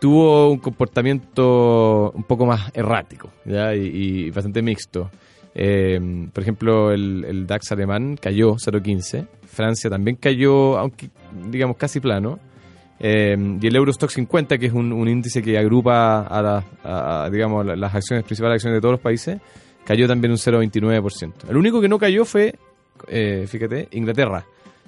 tuvo 0.00 0.50
un 0.50 0.58
comportamiento 0.58 2.10
un 2.12 2.24
poco 2.24 2.46
más 2.46 2.70
errático 2.74 3.30
¿ya? 3.44 3.74
Y, 3.74 3.86
y 3.86 4.30
bastante 4.30 4.62
mixto. 4.62 5.10
Eh, 5.54 5.98
por 6.32 6.42
ejemplo, 6.42 6.92
el, 6.92 7.24
el, 7.24 7.46
DAX 7.46 7.72
alemán 7.72 8.16
cayó 8.16 8.54
0,15. 8.54 9.26
Francia 9.46 9.90
también 9.90 10.16
cayó, 10.16 10.78
aunque 10.78 11.10
digamos 11.50 11.76
casi 11.76 12.00
plano. 12.00 12.38
Eh, 13.00 13.36
y 13.60 13.66
el 13.66 13.76
Eurostock 13.76 14.10
50, 14.10 14.58
que 14.58 14.66
es 14.66 14.72
un, 14.72 15.08
índice 15.08 15.42
que 15.42 15.56
agrupa 15.58 16.22
a, 16.22 16.42
la, 16.42 16.64
a, 16.84 17.30
digamos, 17.30 17.64
las 17.64 17.94
acciones 17.94 18.24
principales 18.24 18.56
acciones 18.56 18.76
de 18.76 18.80
todos 18.80 18.92
los 18.92 19.00
países, 19.00 19.40
cayó 19.84 20.06
también 20.08 20.32
un 20.32 20.38
0,29%. 20.38 21.48
El 21.48 21.56
único 21.56 21.80
que 21.80 21.88
no 21.88 21.98
cayó 21.98 22.24
fue, 22.24 22.54
eh, 23.06 23.46
fíjate, 23.48 23.88
Inglaterra, 23.92 24.44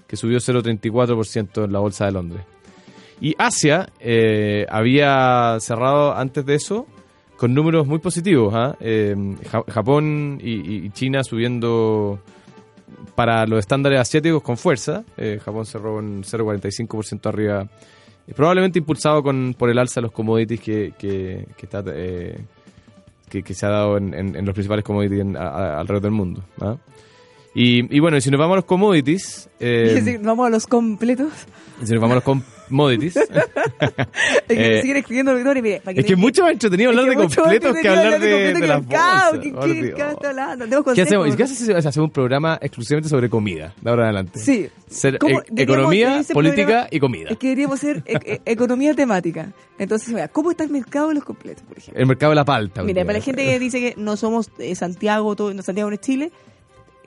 que 0.06 0.16
subió 0.16 0.38
0,34% 0.38 1.64
en 1.64 1.72
la 1.72 1.78
bolsa 1.78 2.06
de 2.06 2.12
Londres. 2.12 2.42
Y 3.20 3.34
Asia 3.38 3.88
eh, 4.00 4.66
había 4.68 5.58
cerrado 5.60 6.16
antes 6.16 6.44
de 6.46 6.54
eso 6.54 6.86
con 7.36 7.54
números 7.54 7.86
muy 7.86 7.98
positivos. 7.98 8.52
¿eh? 8.54 8.74
Eh, 9.14 9.36
Japón 9.68 10.38
y, 10.42 10.86
y, 10.86 10.90
China 10.90 11.24
subiendo 11.24 12.20
para 13.14 13.46
los 13.46 13.60
estándares 13.60 13.98
asiáticos 13.98 14.42
con 14.42 14.56
fuerza. 14.56 15.04
Eh, 15.16 15.38
Japón 15.42 15.64
cerró 15.64 15.96
un 15.96 16.22
0,45% 16.22 17.26
arriba, 17.26 17.66
probablemente 18.34 18.78
impulsado 18.78 19.22
con, 19.22 19.54
por 19.58 19.70
el 19.70 19.78
alza 19.78 20.00
de 20.00 20.02
los 20.02 20.12
commodities 20.12 20.60
que, 20.60 20.92
que, 20.98 21.46
que 21.56 21.66
está, 21.66 21.82
que, 21.84 23.42
que, 23.42 23.54
se 23.54 23.66
ha 23.66 23.70
dado 23.70 23.96
en, 23.96 24.44
los 24.44 24.54
principales 24.54 24.84
commodities 24.84 25.24
alrededor 25.36 26.00
del 26.00 26.10
mundo. 26.12 26.42
¿ah? 26.60 26.76
Y, 27.54 27.94
y, 27.94 28.00
bueno, 28.00 28.20
si 28.20 28.30
nos 28.30 28.38
vamos 28.38 28.54
a 28.54 28.56
los 28.56 28.64
commodities... 28.64 29.48
Eh, 29.62 30.18
vamos 30.22 30.46
a 30.46 30.48
los 30.48 30.66
completos. 30.66 31.30
Si 31.84 31.92
nos 31.92 32.00
vamos 32.00 32.12
a 32.12 32.14
los 32.14 32.24
commodities... 32.24 33.14
es 34.48 34.56
que 34.56 34.78
eh, 34.78 34.82
siguen 34.82 34.96
escribiendo 34.98 35.34
Victoria, 35.34 35.62
mire, 35.62 35.82
Es 35.84 36.04
que 36.04 36.12
es 36.12 36.18
mucho 36.18 36.42
más 36.42 36.52
entretenido 36.52 36.90
hablar 36.90 37.06
de 37.06 37.14
completos 37.14 37.76
que 37.80 37.88
hablar 37.88 38.20
de, 38.20 38.54
de, 38.54 38.66
las 38.66 38.86
bolsas. 38.86 39.38
¿Qué, 39.42 39.52
qué, 39.52 39.94
qué 39.94 40.02
está 40.10 40.30
hablando? 40.30 40.84
¿Qué 40.94 41.02
hacemos? 41.02 41.36
¿Qué? 41.36 41.42
Hacemos 41.42 41.96
un 41.96 42.10
programa 42.10 42.58
exclusivamente 42.60 43.08
sobre 43.08 43.28
comida, 43.28 43.74
de 43.80 43.90
ahora 43.90 44.04
en 44.04 44.06
adelante. 44.06 44.38
Sí. 44.38 44.68
Ser, 44.88 45.18
e 45.22 45.62
economía, 45.62 46.22
política 46.32 46.64
programa, 46.64 46.88
y 46.90 47.00
comida. 47.00 47.28
Es 47.30 47.38
que 47.38 47.48
deberíamos 47.48 47.80
ser 47.80 48.02
e 48.06 48.18
e 48.24 48.40
economía 48.50 48.94
temática. 48.94 49.52
Entonces, 49.78 50.08
mira, 50.08 50.28
¿cómo 50.28 50.50
está 50.50 50.64
el 50.64 50.70
mercado 50.70 51.08
de 51.08 51.14
los 51.14 51.24
completos, 51.24 51.62
por 51.64 51.78
ejemplo? 51.78 52.00
El 52.00 52.06
mercado 52.06 52.30
de 52.30 52.36
la 52.36 52.44
palta. 52.44 52.82
Mira, 52.82 53.04
para 53.04 53.18
la 53.18 53.24
gente 53.24 53.44
que 53.44 53.58
dice 53.58 53.80
que 53.80 53.94
no 53.96 54.16
somos 54.16 54.50
eh, 54.58 54.74
Santiago, 54.74 55.36
todo, 55.36 55.54
no, 55.54 55.62
Santiago 55.62 55.90
no 55.90 55.94
es 55.94 56.00
Chile, 56.00 56.32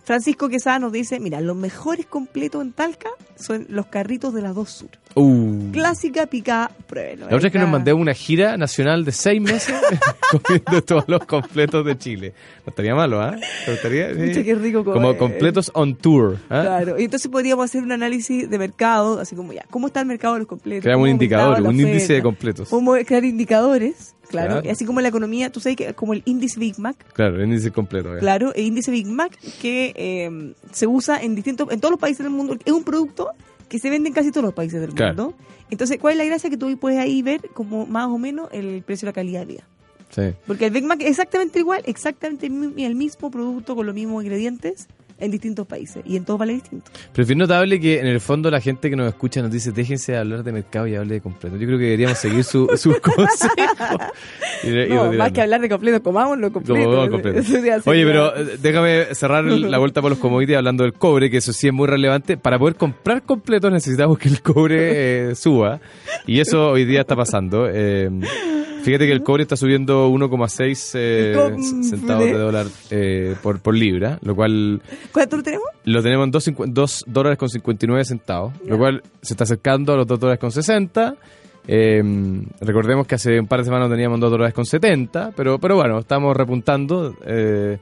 Francisco 0.04 0.50
Quesada 0.50 0.80
nos 0.80 0.92
dice, 0.92 1.20
mira, 1.20 1.40
los 1.40 1.56
mejores 1.56 2.06
completos 2.06 2.62
en 2.62 2.74
Talca 2.74 3.10
son 3.38 3.66
los 3.70 3.86
carritos 3.86 4.34
de 4.34 4.42
las 4.42 4.54
dos 4.54 4.70
sur. 4.70 4.90
Uh. 5.16 5.72
Clásica, 5.72 6.26
picada, 6.26 6.72
pruébelo. 6.88 7.30
La 7.30 7.36
otra 7.36 7.48
es 7.48 7.54
que 7.54 7.60
nos 7.60 7.70
mandé 7.70 7.94
una 7.94 8.14
gira 8.14 8.58
nacional 8.58 9.06
de 9.06 9.12
seis 9.14 9.42
meses 9.42 9.74
comiendo 10.32 10.84
todos 10.84 11.06
los 11.08 11.26
completos 11.26 11.86
de 11.86 11.98
Chile. 11.98 12.34
No 12.66 12.72
estaría 12.72 12.96
malo, 12.96 13.22
¿ah? 13.22 13.36
¿eh? 13.38 13.42
¿No 13.68 13.74
estaría? 13.74 14.14
Sí. 14.14 14.44
qué 14.44 14.56
rico 14.56 14.84
comer. 14.84 15.02
Como 15.02 15.18
completos 15.18 15.72
on 15.74 15.96
tour. 15.96 16.34
¿eh? 16.34 16.38
Claro, 16.48 17.00
y 17.00 17.06
entonces 17.06 17.32
podríamos 17.32 17.66
hacer 17.66 17.84
un 17.84 17.92
análisis 17.92 18.50
de 18.50 18.60
mercado, 18.60 19.20
así 19.20 19.36
como 19.36 19.54
ya, 19.54 19.66
¿cómo 19.70 19.88
está 19.88 20.02
el 20.02 20.08
mercado 20.08 20.34
de 20.34 20.40
los 20.40 20.48
completos? 20.48 20.84
Creamos 20.84 21.06
un 21.06 21.12
indicador, 21.12 21.62
un 21.62 21.80
índice 21.80 22.14
de 22.14 22.22
completos. 22.22 22.70
Podemos 22.70 22.98
crear 23.06 23.24
indicadores 23.24 24.16
Claro, 24.34 24.62
claro. 24.62 24.72
así 24.72 24.86
como 24.86 25.00
la 25.00 25.10
economía, 25.10 25.52
tú 25.52 25.60
sabes 25.60 25.78
que 25.78 25.94
como 25.94 26.14
el 26.14 26.24
índice 26.26 26.60
Big 26.60 26.80
Mac. 26.80 26.96
Claro, 27.14 27.36
el 27.36 27.44
índice 27.44 27.72
completo. 27.72 28.14
Ya. 28.14 28.20
Claro, 28.20 28.54
el 28.54 28.66
índice 28.66 28.92
Big 28.92 29.08
Mac 29.08 29.38
que 29.62 29.94
eh, 29.96 30.54
se 30.72 30.88
usa 30.88 31.22
en 31.22 31.36
distintos, 31.36 31.72
en 31.72 31.80
todos 31.80 31.92
los 31.92 32.00
países 32.00 32.24
del 32.24 32.32
mundo. 32.32 32.58
Es 32.66 32.74
un 32.74 32.84
producto 32.84 33.30
que 33.70 33.80
se 33.80 33.90
vende 33.90 34.10
en 34.10 34.14
casi 34.14 34.32
todos 34.32 34.44
los 34.44 34.54
países 34.54 34.82
del 34.82 34.94
claro. 34.94 35.16
mundo. 35.16 35.38
Entonces, 35.70 35.98
¿cuál 36.00 36.14
es 36.14 36.18
la 36.18 36.26
gracia? 36.26 36.50
Que 36.50 36.58
tú 36.58 36.78
puedes 36.78 37.00
ahí 37.00 37.22
ver 37.22 37.50
como 37.54 37.86
más 37.86 38.08
o 38.08 38.18
menos 38.18 38.50
el 38.52 38.82
precio 38.84 39.06
y 39.06 39.08
la 39.08 39.14
calidad 39.14 39.40
de 39.42 39.46
vida. 39.46 39.64
Sí. 40.10 40.36
Porque 40.46 40.66
el 40.66 40.72
Big 40.72 40.84
Mac 40.84 41.02
es 41.02 41.10
exactamente 41.10 41.60
igual, 41.60 41.82
exactamente 41.86 42.48
el 42.48 42.96
mismo 42.96 43.32
producto 43.32 43.76
con 43.76 43.86
los 43.86 43.96
mismos 43.96 44.24
ingredientes 44.24 44.88
en 45.24 45.32
distintos 45.32 45.66
países 45.66 46.04
y 46.06 46.18
en 46.18 46.26
todos 46.26 46.40
vale 46.40 46.54
distinto. 46.54 46.92
Pero 47.14 47.28
es 47.28 47.38
notable 47.38 47.80
que 47.80 48.00
en 48.00 48.08
el 48.08 48.20
fondo 48.20 48.52
la 48.52 48.60
gente 48.60 48.90
que 48.90 48.96
nos 48.96 49.08
escucha 49.08 49.42
nos 49.42 49.52
dice 49.52 49.72
déjense 49.72 50.12
de 50.12 50.18
hablar 50.18 50.44
de 50.44 50.52
mercado 50.52 50.88
y 50.88 50.96
hable 50.96 51.16
de 51.16 51.22
completo. 51.22 51.56
Yo 51.58 51.66
creo 51.66 51.78
que 51.78 51.86
deberíamos 51.86 52.18
seguir 52.18 52.44
sus 52.44 52.80
su 52.80 52.92
consejos. 53.02 53.58
y, 54.64 54.68
no, 54.90 55.14
y 55.14 55.18
más 55.18 55.32
que 55.32 55.42
hablar 55.42 55.62
de 55.62 55.70
completo, 55.70 56.04
comámoslo 56.04 56.52
completo. 56.52 56.90
Como, 56.90 57.10
completo. 57.10 57.40
Oye, 57.90 58.06
pero 58.06 58.34
déjame 58.60 59.16
cerrar 59.16 59.44
la 59.46 59.78
vuelta 59.78 60.02
por 60.02 60.12
los 60.12 60.20
commodities 60.20 60.58
hablando 60.58 60.84
del 60.84 60.94
cobre, 60.94 61.30
que 61.30 61.38
eso 61.38 61.54
sí 61.54 61.68
es 61.68 61.74
muy 61.74 61.88
relevante. 61.88 62.38
Para 62.38 62.60
poder 62.60 62.76
comprar 62.76 63.24
completos 63.24 63.72
necesitamos 63.72 64.18
que 64.18 64.30
el 64.30 64.42
cobre 64.42 65.30
eh, 65.30 65.36
suba 65.36 65.80
y 66.28 66.40
eso 66.40 66.72
hoy 66.72 66.86
día 66.86 67.02
está 67.02 67.16
pasando. 67.16 67.70
Eh, 67.72 68.10
Fíjate 68.84 69.08
que 69.08 69.14
el 69.14 69.24
cobre 69.24 69.44
está 69.44 69.56
subiendo 69.56 70.10
1,6 70.10 70.92
eh, 70.96 71.56
centavos 71.84 72.26
de 72.26 72.38
dólar 72.38 72.68
eh, 72.92 73.36
por, 73.42 73.60
por 73.62 73.76
libra, 73.76 74.20
lo 74.22 74.36
cual... 74.36 74.82
¿Cuánto 75.12 75.38
lo 75.38 75.44
tenemos? 75.44 75.68
Lo 75.86 76.04
tenemos 76.04 76.48
en 76.48 76.56
2, 76.74 77.06
dólares 77.08 77.40
con 77.40 77.50
59 77.50 78.04
centavos, 78.04 78.54
yeah. 78.60 78.72
lo 78.72 78.78
cual 78.78 79.02
se 79.22 79.34
está 79.34 79.46
acercando 79.46 79.94
a 79.94 79.98
los 79.98 80.08
2 80.08 80.20
dólares 80.20 80.40
con 80.40 80.52
60. 80.52 81.16
Eh, 81.66 82.04
recordemos 82.60 83.08
que 83.08 83.16
hace 83.16 83.40
un 83.40 83.48
par 83.48 83.60
de 83.60 83.66
semanas 83.66 83.90
teníamos 83.90 84.20
2 84.20 84.30
dólares 84.30 84.54
con 84.54 84.66
70, 84.66 85.32
pero, 85.36 85.60
pero 85.60 85.76
bueno, 85.76 86.00
estamos 86.00 86.36
repuntando. 86.36 87.16
Eh, 87.26 87.78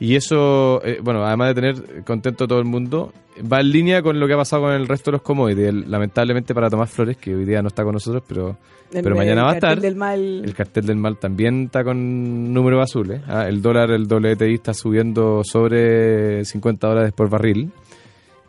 y 0.00 0.16
eso, 0.16 0.84
eh, 0.84 0.98
bueno, 1.02 1.24
además 1.24 1.48
de 1.48 1.54
tener 1.54 2.04
contento 2.04 2.44
a 2.44 2.48
todo 2.48 2.58
el 2.58 2.64
mundo, 2.64 3.12
va 3.40 3.60
en 3.60 3.70
línea 3.70 4.02
con 4.02 4.18
lo 4.18 4.26
que 4.26 4.34
ha 4.34 4.36
pasado 4.36 4.62
con 4.62 4.72
el 4.72 4.88
resto 4.88 5.10
de 5.10 5.16
los 5.16 5.22
commodities. 5.22 5.68
El, 5.68 5.90
lamentablemente 5.90 6.54
para 6.54 6.70
Tomás 6.70 6.90
Flores, 6.90 7.16
que 7.16 7.34
hoy 7.34 7.44
día 7.44 7.62
no 7.62 7.68
está 7.68 7.84
con 7.84 7.92
nosotros, 7.92 8.22
pero, 8.26 8.56
el, 8.92 9.02
pero 9.02 9.16
mañana 9.16 9.44
va 9.44 9.52
a 9.52 9.54
estar. 9.54 9.80
Del 9.80 9.96
mal. 9.96 10.44
El 10.44 10.54
cartel 10.54 10.86
del 10.86 10.96
mal 10.96 11.16
también 11.18 11.64
está 11.64 11.84
con 11.84 12.52
números 12.52 12.82
azules. 12.82 13.22
¿ah? 13.28 13.48
El 13.48 13.62
dólar, 13.62 13.90
el 13.90 14.06
WTI 14.06 14.54
está 14.54 14.74
subiendo 14.74 15.42
sobre 15.44 16.44
50 16.44 16.86
dólares 16.86 17.12
por 17.12 17.28
barril. 17.28 17.70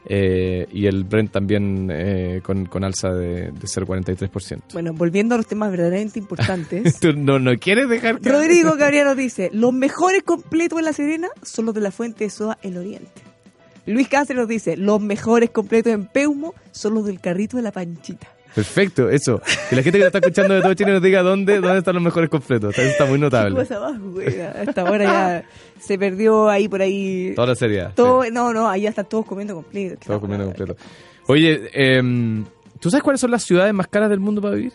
Eh, 0.07 0.67
y 0.71 0.85
el 0.85 1.03
Brent 1.03 1.31
también 1.31 1.89
eh, 1.91 2.41
con, 2.43 2.65
con, 2.65 2.83
alza 2.83 3.11
de, 3.11 3.51
de 3.51 3.67
0,43%. 3.67 4.73
Bueno, 4.73 4.93
volviendo 4.93 5.33
a 5.33 5.37
los 5.37 5.47
temas 5.47 5.71
verdaderamente 5.71 6.19
importantes. 6.19 6.99
¿Tú 6.99 7.13
no, 7.13 7.39
no 7.39 7.57
quieres 7.57 7.89
dejar 7.89 8.19
que... 8.19 8.29
Rodrigo 8.29 8.75
Gabriel 8.75 9.05
nos 9.05 9.17
dice, 9.17 9.49
los 9.51 9.73
mejores 9.73 10.21
completos 10.23 10.77
en 10.77 10.85
La 10.85 10.93
Serena 10.93 11.27
son 11.41 11.65
los 11.65 11.75
de 11.75 11.81
la 11.81 11.91
fuente 11.91 12.25
de 12.25 12.29
soda 12.29 12.57
El 12.61 12.77
Oriente. 12.77 13.23
Luis 13.87 14.07
Cáceres 14.07 14.39
nos 14.39 14.47
dice, 14.47 14.77
los 14.77 15.01
mejores 15.01 15.49
completos 15.49 15.93
en 15.93 16.05
Peumo 16.05 16.53
son 16.71 16.95
los 16.95 17.05
del 17.05 17.19
carrito 17.19 17.57
de 17.57 17.63
la 17.63 17.71
panchita. 17.71 18.27
Perfecto, 18.55 19.09
eso. 19.09 19.41
Que 19.69 19.75
la 19.75 19.83
gente 19.83 19.97
que 19.97 20.03
lo 20.03 20.05
está 20.05 20.19
escuchando 20.19 20.53
de 20.53 20.61
todo 20.61 20.73
Chile 20.73 20.93
nos 20.93 21.01
diga 21.01 21.21
dónde, 21.21 21.59
dónde 21.59 21.79
están 21.79 21.93
los 21.93 22.03
mejores 22.03 22.29
completos. 22.29 22.73
Eso 22.77 22.87
está 22.87 23.05
muy 23.05 23.19
notable. 23.19 23.53
Cosa 23.53 23.75
abajo, 23.75 24.11
güey. 24.11 24.39
Hasta 24.39 24.81
ahora 24.81 25.03
ya 25.03 25.43
se 25.85 25.97
perdió 25.97 26.49
ahí 26.49 26.67
por 26.67 26.81
ahí. 26.81 27.33
Toda 27.35 27.47
la 27.47 27.55
serie. 27.55 27.87
Todo, 27.95 28.23
sí. 28.23 28.29
No, 28.31 28.53
no, 28.53 28.67
ahí 28.67 28.81
ya 28.81 28.89
están 28.89 29.05
todos 29.05 29.25
comiendo 29.25 29.55
completo. 29.55 29.97
Todos 30.05 30.19
comiendo 30.19 30.45
completo. 30.45 30.75
Oye, 31.27 31.69
eh, 31.73 32.01
¿tú 32.79 32.89
sabes 32.89 33.03
cuáles 33.03 33.21
son 33.21 33.31
las 33.31 33.43
ciudades 33.43 33.73
más 33.73 33.87
caras 33.87 34.09
del 34.09 34.19
mundo 34.19 34.41
para 34.41 34.55
vivir? 34.55 34.73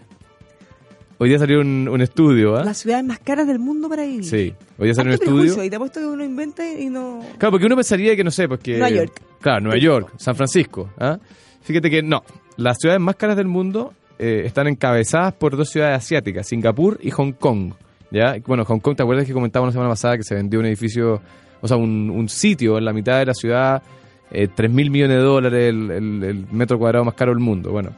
Hoy 1.18 1.28
día 1.28 1.39
salió 1.39 1.61
un, 1.61 1.87
un 1.87 2.01
estudio, 2.01 2.57
¿ah? 2.57 2.62
¿eh? 2.62 2.64
Las 2.64 2.78
ciudades 2.78 3.05
más 3.05 3.18
caras 3.18 3.47
del 3.47 3.59
mundo 3.59 3.91
para 3.91 4.05
vivir. 4.05 4.24
Sí, 4.24 4.55
hoy 4.78 4.87
día 4.87 4.95
salió 4.95 5.11
un 5.11 5.14
estudio. 5.14 5.62
Y 5.62 5.68
te 5.68 5.76
apuesto 5.76 6.01
que 6.01 6.07
uno 6.07 6.24
inventa 6.24 6.66
y 6.66 6.89
no. 6.89 7.22
Claro, 7.37 7.53
porque 7.53 7.66
uno 7.66 7.76
pensaría 7.76 8.16
que 8.16 8.24
no 8.24 8.30
sé, 8.30 8.49
porque. 8.49 8.78
Nueva 8.78 8.91
York. 8.91 9.20
Claro, 9.41 9.61
Nueva 9.61 9.78
York, 9.78 10.12
San 10.16 10.34
Francisco. 10.34 10.89
¿ah? 10.99 11.18
Fíjate 11.61 11.91
que 11.91 12.03
no. 12.03 12.22
Las 12.57 12.78
ciudades 12.78 13.03
más 13.03 13.16
caras 13.16 13.37
del 13.37 13.49
mundo 13.49 13.93
eh, 14.18 14.43
están 14.47 14.66
encabezadas 14.66 15.34
por 15.34 15.57
dos 15.57 15.68
ciudades 15.68 15.99
asiáticas, 15.99 16.49
Singapur 16.49 16.99
y 17.03 17.11
Hong 17.11 17.32
Kong. 17.32 17.74
¿Ya? 18.11 18.36
Bueno, 18.46 18.64
Hong 18.64 18.80
Kong, 18.80 18.96
¿te 18.96 19.02
acuerdas 19.02 19.26
que 19.26 19.32
comentábamos 19.32 19.68
la 19.68 19.72
semana 19.72 19.90
pasada 19.90 20.16
que 20.16 20.22
se 20.22 20.34
vendió 20.34 20.61
un 20.61 20.66
edificio, 20.66 21.20
o 21.61 21.68
sea, 21.68 21.76
un, 21.76 22.11
un 22.11 22.28
sitio 22.28 22.78
en 22.78 22.84
la 22.84 22.92
mitad 22.92 23.18
de 23.18 23.26
la 23.26 23.34
ciudad, 23.34 23.82
eh, 24.30 24.48
3 24.54 24.70
mil 24.70 24.90
millones 24.90 25.16
de 25.18 25.22
dólares, 25.22 25.68
el, 25.68 25.90
el, 25.90 26.24
el, 26.24 26.46
metro 26.50 26.78
cuadrado 26.78 27.04
más 27.04 27.14
caro 27.14 27.32
del 27.32 27.40
mundo? 27.40 27.70
Bueno. 27.70 27.90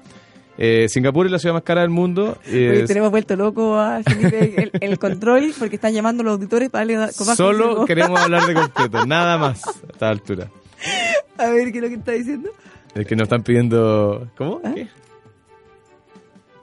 Eh, 0.58 0.86
Singapur 0.88 1.24
es 1.24 1.32
la 1.32 1.38
ciudad 1.38 1.54
más 1.54 1.62
cara 1.62 1.80
del 1.80 1.90
mundo. 1.90 2.36
Tenemos 2.44 3.10
vuelto 3.10 3.34
loco 3.36 3.78
a 3.78 4.02
Felipe 4.02 4.54
el, 4.62 4.70
el, 4.80 4.98
control 4.98 5.52
porque 5.58 5.76
están 5.76 5.94
llamando 5.94 6.22
los 6.22 6.34
auditores 6.34 6.68
para 6.68 6.84
darle 6.84 7.12
Solo 7.12 7.86
queremos 7.86 8.20
hablar 8.22 8.46
de 8.46 8.54
completo, 8.54 9.06
nada 9.06 9.38
más 9.38 9.66
a 9.66 9.70
esta 9.90 10.10
altura. 10.10 10.48
A 11.38 11.48
ver, 11.48 11.72
¿qué 11.72 11.78
es 11.78 11.82
lo 11.82 11.88
que 11.88 11.94
está 11.94 12.12
diciendo? 12.12 12.50
Es 12.94 13.06
que 13.06 13.16
nos 13.16 13.24
están 13.24 13.42
pidiendo... 13.42 14.28
¿Cómo? 14.36 14.60
¿Ah? 14.62 14.72
¿Qué? 14.74 14.88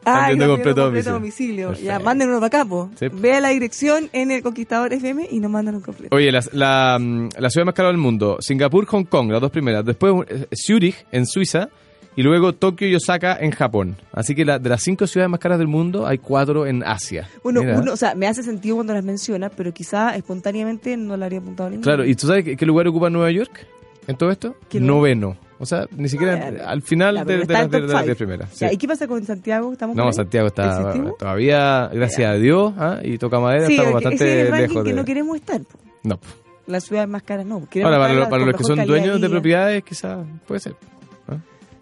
Ah, 0.06 0.30
completo 0.36 0.82
domicilio. 0.86 1.14
domicilio. 1.14 1.74
Ya, 1.74 2.00
mándenos 2.00 2.40
para 2.42 2.64
acá. 2.64 2.70
Sí. 2.98 3.08
Vea 3.12 3.42
la 3.42 3.50
dirección 3.50 4.10
en 4.14 4.32
el 4.32 4.42
Conquistador 4.42 4.94
FM 4.94 5.28
y 5.30 5.40
nos 5.40 5.52
mandan 5.52 5.76
un 5.76 5.82
completo. 5.82 6.16
Oye, 6.16 6.32
la, 6.32 6.42
la, 6.54 6.98
mm, 7.00 7.30
la 7.38 7.50
ciudad 7.50 7.66
más 7.66 7.76
cara 7.76 7.90
del 7.90 7.98
mundo, 7.98 8.38
Singapur, 8.40 8.86
Hong 8.86 9.04
Kong, 9.06 9.32
las 9.32 9.42
dos 9.42 9.52
primeras. 9.52 9.84
Después 9.86 10.14
eh, 10.30 10.48
Zurich, 10.56 11.06
en 11.12 11.26
Suiza. 11.26 11.70
Y 12.16 12.24
luego 12.24 12.54
Tokio 12.54 12.88
y 12.90 12.96
Osaka, 12.96 13.38
en 13.40 13.52
Japón. 13.52 13.96
Así 14.12 14.36
que 14.36 14.44
la- 14.44 14.60
de 14.60 14.68
las 14.68 14.82
cinco 14.84 15.08
ciudades 15.08 15.30
más 15.30 15.40
caras 15.40 15.58
del 15.58 15.68
mundo, 15.68 16.06
hay 16.06 16.18
cuatro 16.18 16.66
en 16.66 16.84
Asia. 16.84 17.30
Bueno, 17.44 17.62
Mira. 17.62 17.80
uno, 17.80 17.94
o 17.94 17.96
sea, 17.96 18.14
me 18.14 18.28
hace 18.28 18.44
sentido 18.44 18.76
cuando 18.76 18.94
las 18.94 19.06
mencionas, 19.06 19.52
pero 19.56 19.72
quizá 19.74 20.16
espontáneamente 20.16 20.98
no 20.98 21.16
le 21.16 21.24
habría 21.26 21.40
apuntado 21.40 21.70
ninguna. 21.70 21.84
Claro, 21.86 22.04
¿y 22.06 22.16
tú 22.16 22.28
sabes 22.28 22.44
qué, 22.44 22.58
qué 22.58 22.66
lugar 22.66 22.88
ocupa 22.88 23.10
Nueva 23.10 23.32
York 23.32 23.66
en 24.08 24.18
todo 24.18 24.32
esto? 24.32 24.56
Noveno. 24.74 25.38
O 25.62 25.66
sea, 25.66 25.86
ni 25.92 26.08
siquiera 26.08 26.52
Ah, 26.64 26.70
al 26.72 26.82
final 26.82 27.16
Ya, 27.16 27.26
de, 27.26 27.38
de 27.40 27.46
las 27.54 27.70
de, 27.70 27.82
de 27.82 27.88
las 27.88 28.16
primeras. 28.16 28.50
sí. 28.54 28.66
¿Y 28.72 28.78
qué 28.78 28.88
pasa 28.88 29.08
con 29.08 29.24
Santiago? 29.26 29.74
¿Estamos 29.74 29.96
No? 29.96 30.12
Santiago 30.14 30.48
está 30.48 30.94
todavía, 31.20 31.90
gracias 31.94 32.30
a 32.32 32.36
Dios, 32.36 32.74
¿ah? 32.78 33.00
y 33.04 33.18
toca 33.18 33.40
madera, 33.42 33.68
Sí, 33.68 33.74
estamos 33.76 33.90
ese 33.90 33.98
es 33.98 34.04
bastante 34.04 34.42
el 34.42 34.48
ranking 34.52 34.68
lejos 34.70 34.84
que 34.86 34.90
de... 34.92 34.96
no 34.96 35.06
queremos 35.06 35.36
estar. 35.36 35.62
po. 35.62 35.80
No. 36.04 36.20
Las 36.68 36.86
ciudades 36.86 37.10
más 37.10 37.24
caras 37.24 37.46
no. 37.46 37.68
Queremos 37.70 37.92
Ahora, 37.94 38.04
para, 38.08 38.14
lo- 38.14 38.38
las 38.46 38.48
los 38.48 38.56
que 38.58 38.64
son 38.64 38.86
dueños 38.86 39.20
de 39.20 39.28
vida. 39.28 39.30
propiedades, 39.30 39.84
quizás 39.84 40.26
puede 40.48 40.60
ser. 40.62 40.76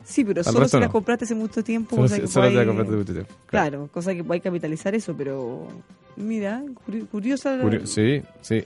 Sí, 0.03 0.24
pero 0.24 0.41
solo 0.41 0.68
si 0.70 0.78
las 0.78 0.88
no. 0.88 0.91
compraste 0.93 1.26
hace 1.26 1.36
mucho 1.36 1.61
tiempo. 1.63 2.07
Solo, 2.07 2.28
solo 2.28 2.47
te 2.47 2.65
compraste 2.65 2.95
mucho 2.95 3.13
tiempo. 3.13 3.34
Claro, 3.45 3.89
cosa 3.91 4.15
que 4.15 4.24
puede 4.24 4.39
capitalizar 4.39 4.95
eso, 4.95 5.13
pero 5.18 5.68
mira, 6.15 6.63
curi- 6.88 7.05
curiosa. 7.09 7.59
Curio- 7.61 7.86
Sí, 7.86 8.22
sí. 8.41 8.63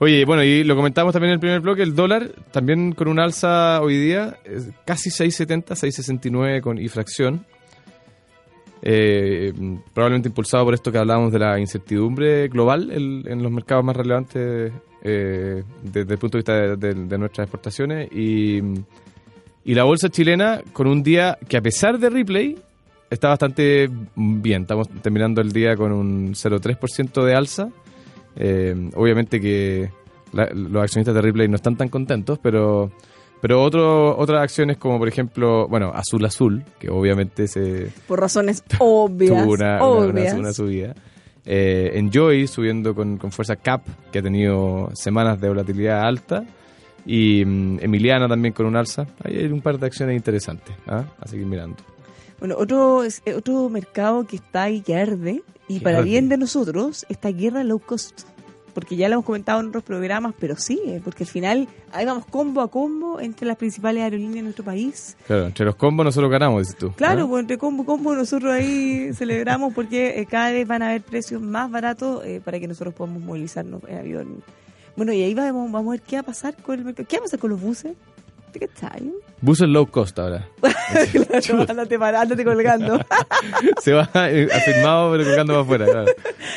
Oye, 0.00 0.24
bueno, 0.24 0.42
y 0.42 0.64
lo 0.64 0.74
comentamos 0.76 1.12
también 1.12 1.30
en 1.30 1.34
el 1.34 1.40
primer 1.40 1.60
bloque, 1.60 1.82
el 1.82 1.94
dólar 1.94 2.30
también 2.50 2.92
con 2.92 3.06
un 3.08 3.20
alza 3.20 3.80
hoy 3.80 3.96
día, 3.96 4.36
casi 4.84 5.10
6.70, 5.10 5.64
6.69 5.76 6.60
con 6.60 6.78
y 6.78 6.88
fracción. 6.88 7.46
Eh, 8.82 9.52
probablemente 9.94 10.28
impulsado 10.28 10.64
por 10.64 10.74
esto 10.74 10.92
que 10.92 10.98
hablábamos 10.98 11.32
de 11.32 11.38
la 11.38 11.58
incertidumbre 11.58 12.48
global 12.48 12.90
en 12.92 13.42
los 13.42 13.50
mercados 13.50 13.82
más 13.82 13.96
relevantes 13.96 14.72
eh, 15.02 15.62
desde 15.82 16.12
el 16.12 16.18
punto 16.18 16.36
de 16.36 16.40
vista 16.40 16.52
de, 16.54 16.76
de- 16.76 17.06
de 17.06 17.18
nuestras 17.18 17.46
exportaciones. 17.46 18.10
Y, 18.12 18.58
y 19.64 19.74
la 19.74 19.84
bolsa 19.84 20.08
chilena 20.10 20.60
con 20.72 20.86
un 20.86 21.02
día 21.02 21.38
que 21.48 21.56
a 21.56 21.62
pesar 21.62 21.98
de 21.98 22.10
replay 22.10 22.58
está 23.08 23.28
bastante 23.28 23.88
bien. 24.16 24.62
Estamos 24.62 24.88
terminando 25.02 25.40
el 25.40 25.52
día 25.52 25.76
con 25.76 25.92
un 25.92 26.34
0,3% 26.34 27.24
de 27.24 27.34
alza. 27.34 27.68
Eh, 28.36 28.90
obviamente 28.96 29.40
que 29.40 29.90
la- 30.32 30.50
los 30.52 30.82
accionistas 30.82 31.14
de 31.14 31.22
Ripley 31.22 31.48
no 31.48 31.56
están 31.56 31.76
tan 31.76 31.88
contentos, 31.88 32.38
pero 32.42 32.90
pero 33.40 33.62
otro, 33.62 34.16
otras 34.16 34.42
acciones 34.42 34.78
como 34.78 34.98
por 34.98 35.06
ejemplo, 35.06 35.68
bueno, 35.68 35.92
Azul 35.94 36.24
Azul, 36.24 36.64
que 36.78 36.88
obviamente 36.88 37.46
se 37.46 37.88
Por 38.08 38.20
razones 38.20 38.64
obvias. 38.80 39.30
tuvo 39.42 39.52
una, 39.52 39.82
obvias. 39.84 40.32
una- 40.32 40.40
una 40.40 40.52
subida. 40.52 40.94
Eh, 41.46 41.90
Enjoy 41.94 42.46
subiendo 42.46 42.94
con, 42.94 43.18
con 43.18 43.30
fuerza 43.30 43.56
Cap, 43.56 43.82
que 44.10 44.20
ha 44.20 44.22
tenido 44.22 44.88
semanas 44.94 45.38
de 45.40 45.48
volatilidad 45.48 46.00
alta. 46.06 46.42
Y 47.04 47.44
mm, 47.44 47.80
Emiliana 47.82 48.26
también 48.28 48.54
con 48.54 48.64
un 48.64 48.76
alza. 48.76 49.06
Hay 49.22 49.44
un 49.44 49.60
par 49.60 49.78
de 49.78 49.84
acciones 49.86 50.16
interesantes. 50.16 50.74
¿ah? 50.86 51.04
A 51.20 51.28
seguir 51.28 51.44
mirando. 51.44 51.76
Bueno, 52.38 52.54
otro, 52.58 53.02
otro 53.36 53.68
mercado 53.68 54.26
que 54.26 54.36
está 54.36 54.62
ahí 54.64 54.80
que 54.80 54.96
arde, 54.96 55.42
y 55.68 55.80
para 55.80 56.00
bien 56.02 56.28
de 56.28 56.36
nosotros, 56.36 57.06
esta 57.08 57.30
guerra 57.30 57.64
low 57.64 57.78
cost. 57.78 58.22
Porque 58.74 58.96
ya 58.96 59.08
lo 59.08 59.14
hemos 59.14 59.24
comentado 59.24 59.60
en 59.60 59.68
otros 59.68 59.84
programas, 59.84 60.34
pero 60.36 60.56
sí, 60.56 60.80
eh, 60.84 61.00
porque 61.02 61.22
al 61.22 61.30
final 61.30 61.68
ahí 61.92 62.04
vamos 62.04 62.26
combo 62.26 62.60
a 62.60 62.68
combo 62.68 63.20
entre 63.20 63.46
las 63.46 63.56
principales 63.56 64.02
aerolíneas 64.02 64.34
de 64.34 64.42
nuestro 64.42 64.64
país. 64.64 65.16
Claro, 65.28 65.46
entre 65.46 65.64
los 65.64 65.76
combos 65.76 66.04
nosotros 66.04 66.28
ganamos, 66.28 66.62
dices 66.62 66.76
tú. 66.76 66.90
Claro, 66.92 67.28
pues 67.28 67.42
entre 67.42 67.56
combo 67.56 67.86
combo 67.86 68.16
nosotros 68.16 68.52
ahí 68.52 69.12
celebramos 69.14 69.72
porque 69.72 70.18
eh, 70.18 70.26
cada 70.26 70.50
vez 70.50 70.66
van 70.66 70.82
a 70.82 70.88
haber 70.88 71.02
precios 71.02 71.40
más 71.40 71.70
baratos 71.70 72.24
eh, 72.24 72.40
para 72.44 72.58
que 72.58 72.66
nosotros 72.66 72.94
podamos 72.94 73.22
movilizarnos 73.22 73.80
en 73.86 73.96
avión. 73.96 74.42
Bueno, 74.96 75.12
y 75.12 75.22
ahí 75.22 75.34
vamos, 75.34 75.70
vamos 75.70 75.90
a 75.90 75.90
ver 75.92 76.02
qué 76.02 76.16
va 76.16 76.20
a 76.20 76.24
pasar 76.24 76.56
con 76.56 76.76
el 76.76 76.84
mercado. 76.84 77.06
¿Qué 77.08 77.16
va 77.16 77.20
a 77.20 77.24
pasar 77.26 77.38
con 77.38 77.50
los 77.50 77.60
buses? 77.60 77.92
¿De 78.54 78.60
qué 78.60 78.64
está? 78.66 78.96
Buses 79.40 79.68
low 79.68 79.86
cost 79.90 80.16
ahora. 80.18 80.48
claro, 81.12 81.66
ándate, 81.68 81.98
para, 81.98 82.20
ándate 82.20 82.44
colgando. 82.44 83.00
Se 83.82 83.92
va 83.92 84.08
eh, 84.30 84.48
afirmado 84.50 85.10
pero 85.12 85.24
colgando 85.24 85.52
para 85.52 85.62
afuera. 85.62 85.86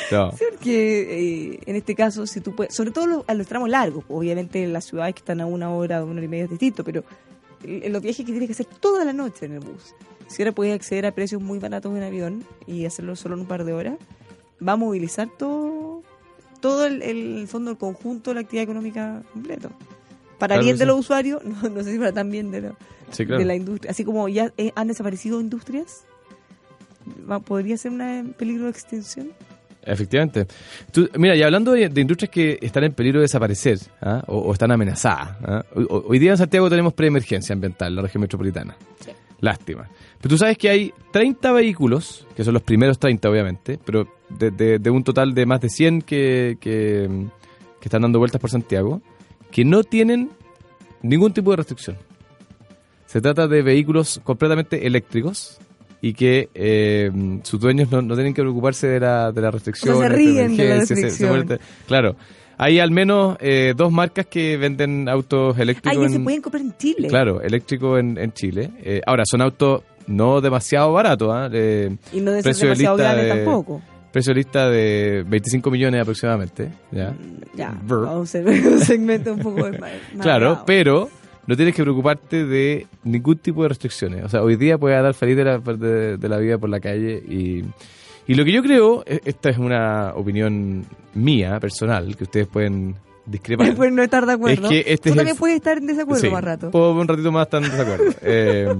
Claro. 0.09 0.27
No. 0.31 0.37
Sí, 0.37 0.45
porque 0.51 1.53
eh, 1.55 1.59
en 1.65 1.75
este 1.75 1.95
caso, 1.95 2.25
si 2.27 2.39
tú 2.39 2.55
puedes, 2.55 2.73
sobre 2.75 2.91
todo 2.91 3.07
los- 3.07 3.23
a 3.27 3.33
los 3.33 3.47
tramos 3.47 3.67
largos, 3.69 4.05
obviamente 4.09 4.63
en 4.63 4.71
las 4.73 4.85
ciudades 4.85 5.15
que 5.15 5.19
están 5.19 5.41
a 5.41 5.47
una 5.47 5.71
hora, 5.71 6.03
una 6.03 6.13
hora 6.13 6.23
y 6.25 6.27
media 6.27 6.43
es 6.45 6.49
distinto, 6.51 6.83
pero 6.83 7.03
en 7.63 7.83
en 7.83 7.91
los 7.91 8.01
viajes 8.03 8.23
que 8.25 8.31
tienes 8.31 8.47
que 8.47 8.53
hacer 8.53 8.67
toda 8.79 9.03
la 9.03 9.11
noche 9.13 9.47
en 9.47 9.53
el 9.53 9.59
bus, 9.59 9.95
si 10.27 10.43
ahora 10.43 10.51
puedes 10.51 10.75
acceder 10.75 11.07
a 11.07 11.11
precios 11.15 11.41
muy 11.41 11.57
baratos 11.57 11.97
en 11.97 12.03
avión 12.03 12.43
y 12.67 12.85
hacerlo 12.85 13.15
solo 13.15 13.33
en 13.35 13.41
un 13.41 13.47
par 13.47 13.63
de 13.63 13.73
horas, 13.73 13.95
va 14.65 14.73
a 14.73 14.77
movilizar 14.77 15.27
todo 15.37 16.03
todo 16.59 16.85
el, 16.85 17.01
el 17.01 17.47
fondo, 17.47 17.71
el 17.71 17.77
conjunto 17.77 18.29
de 18.31 18.35
la 18.35 18.41
actividad 18.41 18.63
económica 18.63 19.21
completo. 19.33 19.69
Para 20.37 20.55
Claro 20.55 20.63
bien 20.63 20.77
de 20.77 20.83
sí. 20.83 20.87
los 20.87 20.99
usuarios, 20.99 21.43
no, 21.45 21.69
no 21.69 21.83
sé 21.83 21.91
si 21.93 21.97
para 21.99 22.11
tan 22.11 22.29
bien 22.29 22.51
de, 22.51 22.61
lo- 22.61 22.75
Sí, 23.11 23.25
claro. 23.25 23.39
de 23.39 23.45
la 23.45 23.55
industria. 23.55 23.91
Así 23.91 24.03
como 24.03 24.27
ya 24.29 24.51
eh, 24.57 24.71
han 24.75 24.87
desaparecido 24.87 25.39
industrias, 25.41 26.03
podría 27.45 27.77
ser 27.77 27.93
en 27.93 28.33
peligro 28.33 28.65
de 28.65 28.71
extinción. 28.71 29.29
Efectivamente. 29.83 30.45
Tú- 30.91 31.09
mira, 31.17 31.35
y 31.35 31.41
hablando 31.43 31.71
de, 31.71 31.87
de 31.87 32.01
industrias 32.01 32.29
que 32.29 32.59
están 32.61 32.83
en 32.83 32.93
peligro 32.93 33.19
de 33.19 33.23
desaparecer 33.23 33.79
¿ah? 34.01 34.21
o, 34.27 34.39
o 34.39 34.53
están 34.53 34.71
amenazadas. 34.71 35.37
¿ah? 35.43 35.63
Hoy, 35.73 35.87
hoy 35.89 36.19
día 36.19 36.31
en 36.31 36.37
Santiago 36.37 36.69
tenemos 36.69 36.93
preemergencia 36.93 37.53
ambiental, 37.53 37.95
la 37.95 38.01
región 38.01 38.21
metropolitana. 38.21 38.75
Sí. 38.99 39.11
Lástima. 39.39 39.87
Pero 40.19 40.29
tú 40.29 40.37
sabes 40.37 40.57
que 40.57 40.67
hay 40.67 40.93
30 41.11 41.51
vehículos, 41.53 42.27
que 42.35 42.43
son 42.43 42.53
los 42.53 42.63
primeros 42.63 42.99
30 42.99 43.29
obviamente, 43.29 43.79
pero 43.85 44.07
de, 44.29 44.51
de- 44.51 44.79
de 44.79 44.89
un 44.89 45.03
total 45.03 45.33
de 45.33 45.45
más 45.45 45.61
de 45.61 45.69
100 45.69 46.01
que, 46.01 46.57
que, 46.59 47.07
que 47.79 47.85
están 47.85 48.01
dando 48.01 48.19
vueltas 48.19 48.41
por 48.41 48.49
Santiago, 48.49 49.01
que 49.51 49.63
no 49.65 49.83
tienen 49.83 50.29
ningún 51.01 51.33
tipo 51.33 51.51
de 51.51 51.57
restricción. 51.57 51.97
Se 53.05 53.21
trata 53.21 53.47
de 53.47 53.61
vehículos 53.61 54.19
completamente 54.23 54.85
eléctricos 54.85 55.57
y 56.01 56.13
que 56.13 56.49
eh, 56.53 57.11
sus 57.43 57.59
dueños 57.59 57.89
no, 57.89 58.01
no 58.01 58.15
tienen 58.15 58.33
que 58.33 58.41
preocuparse 58.41 58.87
de 58.87 58.99
la, 58.99 59.31
de 59.31 59.41
la 59.41 59.51
restricción. 59.51 59.95
O 59.95 59.99
sea, 59.99 60.09
se 60.09 60.15
ríen 60.15 60.57
de 60.57 60.69
la 60.69 60.75
restricción. 60.79 61.59
claro, 61.87 62.15
hay 62.57 62.79
al 62.79 62.91
menos 62.91 63.37
eh, 63.39 63.73
dos 63.77 63.91
marcas 63.91 64.25
que 64.25 64.57
venden 64.57 65.07
autos 65.07 65.55
Ah, 65.57 65.61
eléctricos. 65.61 66.03
ya 66.03 66.09
se 66.09 66.15
en- 66.15 66.23
pueden 66.23 66.41
comprar 66.41 66.61
en 66.63 66.75
Chile. 66.77 67.07
Claro, 67.07 67.41
eléctrico 67.41 67.97
en, 67.97 68.17
en 68.17 68.33
Chile. 68.33 68.71
Eh, 68.83 69.01
ahora, 69.05 69.23
son 69.25 69.41
autos 69.41 69.83
no 70.07 70.41
demasiado 70.41 70.91
baratos. 70.93 71.29
¿ah? 71.31 71.47
Y 72.13 72.19
no 72.21 72.31
ser 72.41 72.55
demasiado 72.55 72.97
de- 72.97 73.27
tampoco. 73.29 73.81
Precio 74.11 74.31
de 74.33 74.35
lista 74.39 74.69
de 74.69 75.23
25 75.27 75.69
millones 75.71 76.01
aproximadamente. 76.01 76.69
¿ya? 76.91 77.13
Ya, 77.55 77.73
vamos 77.85 78.19
a 78.35 78.39
hacer 78.39 78.45
un 78.47 78.79
segmento 78.79 79.33
un 79.33 79.39
poco 79.39 79.67
más. 79.79 79.91
Claro, 80.21 80.63
pero 80.65 81.09
no 81.45 81.55
tienes 81.55 81.73
que 81.75 81.83
preocuparte 81.83 82.45
de 82.45 82.87
ningún 83.03 83.37
tipo 83.37 83.63
de 83.63 83.69
restricciones. 83.69 84.23
O 84.25 84.29
sea, 84.29 84.41
hoy 84.43 84.55
día 84.55 84.77
puedes 84.77 84.97
andar 84.97 85.13
feliz 85.13 85.37
de 85.37 85.43
la, 85.43 85.57
de, 85.59 86.17
de 86.17 86.29
la 86.29 86.37
vida 86.37 86.57
por 86.57 86.69
la 86.69 86.79
calle 86.79 87.15
y, 87.27 87.63
y 88.27 88.35
lo 88.35 88.43
que 88.43 88.51
yo 88.51 88.61
creo, 88.63 89.03
e- 89.05 89.21
esta 89.25 89.49
es 89.49 89.57
una 89.57 90.13
opinión 90.15 90.83
mía, 91.13 91.59
personal, 91.59 92.15
que 92.17 92.23
ustedes 92.25 92.47
pueden 92.47 92.95
discrepar. 93.25 93.73
Pueden 93.75 93.95
no 93.95 94.03
estar 94.03 94.25
de 94.25 94.33
acuerdo. 94.33 94.69
Es 94.69 94.69
que 94.83 94.93
este 94.93 95.11
Tú 95.11 95.19
es 95.21 95.27
el- 95.29 95.35
puedes 95.37 95.55
estar 95.57 95.77
en 95.77 95.87
desacuerdo 95.87 96.21
Sí, 96.21 96.29
más 96.29 96.43
rato. 96.43 96.71
Puedo 96.71 96.91
un 96.93 97.07
ratito 97.07 97.31
más 97.31 97.45
estar 97.47 97.63
en 97.63 97.71
desacuerdo. 97.71 98.05
Eh, 98.23 98.75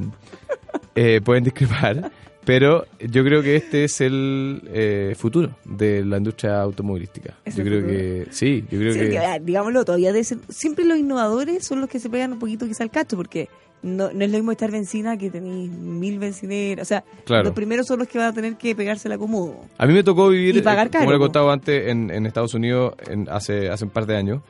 eh, 0.95 1.21
pueden 1.21 1.43
discrepar, 1.43 2.11
pero 2.48 2.86
yo 3.00 3.24
creo 3.24 3.43
que 3.43 3.56
este 3.58 3.84
es 3.84 4.02
el 4.02 4.62
eh, 4.74 5.14
futuro 5.18 5.52
de 5.66 6.04
la 6.04 6.18
industria 6.18 6.62
automovilística. 6.62 7.36
¿Es 7.45 7.56
Yo 7.56 7.64
creo 7.64 7.82
futuro? 7.82 7.98
que 8.00 8.28
sí, 8.32 8.64
yo 8.72 8.80
creo 8.80 8.93
Sí, 8.93 9.00
que 9.00 9.10
que, 9.10 9.18
ah, 9.20 9.38
digámoslo, 9.39 9.86
todavía 9.86 10.12
debe 10.14 10.24
ser- 10.24 10.39
siempre 10.50 10.86
los 10.86 10.98
innovadores 10.98 11.64
son 11.66 11.82
los 11.82 11.89
que 11.89 12.00
se 12.00 12.10
pegan 12.10 12.34
un 12.34 12.39
poquito 12.39 12.66
quizá 12.66 12.84
al 12.84 12.89
cacho, 12.89 13.16
porque 13.18 13.50
no, 13.84 14.12
no 14.12 14.24
es 14.26 14.32
lo 14.32 14.38
mismo 14.38 14.52
estar 14.52 14.72
benzina 14.72 15.18
que 15.18 15.30
tenéis 15.30 15.70
mil 15.70 16.18
bencineras. 16.20 16.88
O 16.88 16.89
sea, 16.89 17.04
Claro. 17.26 17.43
los 17.43 17.54
primeros 17.54 17.86
son 17.86 18.00
los 18.00 18.08
que 18.08 18.18
van 18.18 18.28
a 18.30 18.34
tener 18.34 18.56
que 18.56 18.74
pegarse 18.76 19.08
la 19.10 19.18
cómodo. 19.18 19.56
A 19.78 19.86
mí 19.86 19.93
me 19.93 20.04
tocó 20.04 20.30
vivir, 20.30 20.56
Y 20.56 20.62
pagar 20.62 20.88
eh, 20.88 20.89
como 20.89 21.00
caro, 21.06 21.12
le 21.12 21.18
he 21.18 21.20
contado 21.20 21.52
antes, 21.52 21.88
en, 21.89 22.10
en 22.10 22.26
Estados 22.26 22.54
Unidos 22.56 22.95
en- 23.08 23.28
hace, 23.30 23.70
hace 23.70 23.84
un 23.86 23.91
par 23.91 24.06
de 24.08 24.16
años, 24.16 24.41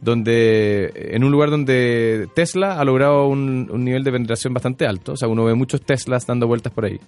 donde 0.00 0.92
en 0.94 1.24
un 1.24 1.30
lugar 1.30 1.50
donde 1.50 2.28
Tesla 2.34 2.78
ha 2.78 2.84
logrado 2.84 3.28
un, 3.28 3.68
un 3.70 3.84
nivel 3.84 4.04
de 4.04 4.12
penetración 4.12 4.52
bastante 4.52 4.86
alto. 4.86 5.12
O 5.12 5.16
sea, 5.16 5.28
uno 5.28 5.44
ve 5.44 5.54
muchos 5.54 5.82
Teslas 5.82 6.26
dando 6.26 6.46
vueltas 6.46 6.72
por 6.72 6.84
ahí. 6.84 7.00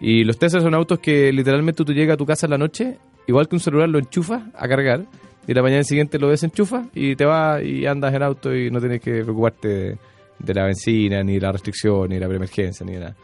Y 0.00 0.24
los 0.24 0.38
Teslas 0.38 0.62
son 0.62 0.74
autos 0.74 0.98
que 1.00 1.32
literalmente 1.32 1.84
tú 1.84 1.92
llegas 1.92 2.14
a 2.14 2.16
tu 2.16 2.26
casa 2.26 2.46
en 2.46 2.50
la 2.50 2.58
noche, 2.58 2.98
igual 3.26 3.48
que 3.48 3.56
un 3.56 3.60
celular 3.60 3.88
lo 3.88 3.98
enchufas 3.98 4.42
a 4.54 4.68
cargar, 4.68 5.04
y 5.46 5.54
la 5.54 5.62
mañana 5.62 5.82
siguiente 5.82 6.18
lo 6.18 6.28
desenchufas 6.28 6.86
y 6.94 7.16
te 7.16 7.24
vas 7.24 7.62
y 7.64 7.86
andas 7.86 8.14
en 8.14 8.22
auto 8.22 8.54
y 8.54 8.70
no 8.70 8.80
tienes 8.80 9.00
que 9.00 9.22
preocuparte 9.22 9.68
de, 9.68 9.98
de 10.38 10.54
la 10.54 10.64
benzina, 10.64 11.22
ni 11.22 11.40
la 11.40 11.50
restricción, 11.50 12.10
ni 12.10 12.18
la 12.18 12.28
preemergencia, 12.28 12.84
ni 12.84 12.92
nada. 12.92 13.16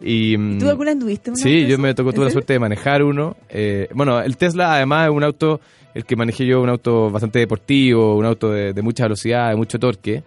Y, 0.00 0.36
mm, 0.36 0.58
¿Tú 0.58 0.68
alguna 0.68 0.92
anduviste 0.92 1.34
Sí, 1.36 1.66
yo 1.66 1.78
me 1.78 1.94
tocó 1.94 2.10
¿En 2.10 2.16
tuve 2.16 2.24
la 2.26 2.30
suerte 2.30 2.52
de 2.54 2.58
manejar 2.58 3.02
uno. 3.02 3.36
Eh, 3.48 3.88
bueno, 3.94 4.20
el 4.20 4.36
Tesla 4.36 4.74
además 4.74 5.08
es 5.08 5.14
un 5.14 5.24
auto, 5.24 5.60
el 5.96 6.04
que 6.04 6.14
manejé 6.14 6.44
yo, 6.44 6.60
un 6.60 6.68
auto 6.68 7.10
bastante 7.10 7.38
deportivo, 7.38 8.16
un 8.16 8.26
auto 8.26 8.50
de, 8.50 8.82
mucha 8.82 9.04
velocidad, 9.04 9.48
de 9.50 9.56
mucho 9.56 9.78
torque. 9.78 10.22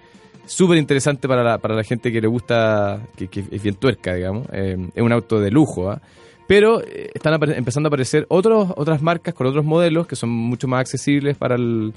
Súper 0.45 0.77
interesante 0.79 1.27
para 1.27 1.43
la, 1.43 1.59
para 1.59 1.75
la 1.75 1.83
gente 1.83 2.11
que 2.11 2.19
le 2.19 2.27
gusta, 2.27 2.99
que, 3.15 3.29
es 3.51 3.61
bien 3.61 3.75
tuerca, 3.75 4.15
digamos. 4.15 4.47
Eh, 4.51 4.77
es 4.95 5.03
un 5.03 5.11
auto 5.11 5.39
de 5.39 5.51
lujo, 5.51 5.91
¿ah? 5.91 6.01
Pero 6.47 6.81
eh, 6.81 7.11
están 7.13 7.39
empezando 7.53 7.87
a 7.87 7.89
aparecer 7.89 8.25
otros, 8.29 8.73
otras 8.75 9.03
marcas 9.03 9.35
con 9.35 9.45
otros 9.45 9.63
modelos 9.63 10.07
que 10.07 10.15
son 10.15 10.31
mucho 10.31 10.67
más 10.67 10.81
accesibles 10.81 11.37
para 11.37 11.53
el, 11.53 11.93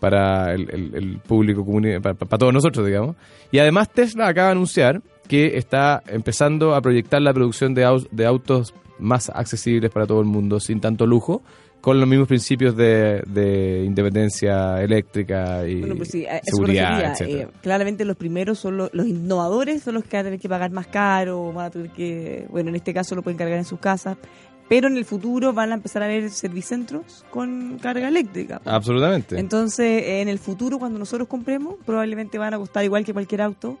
para 0.00 0.54
el, 0.54 1.20
público 1.26 1.62
común, 1.62 1.86
para, 2.02 2.14
todos 2.14 2.54
nosotros, 2.54 2.86
digamos. 2.86 3.16
Y 3.52 3.58
además 3.58 3.92
Tesla 3.92 4.28
acaba 4.28 4.46
de 4.46 4.52
anunciar 4.52 5.02
que 5.28 5.58
está 5.58 6.02
empezando 6.06 6.74
a 6.74 6.80
proyectar 6.80 7.20
la 7.20 7.34
producción 7.34 7.74
de, 7.74 8.06
de 8.10 8.24
autos 8.24 8.72
más 8.98 9.28
accesibles 9.28 9.90
para 9.90 10.06
todo 10.06 10.20
el 10.20 10.26
mundo, 10.26 10.58
sin 10.58 10.80
tanto 10.80 11.06
lujo, 11.06 11.42
con 11.80 11.98
los 11.98 12.08
mismos 12.08 12.28
principios 12.28 12.76
de, 12.76 13.82
independencia 13.84 14.82
eléctrica 14.82 15.66
y 15.66 15.82
pues 15.82 16.10
seguridad, 16.42 17.20
eh, 17.22 17.48
claramente 17.62 18.04
los 18.04 18.16
primeros 18.16 18.58
son 18.58 18.76
los, 18.76 18.90
innovadores, 18.94 19.82
son 19.82 19.94
los 19.94 20.04
que 20.04 20.16
van 20.16 20.20
a 20.20 20.24
tener 20.24 20.40
que 20.40 20.48
pagar 20.48 20.70
más 20.70 20.86
caro, 20.86 21.52
van 21.52 21.66
a 21.66 21.70
tener 21.70 21.90
que, 21.90 22.46
bueno, 22.50 22.70
en 22.70 22.76
este 22.76 22.92
caso 22.92 23.14
lo 23.14 23.22
pueden 23.22 23.38
cargar 23.38 23.58
en 23.58 23.64
sus 23.64 23.80
casas, 23.80 24.18
pero 24.68 24.88
en 24.88 24.96
el 24.96 25.04
futuro 25.04 25.52
van 25.52 25.72
a 25.72 25.74
empezar 25.74 26.02
a 26.02 26.04
haber 26.04 26.30
servicentros 26.30 27.24
con 27.30 27.78
carga 27.80 28.08
eléctrica. 28.08 28.60
Absolutamente. 28.64 29.38
Entonces, 29.38 30.04
en 30.06 30.28
el 30.28 30.38
futuro, 30.38 30.78
cuando 30.78 30.98
nosotros 30.98 31.26
compremos, 31.28 31.74
probablemente 31.84 32.38
van 32.38 32.54
a 32.54 32.58
costar 32.58 32.84
igual 32.84 33.04
que 33.04 33.12
cualquier 33.12 33.42
auto 33.42 33.78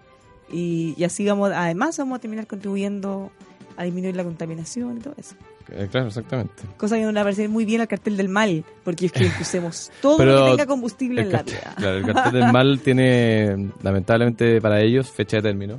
y, 0.50 0.94
y 0.96 1.04
así 1.04 1.24
vamos, 1.26 1.52
además 1.54 1.96
vamos 1.98 2.16
a 2.16 2.20
terminar 2.20 2.46
contribuyendo 2.46 3.30
a 3.76 3.84
disminuir 3.84 4.16
la 4.16 4.24
contaminación 4.24 4.96
y 4.98 5.00
todo 5.00 5.14
eso. 5.16 5.36
Eh, 5.72 5.88
claro, 5.90 6.08
exactamente. 6.08 6.62
Cosa 6.76 6.96
que 6.96 7.02
nos 7.02 7.14
va 7.14 7.20
a 7.20 7.24
parecer 7.24 7.48
muy 7.48 7.64
bien 7.64 7.80
al 7.80 7.88
cartel 7.88 8.16
del 8.16 8.28
mal, 8.28 8.64
porque 8.84 9.06
es 9.06 9.12
que 9.12 9.24
usemos 9.40 9.90
todo 10.00 10.24
lo 10.24 10.44
que 10.44 10.50
tenga 10.50 10.66
combustible 10.66 11.22
en 11.22 11.32
la 11.32 11.42
vida. 11.42 11.74
Claro, 11.76 11.98
el 11.98 12.06
cartel 12.06 12.32
del 12.32 12.52
mal 12.52 12.80
tiene, 12.84 13.70
lamentablemente 13.82 14.60
para 14.60 14.80
ellos, 14.80 15.10
fecha 15.10 15.38
de 15.38 15.42
término. 15.42 15.78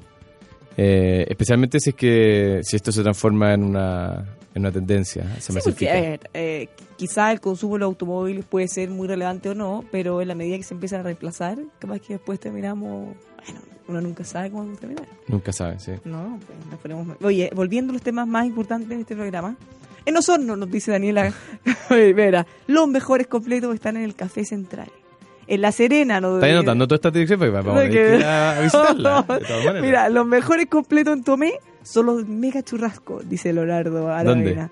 Eh, 0.77 1.25
especialmente 1.27 1.79
si 1.79 1.89
es 1.89 1.95
que 1.95 2.59
si 2.63 2.77
esto 2.77 2.91
se 2.91 3.03
transforma 3.03 3.53
en 3.53 3.63
una, 3.63 4.25
en 4.55 4.61
una 4.61 4.71
tendencia, 4.71 5.23
se 5.39 5.59
sí, 5.59 5.85
eh, 6.33 6.69
quizá 6.95 7.31
el 7.31 7.41
consumo 7.41 7.73
de 7.73 7.79
los 7.79 7.87
automóviles 7.87 8.45
puede 8.45 8.67
ser 8.67 8.89
muy 8.89 9.07
relevante 9.07 9.49
o 9.49 9.55
no, 9.55 9.83
pero 9.91 10.21
en 10.21 10.29
la 10.29 10.35
medida 10.35 10.57
que 10.57 10.63
se 10.63 10.73
empiezan 10.73 11.01
a 11.01 11.03
reemplazar, 11.03 11.57
capaz 11.77 11.99
que 11.99 12.13
después 12.13 12.39
terminamos, 12.39 13.15
bueno, 13.45 13.61
uno 13.91 14.01
nunca 14.01 14.23
sabe 14.23 14.49
cómo 14.49 14.67
va 14.67 14.73
a 14.73 14.77
terminar. 14.77 15.05
Nunca 15.27 15.51
sabe, 15.51 15.79
sí. 15.79 15.91
No, 16.03 16.39
pues 16.45 16.57
nos 16.69 16.79
ponemos... 16.79 17.17
Oye, 17.21 17.51
volviendo 17.53 17.91
a 17.91 17.93
los 17.93 18.01
temas 18.01 18.27
más 18.27 18.45
importantes 18.45 18.89
de 18.89 19.01
este 19.01 19.15
programa, 19.15 19.55
en 20.05 20.17
Osorno, 20.17 20.55
nos 20.55 20.71
dice 20.71 20.91
Daniela 20.91 21.33
Vera, 21.89 22.47
los 22.67 22.87
mejores 22.87 23.27
completos 23.27 23.73
están 23.75 23.97
en 23.97 24.03
el 24.03 24.15
Café 24.15 24.45
Central. 24.45 24.89
En 25.47 25.61
La 25.61 25.71
Serena, 25.71 26.21
¿no? 26.21 26.35
¿Estás 26.35 26.51
anotando 26.51 26.87
toda 26.87 26.95
esta 26.95 27.11
dirección? 27.11 27.39
Pues 27.39 27.51
vamos 27.51 27.77
a, 27.77 28.61
visitarla. 28.61 29.25
Mira, 29.81 30.09
los 30.09 30.25
mejores 30.25 30.67
completos 30.67 31.13
en 31.17 31.23
Tomé 31.23 31.53
son 31.83 32.05
los 32.05 32.27
mega 32.27 32.63
churrascos, 32.63 33.27
dice 33.27 33.51
Leonardo 33.51 34.09
Aravena. 34.09 34.23
¿Dónde? 34.33 34.69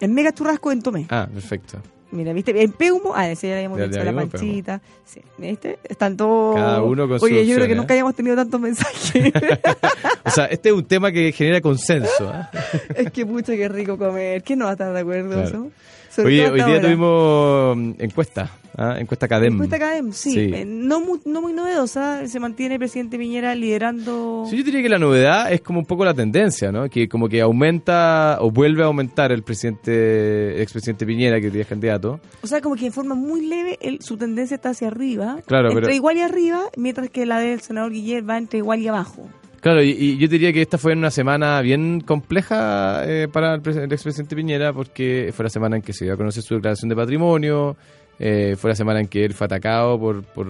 El 0.00 0.10
mega 0.10 0.32
churrasco 0.32 0.70
en 0.70 0.82
Tomé. 0.82 1.06
Ah, 1.10 1.28
perfecto. 1.32 1.78
Mira, 2.14 2.32
¿viste? 2.32 2.62
En 2.62 2.70
Peumo, 2.72 3.12
ah, 3.14 3.28
ese 3.28 3.48
ya 3.48 3.56
habíamos 3.56 3.78
dicho, 3.78 4.02
la 4.04 4.12
panchita. 4.12 4.80
Sí, 5.04 5.20
¿viste? 5.36 5.78
Están 5.82 6.16
todos... 6.16 6.54
Cada 6.54 6.82
uno 6.82 7.08
con 7.08 7.18
Oye, 7.22 7.44
yo 7.44 7.56
creo 7.56 7.66
que 7.66 7.74
nunca 7.74 7.94
hayamos 7.94 8.14
tenido 8.14 8.36
tantos 8.36 8.60
mensajes. 8.60 9.32
o 10.24 10.30
sea, 10.30 10.46
este 10.46 10.68
es 10.68 10.74
un 10.74 10.84
tema 10.84 11.10
que 11.10 11.32
genera 11.32 11.60
consenso. 11.60 12.32
¿eh? 12.32 12.58
es 12.94 13.10
que 13.10 13.26
pucha, 13.26 13.54
qué 13.54 13.68
rico 13.68 13.98
comer. 13.98 14.42
¿Quién 14.44 14.60
no 14.60 14.66
va 14.66 14.72
a 14.72 14.74
estar 14.74 14.92
de 14.92 15.00
acuerdo 15.00 15.42
eso? 15.42 15.70
Oye, 16.18 16.50
hoy 16.50 16.62
día 16.62 16.80
tuvimos 16.80 17.76
mm, 17.76 17.92
encuesta. 17.98 18.50
¿Ah? 18.76 18.96
Encuesta 18.98 19.28
Cadem. 19.28 19.52
Encuesta 19.52 19.78
Cadem, 19.78 20.12
sí. 20.12 20.52
Eh, 20.52 20.64
no, 20.66 21.00
muy, 21.00 21.20
no 21.24 21.40
muy 21.40 21.52
novedosa. 21.52 22.26
Se 22.26 22.40
mantiene 22.40 22.74
el 22.74 22.78
presidente 22.80 23.16
Piñera 23.16 23.54
liderando. 23.54 24.46
Sí, 24.50 24.56
yo 24.58 24.64
diría 24.64 24.82
que 24.82 24.88
la 24.88 24.98
novedad 24.98 25.52
es 25.52 25.60
como 25.60 25.78
un 25.78 25.86
poco 25.86 26.04
la 26.04 26.12
tendencia, 26.12 26.72
¿no? 26.72 26.88
Que 26.88 27.08
como 27.08 27.28
que 27.28 27.40
aumenta 27.40 28.38
o 28.40 28.50
vuelve 28.50 28.82
a 28.82 28.86
aumentar 28.86 29.30
el 29.30 29.42
presidente, 29.42 30.60
expresidente 30.60 31.06
Piñera, 31.06 31.40
que 31.40 31.48
es 31.60 31.66
candidato. 31.66 32.20
O 32.42 32.46
sea, 32.46 32.60
como 32.60 32.74
que 32.74 32.86
en 32.86 32.92
forma 32.92 33.14
muy 33.14 33.46
leve 33.46 33.78
su 34.00 34.16
tendencia 34.16 34.56
está 34.56 34.70
hacia 34.70 34.88
arriba. 34.88 35.38
Claro, 35.46 35.70
entre 35.70 35.94
igual 35.94 36.16
y 36.16 36.22
arriba, 36.22 36.62
mientras 36.76 37.10
que 37.10 37.26
la 37.26 37.38
del 37.38 37.60
senador 37.60 37.92
Guillermo 37.92 38.28
va 38.28 38.38
entre 38.38 38.58
igual 38.58 38.80
y 38.80 38.88
abajo. 38.88 39.28
Claro, 39.64 39.82
y, 39.82 40.18
yo 40.18 40.28
diría 40.28 40.52
que 40.52 40.60
esta 40.60 40.76
fue 40.76 40.92
una 40.92 41.10
semana 41.10 41.58
bien 41.62 42.02
compleja 42.02 43.02
eh, 43.06 43.28
para 43.32 43.54
el, 43.54 43.62
el 43.66 43.90
expresidente 43.90 44.36
Piñera 44.36 44.74
porque 44.74 45.32
fue 45.34 45.44
la 45.44 45.48
semana 45.48 45.76
en 45.76 45.80
que 45.80 45.94
se 45.94 46.04
dio 46.04 46.12
a 46.12 46.18
conocer 46.18 46.42
su 46.42 46.56
declaración 46.56 46.90
de 46.90 46.94
patrimonio, 46.94 47.74
eh, 48.18 48.56
fue 48.58 48.68
la 48.68 48.76
semana 48.76 49.00
en 49.00 49.08
que 49.08 49.24
él 49.24 49.32
fue 49.32 49.46
atacado 49.46 49.98
por, 49.98 50.22
por 50.22 50.46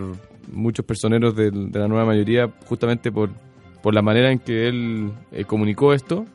muchos 0.50 0.84
personeros 0.84 1.36
de, 1.36 1.52
la 1.52 1.86
nueva 1.86 2.06
mayoría, 2.06 2.50
justamente 2.66 3.12
por, 3.12 3.30
por 3.84 3.94
la 3.94 4.02
manera 4.02 4.32
en 4.32 4.40
que 4.40 4.66
él 4.66 5.12
eh, 5.30 5.44
comunicó 5.44 5.94
esto. 5.94 6.26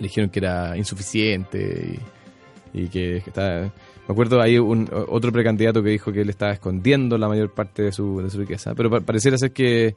Le 0.00 0.08
dijeron 0.08 0.30
que 0.30 0.40
era 0.40 0.76
insuficiente 0.76 2.00
y, 2.72 2.88
que, 2.88 3.18
estaba... 3.18 3.72
Me 4.08 4.12
acuerdo, 4.12 4.40
hay 4.40 4.58
un, 4.58 4.90
otro 4.92 5.30
precandidato 5.30 5.80
que 5.80 5.90
dijo 5.90 6.12
que 6.12 6.22
él 6.22 6.28
estaba 6.28 6.54
escondiendo 6.54 7.16
la 7.18 7.28
mayor 7.28 7.54
parte 7.54 7.82
de 7.82 7.92
su, 7.92 8.20
de 8.20 8.30
su 8.30 8.40
riqueza, 8.40 8.74
pero 8.74 8.90
pareciera 9.00 9.38
ser 9.38 9.52
que 9.52 9.94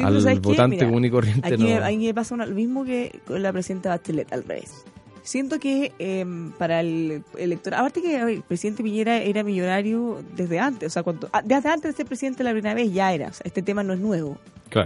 al 0.00 0.40
votante 0.40 0.84
común 0.84 1.04
y 1.04 1.10
corriente 1.10 1.56
no... 1.56 1.84
A 1.84 1.88
mí 1.88 1.98
me 1.98 2.14
pasa 2.14 2.36
lo 2.36 2.46
mismo 2.46 2.84
que 2.84 3.20
con 3.26 3.42
la 3.42 3.52
presidenta 3.52 3.90
Bachelet, 3.90 4.32
al 4.32 4.44
revés 4.44 4.84
siento 5.24 5.58
que 5.58 5.92
em, 5.98 6.52
para 6.52 6.80
el 6.80 7.24
electorado, 7.36 7.82
aparte 7.82 8.02
que 8.02 8.16
el 8.16 8.42
presidente 8.42 8.82
Piñera 8.82 9.16
era 9.16 9.42
millonario 9.42 10.22
desde 10.36 10.60
antes, 10.60 10.88
o 10.88 10.90
sea, 10.92 11.02
cuando, 11.02 11.28
ah, 11.32 11.42
desde 11.42 11.70
antes 11.70 11.92
de 11.92 11.96
ser 11.96 12.06
presidente 12.06 12.44
la 12.44 12.52
primera 12.52 12.74
vez 12.74 12.92
ya 12.92 13.12
era, 13.12 13.32
este 13.42 13.62
tema 13.62 13.82
no 13.82 13.94
es 13.94 14.00
nuevo. 14.00 14.38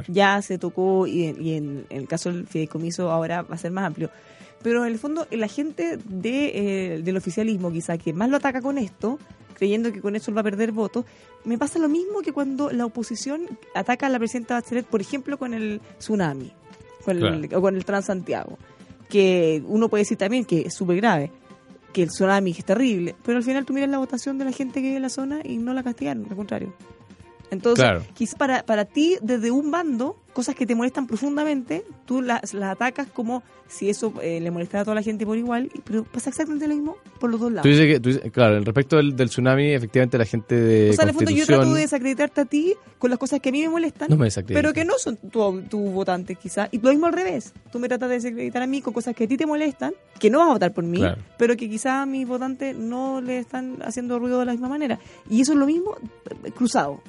Ya 0.09 0.43
se 0.43 0.59
tocó 0.59 1.07
y, 1.07 1.25
en, 1.25 1.87
el 1.89 2.07
caso 2.07 2.31
del 2.31 2.47
fideicomiso 2.47 3.11
ahora 3.11 3.41
va 3.41 3.55
a 3.55 3.59
ser 3.59 3.71
más 3.71 3.87
amplio. 3.87 4.11
Pero 4.63 4.85
en 4.85 4.93
el 4.93 4.99
fondo, 4.99 5.27
la 5.31 5.49
gente 5.49 5.99
de, 6.05 6.97
eh, 6.97 7.03
del 7.03 7.17
oficialismo, 7.17 7.73
quizá, 7.73 7.97
que 7.97 8.13
más 8.13 8.29
lo 8.29 8.37
ataca 8.37 8.61
con 8.61 8.77
esto, 8.77 9.19
creyendo 9.59 9.93
que 9.93 10.01
con 10.01 10.17
eso 10.17 10.31
él 10.31 10.37
va 10.37 10.41
a 10.41 10.45
perder 10.45 10.73
votos, 10.73 11.05
me 11.45 11.59
pasa 11.59 11.79
lo 11.79 11.89
mismo 11.89 12.21
que 12.21 12.33
cuando 12.33 12.71
la 12.71 12.87
oposición 12.87 13.43
ataca 13.75 14.07
a 14.07 14.09
la 14.09 14.19
presidenta 14.19 14.55
Bachelet, 14.55 14.87
por 14.87 15.01
ejemplo, 15.01 15.39
con 15.39 15.53
el 15.53 15.81
tsunami 15.99 16.53
o 17.55 17.61
con 17.61 17.77
el 17.77 17.85
Transantiago 17.85 18.59
que 19.09 19.63
uno 19.67 19.89
puede 19.89 20.03
decir 20.03 20.19
también 20.19 20.45
que 20.45 20.63
es 20.63 20.75
súper 20.75 20.97
grave, 20.97 21.31
que 21.93 22.03
el 22.03 22.09
tsunami 22.09 22.51
es 22.51 22.65
terrible, 22.65 23.15
pero 23.25 23.39
al 23.39 23.45
final 23.45 23.65
tú 23.65 23.73
miras 23.73 23.89
la 23.89 23.99
votación 23.99 24.39
de 24.39 24.45
la 24.45 24.53
gente 24.53 24.75
que 24.81 24.89
vive 24.89 24.97
en 24.97 25.03
la 25.03 25.09
zona 25.09 25.41
y 25.43 25.57
no 25.57 25.73
la 25.73 25.83
castigaron, 25.83 26.27
al 26.29 26.37
contrario. 26.37 26.75
Entonces, 27.51 27.87
quizás 28.15 28.35
para, 28.35 28.63
para 28.65 28.85
ti, 28.85 29.17
desde 29.23 29.51
un 29.51 29.71
bando, 29.71 30.17
cosas 30.33 30.55
que 30.55 30.67
te 30.67 30.75
molestan 30.75 31.07
profundamente, 31.07 31.85
tú 32.07 32.23
las, 32.23 32.55
las 32.55 32.73
atacas 32.73 33.09
como 33.09 33.43
si 33.69 33.91
eso 33.91 34.15
eh, 34.23 34.41
le 34.41 34.51
molestara 34.51 34.83
a 34.83 34.85
toda 34.85 34.95
la 34.95 35.03
gente 35.03 35.27
por 35.27 35.37
igual, 35.37 35.71
pero 35.85 36.05
pasa 36.05 36.31
exactamente 36.31 36.67
lo 36.69 36.75
mismo 36.75 36.97
por 37.21 37.31
los 37.31 37.41
dos 37.41 37.53
lados. 37.53 37.63
Tú 37.63 37.69
dices 37.69 38.21
que, 38.23 38.31
claro, 38.31 38.61
respecto 38.61 38.97
del, 38.97 39.15
del, 39.15 39.29
tsunami, 39.29 39.73
efectivamente 39.73 40.17
la 40.17 40.25
gente 40.25 40.55
de. 40.55 40.91
O 40.91 40.93
sea, 40.95 41.03
en 41.03 41.09
el 41.11 41.15
fondo 41.15 41.31
yo 41.31 41.45
trato 41.45 41.75
de 41.75 41.81
desacreditarte 41.83 42.41
a 42.41 42.45
ti 42.45 42.75
con 42.99 43.11
las 43.11 43.19
cosas 43.19 43.41
que 43.41 43.51
a 43.51 43.53
mí 43.53 43.63
me 43.63 43.69
molestan, 43.69 44.09
pero 44.47 44.73
que 44.73 44.85
no 44.85 44.95
son 44.99 45.17
tu, 45.17 45.63
tu 45.63 45.79
votante, 45.91 46.35
quizás. 46.37 46.69
Y 46.73 46.79
lo 46.79 46.91
mismo 46.91 47.07
al 47.07 47.13
revés. 47.13 47.53
Tú 47.71 47.79
me 47.79 47.89
tratas 47.89 48.09
de 48.09 48.15
desacreditar 48.17 48.63
a 48.63 48.67
mí 48.67 48.81
con 48.81 48.95
cosas 48.95 49.15
que 49.15 49.25
a 49.25 49.29
ti 49.29 49.37
te 49.37 49.47
molestan, 49.47 49.93
que 50.19 50.31
no 50.31 50.39
vas 50.39 50.49
a 50.49 50.53
votar 50.53 50.73
por 50.73 50.85
mí, 50.85 51.03
pero 51.37 51.57
que 51.57 51.69
quizás 51.69 52.03
a 52.03 52.07
mis 52.07 52.27
votantes 52.27 52.77
no 52.77 53.21
le 53.21 53.39
están 53.39 53.79
haciendo 53.83 54.19
ruido 54.19 54.39
de 54.41 54.47
la 54.47 54.53
misma 54.53 54.69
manera. 54.69 54.99
Y 55.29 55.43
eso 55.43 55.53
es 55.53 55.59
lo 55.59 55.67
mismo 55.67 55.97
eh, 56.45 56.51
cruzado. 56.53 57.03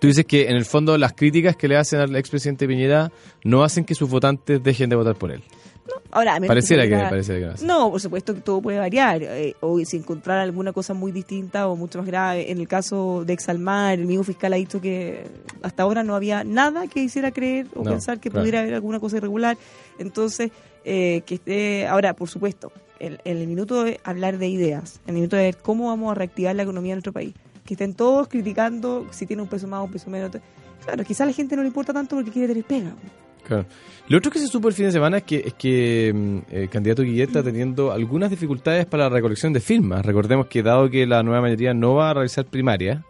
Tú 0.00 0.06
dices 0.06 0.24
que 0.26 0.48
en 0.48 0.56
el 0.56 0.64
fondo 0.64 0.96
las 0.96 1.12
críticas 1.12 1.56
que 1.56 1.68
le 1.68 1.76
hacen 1.76 2.00
al 2.00 2.14
expresidente 2.16 2.66
Piñera 2.68 3.10
no 3.44 3.64
hacen 3.64 3.84
que 3.84 3.94
sus 3.94 4.08
votantes 4.08 4.62
dejen 4.62 4.88
de 4.90 4.96
votar 4.96 5.16
por 5.16 5.32
él. 5.32 5.42
No, 5.88 5.94
ahora, 6.10 6.38
pareciera 6.46 6.86
que, 6.86 6.96
pareciera 6.96 7.54
que 7.54 7.64
no, 7.64 7.90
por 7.90 8.00
supuesto 8.00 8.34
que 8.34 8.42
todo 8.42 8.60
puede 8.60 8.78
variar. 8.78 9.22
Eh, 9.22 9.54
o 9.60 9.78
si 9.84 9.96
encontrar 9.96 10.38
alguna 10.38 10.72
cosa 10.72 10.92
muy 10.92 11.12
distinta 11.12 11.66
o 11.66 11.76
mucho 11.76 11.98
más 11.98 12.06
grave. 12.06 12.50
En 12.50 12.58
el 12.58 12.68
caso 12.68 13.24
de 13.24 13.32
Exalmar, 13.32 13.98
el 13.98 14.06
mismo 14.06 14.22
fiscal 14.22 14.52
ha 14.52 14.56
dicho 14.56 14.80
que 14.80 15.24
hasta 15.62 15.82
ahora 15.82 16.04
no 16.04 16.14
había 16.14 16.44
nada 16.44 16.86
que 16.86 17.00
hiciera 17.00 17.30
creer 17.32 17.66
o 17.74 17.82
pensar 17.82 18.20
que 18.20 18.30
pudiera 18.30 18.60
haber 18.60 18.74
alguna 18.74 19.00
cosa 19.00 19.16
irregular. 19.16 19.56
Entonces, 19.98 20.50
eh, 20.84 21.22
que 21.24 21.36
esté. 21.36 21.86
Ahora, 21.86 22.14
por 22.14 22.28
supuesto, 22.28 22.70
en 23.00 23.18
el, 23.24 23.38
el 23.38 23.46
minuto 23.48 23.82
de 23.84 23.98
hablar 24.04 24.38
de 24.38 24.48
ideas, 24.48 25.00
en 25.06 25.10
el 25.10 25.14
minuto 25.14 25.36
de 25.36 25.44
ver 25.44 25.56
cómo 25.56 25.88
vamos 25.88 26.12
a 26.12 26.14
reactivar 26.14 26.54
la 26.54 26.64
economía 26.64 26.92
de 26.92 26.96
nuestro 26.96 27.12
país 27.12 27.34
que 27.68 27.74
estén 27.74 27.92
todos 27.92 28.28
criticando 28.28 29.06
si 29.10 29.26
tiene 29.26 29.42
un 29.42 29.48
peso 29.48 29.68
más 29.68 29.80
o 29.80 29.84
un 29.84 29.92
peso 29.92 30.08
menos. 30.08 30.30
Claro, 30.82 31.04
quizá 31.04 31.24
a 31.24 31.26
la 31.26 31.34
gente 31.34 31.54
no 31.54 31.60
le 31.60 31.68
importa 31.68 31.92
tanto 31.92 32.16
porque 32.16 32.30
quiere 32.30 32.48
tener 32.48 32.64
pega. 32.64 32.94
Claro. 33.46 33.66
Lo 34.08 34.16
otro 34.16 34.30
que 34.30 34.38
se 34.38 34.46
supo 34.46 34.68
el 34.68 34.74
fin 34.74 34.86
de 34.86 34.92
semana 34.92 35.18
es 35.18 35.24
que, 35.24 35.36
es 35.36 35.52
que 35.52 36.12
mm, 36.14 36.38
el 36.50 36.70
candidato 36.70 37.02
Guillet 37.02 37.28
está 37.28 37.42
teniendo 37.42 37.92
algunas 37.92 38.30
dificultades 38.30 38.86
para 38.86 39.04
la 39.04 39.10
recolección 39.10 39.52
de 39.52 39.60
firmas. 39.60 40.04
Recordemos 40.04 40.46
que 40.46 40.62
dado 40.62 40.88
que 40.88 41.06
la 41.06 41.22
nueva 41.22 41.42
mayoría 41.42 41.74
no 41.74 41.94
va 41.94 42.10
a 42.10 42.14
realizar 42.14 42.46
primaria, 42.46 43.04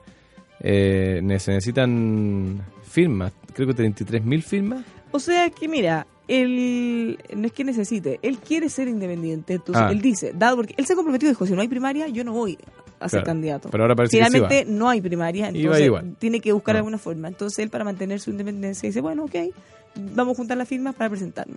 eh, 0.59 1.21
se 1.39 1.53
necesitan 1.53 2.61
firmas, 2.83 3.33
creo 3.55 3.69
que 3.69 3.77
33.000 3.77 4.43
firmas. 4.43 4.85
O 5.13 5.21
sea 5.21 5.51
que 5.51 5.69
mira, 5.69 6.05
él 6.27 7.17
no 7.37 7.47
es 7.47 7.53
que 7.53 7.63
necesite, 7.63 8.19
él 8.23 8.39
quiere 8.39 8.69
ser 8.69 8.89
independiente. 8.89 9.55
Entonces 9.55 9.85
ah. 9.87 9.93
él 9.93 10.01
dice, 10.01 10.33
dado 10.35 10.57
porque 10.57 10.75
él 10.77 10.87
se 10.87 10.97
comprometió 10.97 11.29
y 11.29 11.31
dijo, 11.31 11.47
si 11.47 11.53
no 11.53 11.61
hay 11.61 11.69
primaria, 11.69 12.09
yo 12.09 12.25
no 12.25 12.33
voy 12.33 12.59
a 13.01 13.09
ser 13.09 13.23
candidato. 13.23 13.69
Pero 13.71 13.85
ahora 13.85 13.95
parece 13.95 14.17
Finalmente 14.17 14.65
no 14.67 14.89
hay 14.89 15.01
primaria, 15.01 15.49
entonces 15.49 15.91
tiene 16.19 16.41
que 16.41 16.53
buscar 16.53 16.77
ah. 16.77 16.79
alguna 16.79 16.99
forma. 16.99 17.29
Entonces 17.29 17.59
él 17.61 17.71
para 17.71 17.85
mantener 17.85 18.21
su 18.21 18.31
independencia 18.31 18.89
dice, 18.89 19.01
bueno, 19.01 19.25
ok, 19.25 19.35
vamos 20.15 20.35
a 20.35 20.37
juntar 20.37 20.57
las 20.57 20.69
firmas 20.69 20.95
para 20.95 21.11
presentarme. 21.11 21.57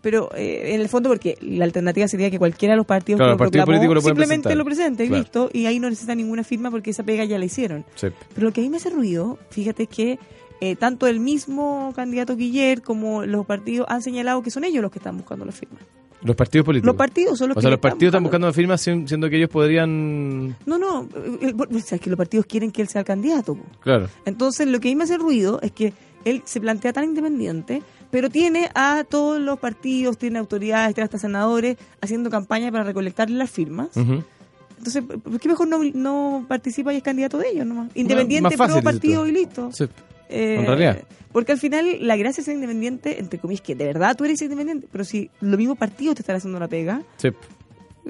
pero 0.00 0.30
eh, 0.34 0.74
en 0.74 0.80
el 0.80 0.88
fondo 0.88 1.08
porque 1.08 1.38
la 1.40 1.64
alternativa 1.64 2.08
sería 2.08 2.28
que 2.30 2.38
cualquiera 2.38 2.72
de 2.72 2.76
los 2.76 2.86
partidos 2.86 3.18
Claro, 3.18 3.36
que 3.36 3.58
lo 3.58 3.64
pueden 3.64 3.80
simplemente 3.80 4.48
presentar. 4.48 4.56
lo 4.56 4.64
presente 4.64 5.04
y 5.04 5.08
Claro. 5.08 5.22
listo, 5.22 5.50
y 5.52 5.66
ahí 5.66 5.78
no 5.78 5.88
necesita 5.88 6.14
ninguna 6.16 6.42
firma 6.42 6.70
porque 6.72 6.90
esa 6.90 7.04
pega 7.04 7.24
ya 7.24 7.38
la 7.38 7.44
hicieron. 7.44 7.84
Sí. 7.94 8.08
Pero 8.34 8.48
lo 8.48 8.52
que 8.52 8.60
a 8.60 8.64
mí 8.64 8.70
me 8.70 8.78
hace 8.78 8.90
ruido, 8.90 9.38
fíjate 9.50 9.86
que 9.86 10.18
eh, 10.60 10.76
tanto 10.76 11.06
el 11.06 11.20
mismo 11.20 11.92
candidato 11.94 12.36
Guiller 12.36 12.82
como 12.82 13.24
los 13.26 13.46
partidos 13.46 13.86
han 13.88 14.02
señalado 14.02 14.42
que 14.42 14.50
son 14.50 14.64
ellos 14.64 14.82
los 14.82 14.90
que 14.90 14.98
están 14.98 15.16
buscando 15.16 15.44
la 15.44 15.52
firma. 15.52 15.78
Los 16.22 16.36
partidos 16.36 16.64
políticos. 16.64 16.86
Los 16.86 16.96
partidos 16.96 17.38
son 17.38 17.48
los 17.48 17.56
o 17.58 17.60
sea, 17.60 17.70
los 17.70 17.80
partidos 17.80 18.10
están 18.10 18.22
buscando 18.22 18.52
firmas 18.52 18.80
sien- 18.80 19.08
siendo 19.08 19.28
que 19.28 19.36
ellos 19.36 19.50
podrían... 19.50 20.50
No, 20.66 20.78
no, 20.78 21.08
eh, 21.40 21.52
o 21.56 21.78
sea, 21.80 21.96
es 21.96 22.00
que 22.00 22.10
los 22.10 22.16
partidos 22.16 22.46
quieren 22.46 22.70
que 22.70 22.80
él 22.82 22.88
sea 22.88 23.00
el 23.00 23.06
candidato. 23.06 23.54
po. 23.56 23.64
Claro. 23.80 24.08
Entonces, 24.24 24.66
lo 24.68 24.78
que 24.80 24.88
a 24.88 24.90
mí 24.92 24.96
me 24.96 25.04
hace 25.04 25.18
ruido 25.18 25.60
es 25.62 25.72
que 25.72 25.92
él 26.24 26.42
se 26.44 26.60
plantea 26.60 26.92
tan 26.92 27.04
independiente, 27.04 27.82
pero 28.10 28.30
tiene 28.30 28.70
a 28.74 29.04
todos 29.08 29.40
los 29.40 29.58
partidos, 29.58 30.16
tiene 30.18 30.38
autoridades, 30.38 30.94
tiene 30.94 31.04
hasta 31.06 31.18
senadores 31.18 31.76
haciendo 32.00 32.30
campaña 32.30 32.70
para 32.70 32.84
recolectarle 32.84 33.36
las 33.36 33.50
firmas. 33.50 33.88
Entonces, 33.96 35.02
¿por 35.04 35.40
qué 35.40 35.48
mejor 35.48 35.66
no, 35.68 35.78
no 35.94 36.44
participa 36.48 36.92
y 36.92 36.98
es 36.98 37.02
candidato 37.02 37.38
de 37.38 37.48
ellos 37.50 37.66
nomás? 37.66 37.90
Independiente, 37.94 38.50
más 38.50 38.56
fácil, 38.56 38.82
pro 38.82 38.92
partido 38.92 39.26
y 39.26 39.32
listo. 39.32 39.70
Sí. 39.72 39.86
Eh, 40.32 40.56
En 40.60 40.66
realidad. 40.66 40.98
Porque 41.32 41.52
al 41.52 41.58
final 41.58 41.86
la 42.06 42.16
gracia 42.16 42.40
es 42.40 42.44
ser 42.44 42.54
independiente, 42.54 43.18
entre 43.18 43.38
comillas, 43.38 43.62
que 43.62 43.74
de 43.74 43.86
verdad 43.86 44.16
tú 44.16 44.24
eres 44.24 44.40
independiente, 44.42 44.86
pero 44.92 45.04
si 45.04 45.30
los 45.40 45.56
mismos 45.58 45.78
partidos 45.78 46.16
te 46.16 46.22
están 46.22 46.36
haciendo 46.36 46.58
la 46.60 46.68
pega, 46.68 47.02
Sí. 47.16 47.28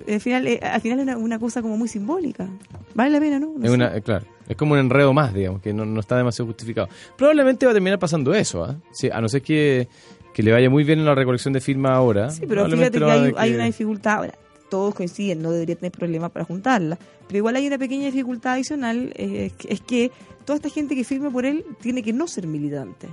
al 0.09 0.21
final, 0.21 0.47
eh, 0.49 0.59
al 0.63 0.81
final 0.81 0.99
es 0.99 1.03
una, 1.05 1.17
una 1.19 1.39
cosa 1.39 1.63
como 1.63 1.77
muy 1.77 1.87
simbólica. 1.89 2.49
Vale 2.95 3.11
la 3.11 3.21
pena, 3.21 3.39
¿no? 3.39 3.53
No 3.57 3.65
Es 3.65 3.71
sé. 3.71 3.77
una, 3.77 3.97
eh, 3.97 4.03
claro, 4.03 4.25
es 4.49 4.57
como 4.57 4.73
un 4.73 4.81
enredo 4.81 5.13
más, 5.13 5.33
digamos, 5.33 5.63
que 5.63 5.73
no, 5.73 5.85
no 5.85 6.01
está 6.01 6.17
demasiado 6.17 6.47
justificado. 6.47 6.89
Probablemente 7.17 7.65
va 7.67 7.71
a 7.73 7.75
terminar 7.75 7.99
pasando 7.99 8.35
eso, 8.35 8.65
¿ah? 8.65 8.77
Sí, 8.93 9.09
a 9.13 9.21
no 9.21 9.29
ser 9.29 9.43
que, 9.43 9.87
que 10.35 10.43
le 10.43 10.51
vaya 10.51 10.69
muy 10.69 10.83
bien 10.83 10.99
en 10.99 11.05
la 11.05 11.15
recolección 11.15 11.53
de 11.55 11.61
firmas 11.61 11.93
ahora. 11.93 12.31
Sí, 12.31 12.43
pero 12.49 12.69
fíjate 12.69 12.99
que 12.99 13.05
hay, 13.05 13.21
ver 13.21 13.35
hay 13.37 13.51
que- 13.51 13.57
una 13.57 13.65
dificultad. 13.67 14.15
Ahora, 14.17 14.35
todos 14.73 14.95
coinciden, 14.95 15.43
no 15.43 15.51
debería 15.51 15.77
tener 15.77 15.93
problemas 15.93 16.31
para 16.31 16.47
juntarla. 16.47 16.97
Pero 17.27 17.37
igual 17.37 17.57
hay 17.57 17.67
una 17.67 17.77
pequeña 17.77 18.07
dificultad 18.07 18.55
adicional, 18.55 19.13
eh, 19.17 19.53
es 19.69 19.83
que 19.83 20.11
toda 20.47 20.57
esta 20.57 20.71
gente 20.71 20.97
que 20.97 21.05
firme 21.05 21.31
por 21.31 21.45
él 21.45 21.63
tiene 21.83 22.03
que 22.03 22.15
no 22.15 22.27
ser 22.27 22.47
militante. 22.47 23.09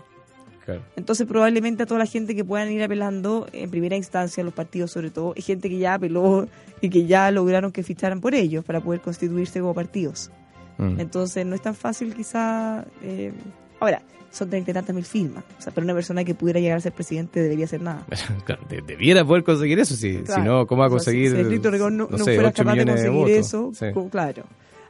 Claro. 0.63 0.81
Entonces 0.95 1.27
probablemente 1.27 1.83
a 1.83 1.85
toda 1.85 1.99
la 1.99 2.05
gente 2.05 2.33
que 2.33 2.45
puedan 2.45 2.71
ir 2.71 2.81
apelando 2.81 3.45
en 3.51 3.69
primera 3.69 3.97
instancia, 3.97 4.41
los 4.41 4.53
partidos 4.53 4.91
sobre 4.91 5.11
todo, 5.11 5.33
es 5.35 5.45
gente 5.45 5.67
que 5.67 5.79
ya 5.79 5.95
apeló 5.95 6.47
y 6.79 6.89
que 6.89 7.05
ya 7.05 7.29
lograron 7.29 7.73
que 7.73 7.83
ficharan 7.83 8.21
por 8.21 8.35
ellos 8.35 8.63
para 8.63 8.79
poder 8.79 9.01
constituirse 9.01 9.59
como 9.59 9.73
partidos. 9.73 10.31
Mm. 10.77 11.01
Entonces 11.01 11.45
no 11.45 11.55
es 11.55 11.61
tan 11.61 11.75
fácil 11.75 12.15
quizá... 12.15 12.85
eh, 13.03 13.33
ahora, 13.81 14.01
son 14.31 14.49
treinta 14.49 14.71
y 14.71 14.73
tantas 14.73 14.95
mil 14.95 15.05
firmas. 15.05 15.43
O 15.57 15.61
sea, 15.61 15.73
pero 15.73 15.85
una 15.85 15.93
persona 15.93 16.23
que 16.23 16.35
pudiera 16.35 16.59
llegar 16.59 16.77
a 16.77 16.81
ser 16.81 16.91
presidente 16.93 17.41
debería 17.41 17.65
hacer 17.65 17.81
nada. 17.81 18.05
Claro, 18.45 18.61
de- 18.69 18.81
debiera 18.81 19.25
poder 19.25 19.43
conseguir 19.43 19.79
eso, 19.79 19.95
si, 19.95 20.17
Claro. 20.19 20.41
si 20.43 20.47
no, 20.47 20.67
¿cómo 20.67 20.79
va 20.81 20.85
a 20.87 20.89
O 20.89 20.99
sea, 20.99 21.11
si- 21.13 21.19
conseguir? 21.19 21.31
Si, 21.31 21.37
el 21.39 21.49
no, 21.97 22.07
no 22.07 22.17
no 22.17 22.23
sé, 22.25 22.35
fuera 22.35 22.49
8 22.49 22.63
capaz 22.63 22.75
de 22.75 22.85
conseguir 22.85 23.27
eso, 23.37 23.71
Sí. 23.73 23.85
claro. 24.11 24.43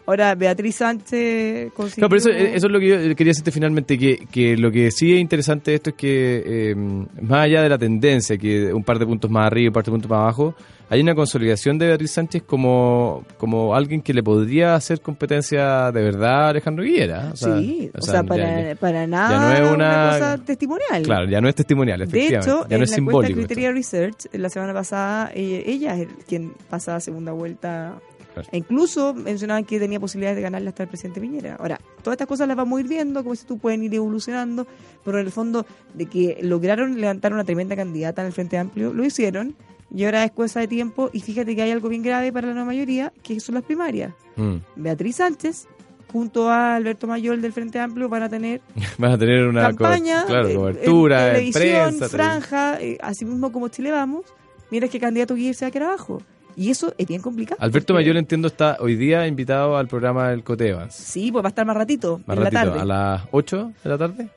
Ahora, 0.09 0.33
Beatriz 0.33 0.75
Sánchez 0.77 1.71
consiguió... 1.73 2.01
No, 2.05 2.09
pero 2.09 2.17
eso, 2.17 2.29
eso 2.31 2.65
es 2.67 2.71
lo 2.73 2.79
que 2.79 2.87
yo 2.87 3.15
quería 3.15 3.29
decirte 3.29 3.51
finalmente, 3.51 3.95
que, 3.97 4.25
que 4.31 4.57
lo 4.57 4.71
que 4.71 4.89
sí 4.89 5.13
es 5.13 5.19
interesante 5.19 5.69
de 5.71 5.75
esto 5.75 5.91
es 5.91 5.95
que, 5.95 6.43
eh, 6.71 6.75
más 6.75 7.45
allá 7.45 7.61
de 7.61 7.69
la 7.69 7.77
tendencia, 7.77 8.35
que 8.37 8.73
un 8.73 8.83
par 8.83 8.97
de 8.97 9.05
puntos 9.05 9.29
más 9.29 9.45
arriba 9.45 9.65
y 9.65 9.67
un 9.67 9.73
par 9.73 9.83
de 9.83 9.91
puntos 9.91 10.09
más 10.09 10.17
abajo, 10.19 10.55
hay 10.91 11.01
una 11.01 11.13
consolidación 11.13 11.77
de 11.77 11.85
Beatriz 11.85 12.09
Sánchez 12.09 12.41
como, 12.47 13.23
como 13.37 13.75
alguien 13.75 14.01
que 14.01 14.11
le 14.11 14.23
podría 14.23 14.73
hacer 14.73 15.01
competencia 15.01 15.91
de 15.91 16.01
verdad 16.01 16.45
a 16.45 16.49
Alejandro 16.49 16.83
Guillera. 16.83 17.29
O 17.31 17.35
sea, 17.35 17.59
sí, 17.59 17.91
o 17.95 18.01
sea, 18.01 18.13
ya- 18.15 18.23
para, 18.23 18.69
ya- 18.69 18.75
para 18.75 19.01
ya 19.01 19.07
nada 19.07 19.39
no 19.39 19.53
es 19.53 19.59
una, 19.61 19.73
una- 19.75 20.09
cosa 20.13 20.37
testimonial. 20.43 21.03
Claro, 21.03 21.29
ya 21.29 21.39
no 21.41 21.47
es 21.49 21.53
testimonial, 21.53 22.07
De 22.09 22.25
hecho, 22.25 22.39
ya 22.41 22.49
no 22.69 22.75
en 22.77 22.81
es 22.81 22.89
la 22.89 22.95
simbólico. 22.95 23.35
Criteria 23.35 23.71
Research, 23.71 24.25
la 24.33 24.49
semana 24.49 24.73
pasada, 24.73 25.29
eh, 25.35 25.61
ella 25.67 25.95
es 25.95 26.07
quien 26.27 26.53
pasa 26.67 26.95
a 26.95 26.99
segunda 26.99 27.31
vuelta. 27.33 27.99
Claro. 28.43 28.49
E 28.51 28.57
incluso 28.57 29.13
mencionaban 29.13 29.65
que 29.65 29.79
tenía 29.79 29.99
posibilidades 29.99 30.35
de 30.37 30.41
ganarle 30.41 30.69
hasta 30.69 30.83
el 30.83 30.89
presidente 30.89 31.19
Piñera. 31.21 31.55
Ahora, 31.59 31.79
todas 32.03 32.15
estas 32.15 32.27
cosas 32.27 32.47
las 32.47 32.57
vamos 32.57 32.77
a 32.77 32.81
ir 32.81 32.87
viendo, 32.87 33.23
como 33.23 33.35
si 33.35 33.45
tú 33.45 33.57
pueden 33.57 33.83
ir 33.83 33.93
evolucionando, 33.93 34.65
pero 35.03 35.19
en 35.19 35.25
el 35.25 35.31
fondo 35.31 35.65
de 35.93 36.05
que 36.05 36.39
lograron 36.41 36.99
levantar 36.99 37.33
una 37.33 37.43
tremenda 37.43 37.75
candidata 37.75 38.21
en 38.21 38.27
el 38.27 38.33
Frente 38.33 38.57
Amplio, 38.57 38.93
lo 38.93 39.03
hicieron, 39.05 39.55
y 39.93 40.05
ahora 40.05 40.23
es 40.23 40.31
cosa 40.31 40.59
de 40.59 40.67
tiempo, 40.67 41.09
y 41.13 41.21
fíjate 41.21 41.55
que 41.55 41.61
hay 41.63 41.71
algo 41.71 41.89
bien 41.89 42.03
grave 42.03 42.31
para 42.31 42.47
la 42.47 42.53
nueva 42.53 42.67
mayoría, 42.67 43.11
que 43.23 43.39
son 43.39 43.55
las 43.55 43.63
primarias. 43.63 44.13
Mm. 44.35 44.55
Beatriz 44.75 45.15
Sánchez, 45.15 45.67
junto 46.11 46.49
a 46.49 46.75
Alberto 46.75 47.07
Mayor 47.07 47.39
del 47.39 47.53
Frente 47.53 47.79
Amplio, 47.79 48.07
van 48.09 48.23
a 48.23 48.29
tener 48.29 48.61
Vas 48.97 49.13
a 49.13 49.17
tener 49.17 49.47
una 49.47 49.71
co- 49.71 49.77
campaña, 49.77 50.25
claro, 50.25 50.47
eh, 50.47 50.55
cobertura, 50.55 51.19
en 51.21 51.27
en 51.45 51.51
televisión, 51.51 51.97
prensa. 51.97 52.09
franja, 52.09 52.81
eh, 52.81 52.97
así 53.01 53.25
mismo 53.25 53.51
como 53.51 53.67
Chile 53.69 53.91
Vamos, 53.91 54.25
mientras 54.71 54.91
que 54.91 54.97
el 54.97 55.01
candidato 55.01 55.35
Guillermo 55.35 55.53
se 55.57 55.65
va 55.65 55.69
a 55.69 55.71
quedar 55.71 55.87
abajo. 55.89 56.21
Y 56.55 56.71
eso 56.71 56.93
es 56.97 57.07
bien 57.07 57.21
complicado. 57.21 57.57
Alberto 57.61 57.93
porque- 57.93 58.03
Mayor, 58.03 58.17
entiendo, 58.17 58.47
está 58.47 58.77
hoy 58.79 58.95
día 58.95 59.25
invitado 59.27 59.77
al 59.77 59.87
programa 59.87 60.29
del 60.29 60.43
Cote 60.43 60.69
Evans. 60.69 60.93
Sí, 60.93 61.31
pues 61.31 61.43
va 61.43 61.47
a 61.47 61.49
estar 61.49 61.65
más 61.65 61.75
ratito, 61.77 62.19
Más 62.25 62.37
en 62.37 62.43
ratito, 62.43 62.59
la 62.65 62.65
tarde. 62.71 62.79
a 62.81 62.85
las 62.85 63.21
8 63.31 63.71
de 63.83 63.89
la 63.89 63.97
tarde. 63.97 64.27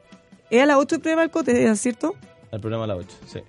Es 0.51 0.63
a 0.63 0.67
las 0.67 0.77
8 0.77 0.95
el 0.97 1.01
programa 1.01 1.23
del 1.23 1.31
Cote, 1.31 1.65
¿es 1.71 1.81
cierto? 1.81 2.15
Al 2.53 2.61
programa 2.61 2.85
a 2.85 2.89
las 2.89 2.99
8, 2.99 3.17
sí. 3.27 3.41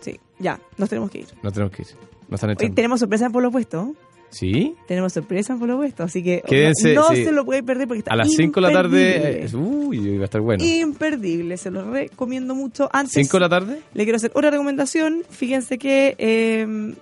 Sí, 0.00 0.20
ya, 0.38 0.60
nos 0.76 0.88
tenemos 0.88 1.10
que 1.10 1.20
ir. 1.20 1.26
No 1.42 1.50
tenemos 1.52 1.74
que 1.74 1.82
ir. 1.82 1.88
Nos 2.28 2.38
están 2.38 2.50
Hoy 2.50 2.54
echando. 2.54 2.74
tenemos 2.74 3.00
sorpresa 3.00 3.26
en 3.26 3.32
Polo 3.32 3.48
Opuesto. 3.48 3.94
¿Sí? 4.30 4.74
Tenemos 4.88 5.12
sorpresa 5.12 5.52
en 5.52 5.58
Polo 5.60 5.74
Opuesto, 5.76 6.02
así 6.04 6.22
que 6.22 6.42
Quédense, 6.46 6.94
no 6.94 7.08
sí. 7.10 7.22
se 7.24 7.32
lo 7.32 7.44
pueden 7.44 7.64
perder 7.66 7.86
porque 7.86 7.98
está 7.98 8.14
A 8.14 8.16
las 8.16 8.32
5 8.32 8.60
de 8.60 8.66
la 8.66 8.72
tarde. 8.72 9.44
eh, 9.44 9.56
Uy, 9.56 10.16
va 10.16 10.22
a 10.22 10.24
estar 10.24 10.40
bueno. 10.40 10.64
Imperdible, 10.64 11.56
se 11.58 11.70
lo 11.70 11.90
recomiendo 11.90 12.54
mucho. 12.54 12.88
Antes, 12.92 13.14
¿5 13.14 13.32
de 13.32 13.40
la 13.40 13.48
tarde? 13.48 13.82
Le 13.94 14.04
quiero 14.04 14.16
hacer 14.16 14.32
otra 14.34 14.50
recomendación. 14.50 15.22
Fíjense 15.28 15.76
que 15.78 16.16
eh, 16.18 16.94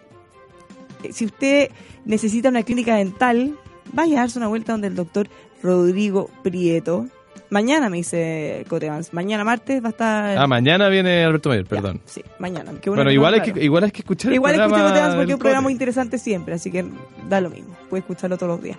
si 1.13 1.25
usted 1.27 1.71
necesita 2.05 2.49
una 2.49 2.63
clínica 2.63 2.97
dental, 2.97 3.57
vaya 3.93 4.19
a 4.19 4.21
darse 4.23 4.39
una 4.39 4.49
vuelta 4.49 4.73
donde 4.73 4.89
el 4.89 4.95
doctor 4.95 5.29
Rodrigo 5.63 6.31
Prieto. 6.43 7.07
Mañana 7.51 7.89
me 7.91 7.97
dice 7.99 8.65
Cotevans. 8.69 9.13
Mañana 9.13 9.43
martes 9.45 9.83
va 9.83 9.89
a 9.89 9.91
estar. 9.91 10.39
Ah, 10.39 10.47
mañana 10.47 10.89
viene 10.89 11.25
Alberto 11.25 11.49
Mayor, 11.49 11.65
Ya, 11.65 11.69
perdón. 11.69 12.01
sí, 12.05 12.23
mañana. 12.39 12.71
Qué 12.81 12.91
bueno 12.91 13.01
Bueno, 13.03 13.09
que 13.09 13.15
igual 13.15 13.35
hay, 13.35 13.41
que, 13.53 13.65
igual 13.65 13.85
hay 13.85 13.91
que 13.91 14.01
escuchar 14.03 14.33
Igual 14.33 14.55
el 14.55 14.61
escucha 14.61 14.69
programa 14.77 14.91
Cotevans 14.95 15.15
porque 15.17 15.31
es 15.33 15.35
un 15.35 15.41
programa 15.41 15.63
Cote. 15.65 15.73
interesante 15.73 16.19
siempre, 16.19 16.55
así 16.55 16.71
que 16.71 16.85
da 17.29 17.41
lo 17.41 17.51
mismo. 17.51 17.77
Puede 17.89 18.01
escucharlo 18.03 18.37
todos 18.39 18.53
los 18.53 18.63
días. 18.63 18.79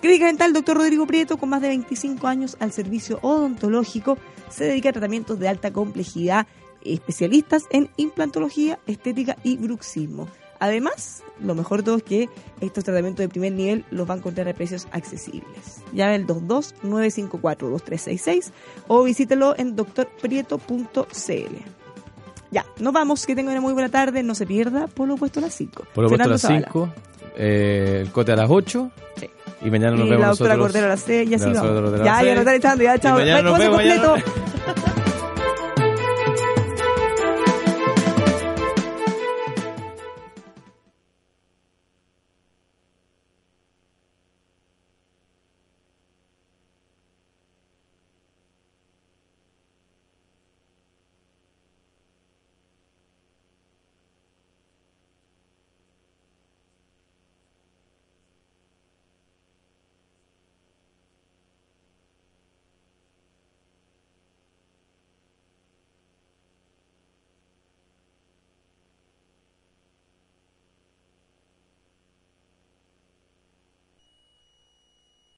Clínica 0.00 0.26
Dental 0.26 0.52
Doctor 0.54 0.76
Rodrigo 0.78 1.06
Prieto, 1.06 1.36
con 1.36 1.48
más 1.50 1.60
de 1.60 1.68
25 1.68 2.26
años 2.26 2.56
al 2.60 2.72
servicio 2.72 3.18
odontológico, 3.22 4.16
se 4.50 4.64
dedica 4.64 4.90
a 4.90 4.92
tratamientos 4.92 5.38
de 5.38 5.48
alta 5.48 5.72
complejidad, 5.72 6.46
especialistas 6.82 7.64
en 7.70 7.88
implantología, 7.96 8.78
estética 8.86 9.36
y 9.42 9.56
bruxismo. 9.56 10.28
Además, 10.58 11.22
lo 11.40 11.54
mejor 11.54 11.80
de 11.80 11.84
todo 11.84 11.96
es 11.96 12.02
que 12.02 12.28
estos 12.60 12.84
tratamientos 12.84 13.22
de 13.22 13.28
primer 13.28 13.52
nivel 13.52 13.84
los 13.90 14.08
va 14.08 14.14
a 14.14 14.16
encontrar 14.16 14.48
a 14.48 14.54
precios 14.54 14.86
accesibles. 14.90 15.82
Llame 15.92 16.14
al 16.14 16.26
22-954-2366 16.26 18.50
o 18.88 19.04
visítelo 19.04 19.54
en 19.58 19.76
doctorprieto.cl. 19.76 21.56
Ya, 22.50 22.64
nos 22.78 22.92
vamos, 22.92 23.26
que 23.26 23.34
tengan 23.34 23.52
una 23.52 23.60
muy 23.60 23.72
buena 23.72 23.88
tarde, 23.88 24.22
no 24.22 24.34
se 24.34 24.46
pierda, 24.46 24.86
por 24.86 25.08
lo 25.08 25.14
opuesto 25.14 25.40
a 25.40 25.42
las 25.42 25.54
5. 25.54 25.84
Por 25.92 26.04
lo 26.04 26.08
puesto 26.08 26.28
a 26.28 26.32
las 26.32 26.40
5, 26.40 26.88
eh, 27.36 27.98
el 28.02 28.12
Cote 28.12 28.32
a 28.32 28.36
las 28.36 28.50
8. 28.50 28.90
Sí. 29.16 29.28
Y 29.62 29.70
mañana 29.70 29.96
nos 29.96 30.06
y 30.06 30.10
vemos 30.10 30.22
la 30.22 30.28
doctora 30.28 30.56
nosotros. 30.56 30.72
Cordero 30.72 30.86
a 30.86 30.90
las 30.90 31.00
6 31.00 31.30
y 31.30 31.34
así 31.34 31.52
vamos. 31.52 32.04
Ya, 32.04 32.22
ya 32.22 32.34
nos 32.34 32.40
están 32.40 32.54
echando, 32.54 32.84
ya, 32.84 32.98
chao. 32.98 33.18
mañana 33.18 33.42
nos 33.42 33.58
vemos, 33.58 33.76
completo. 33.76 34.14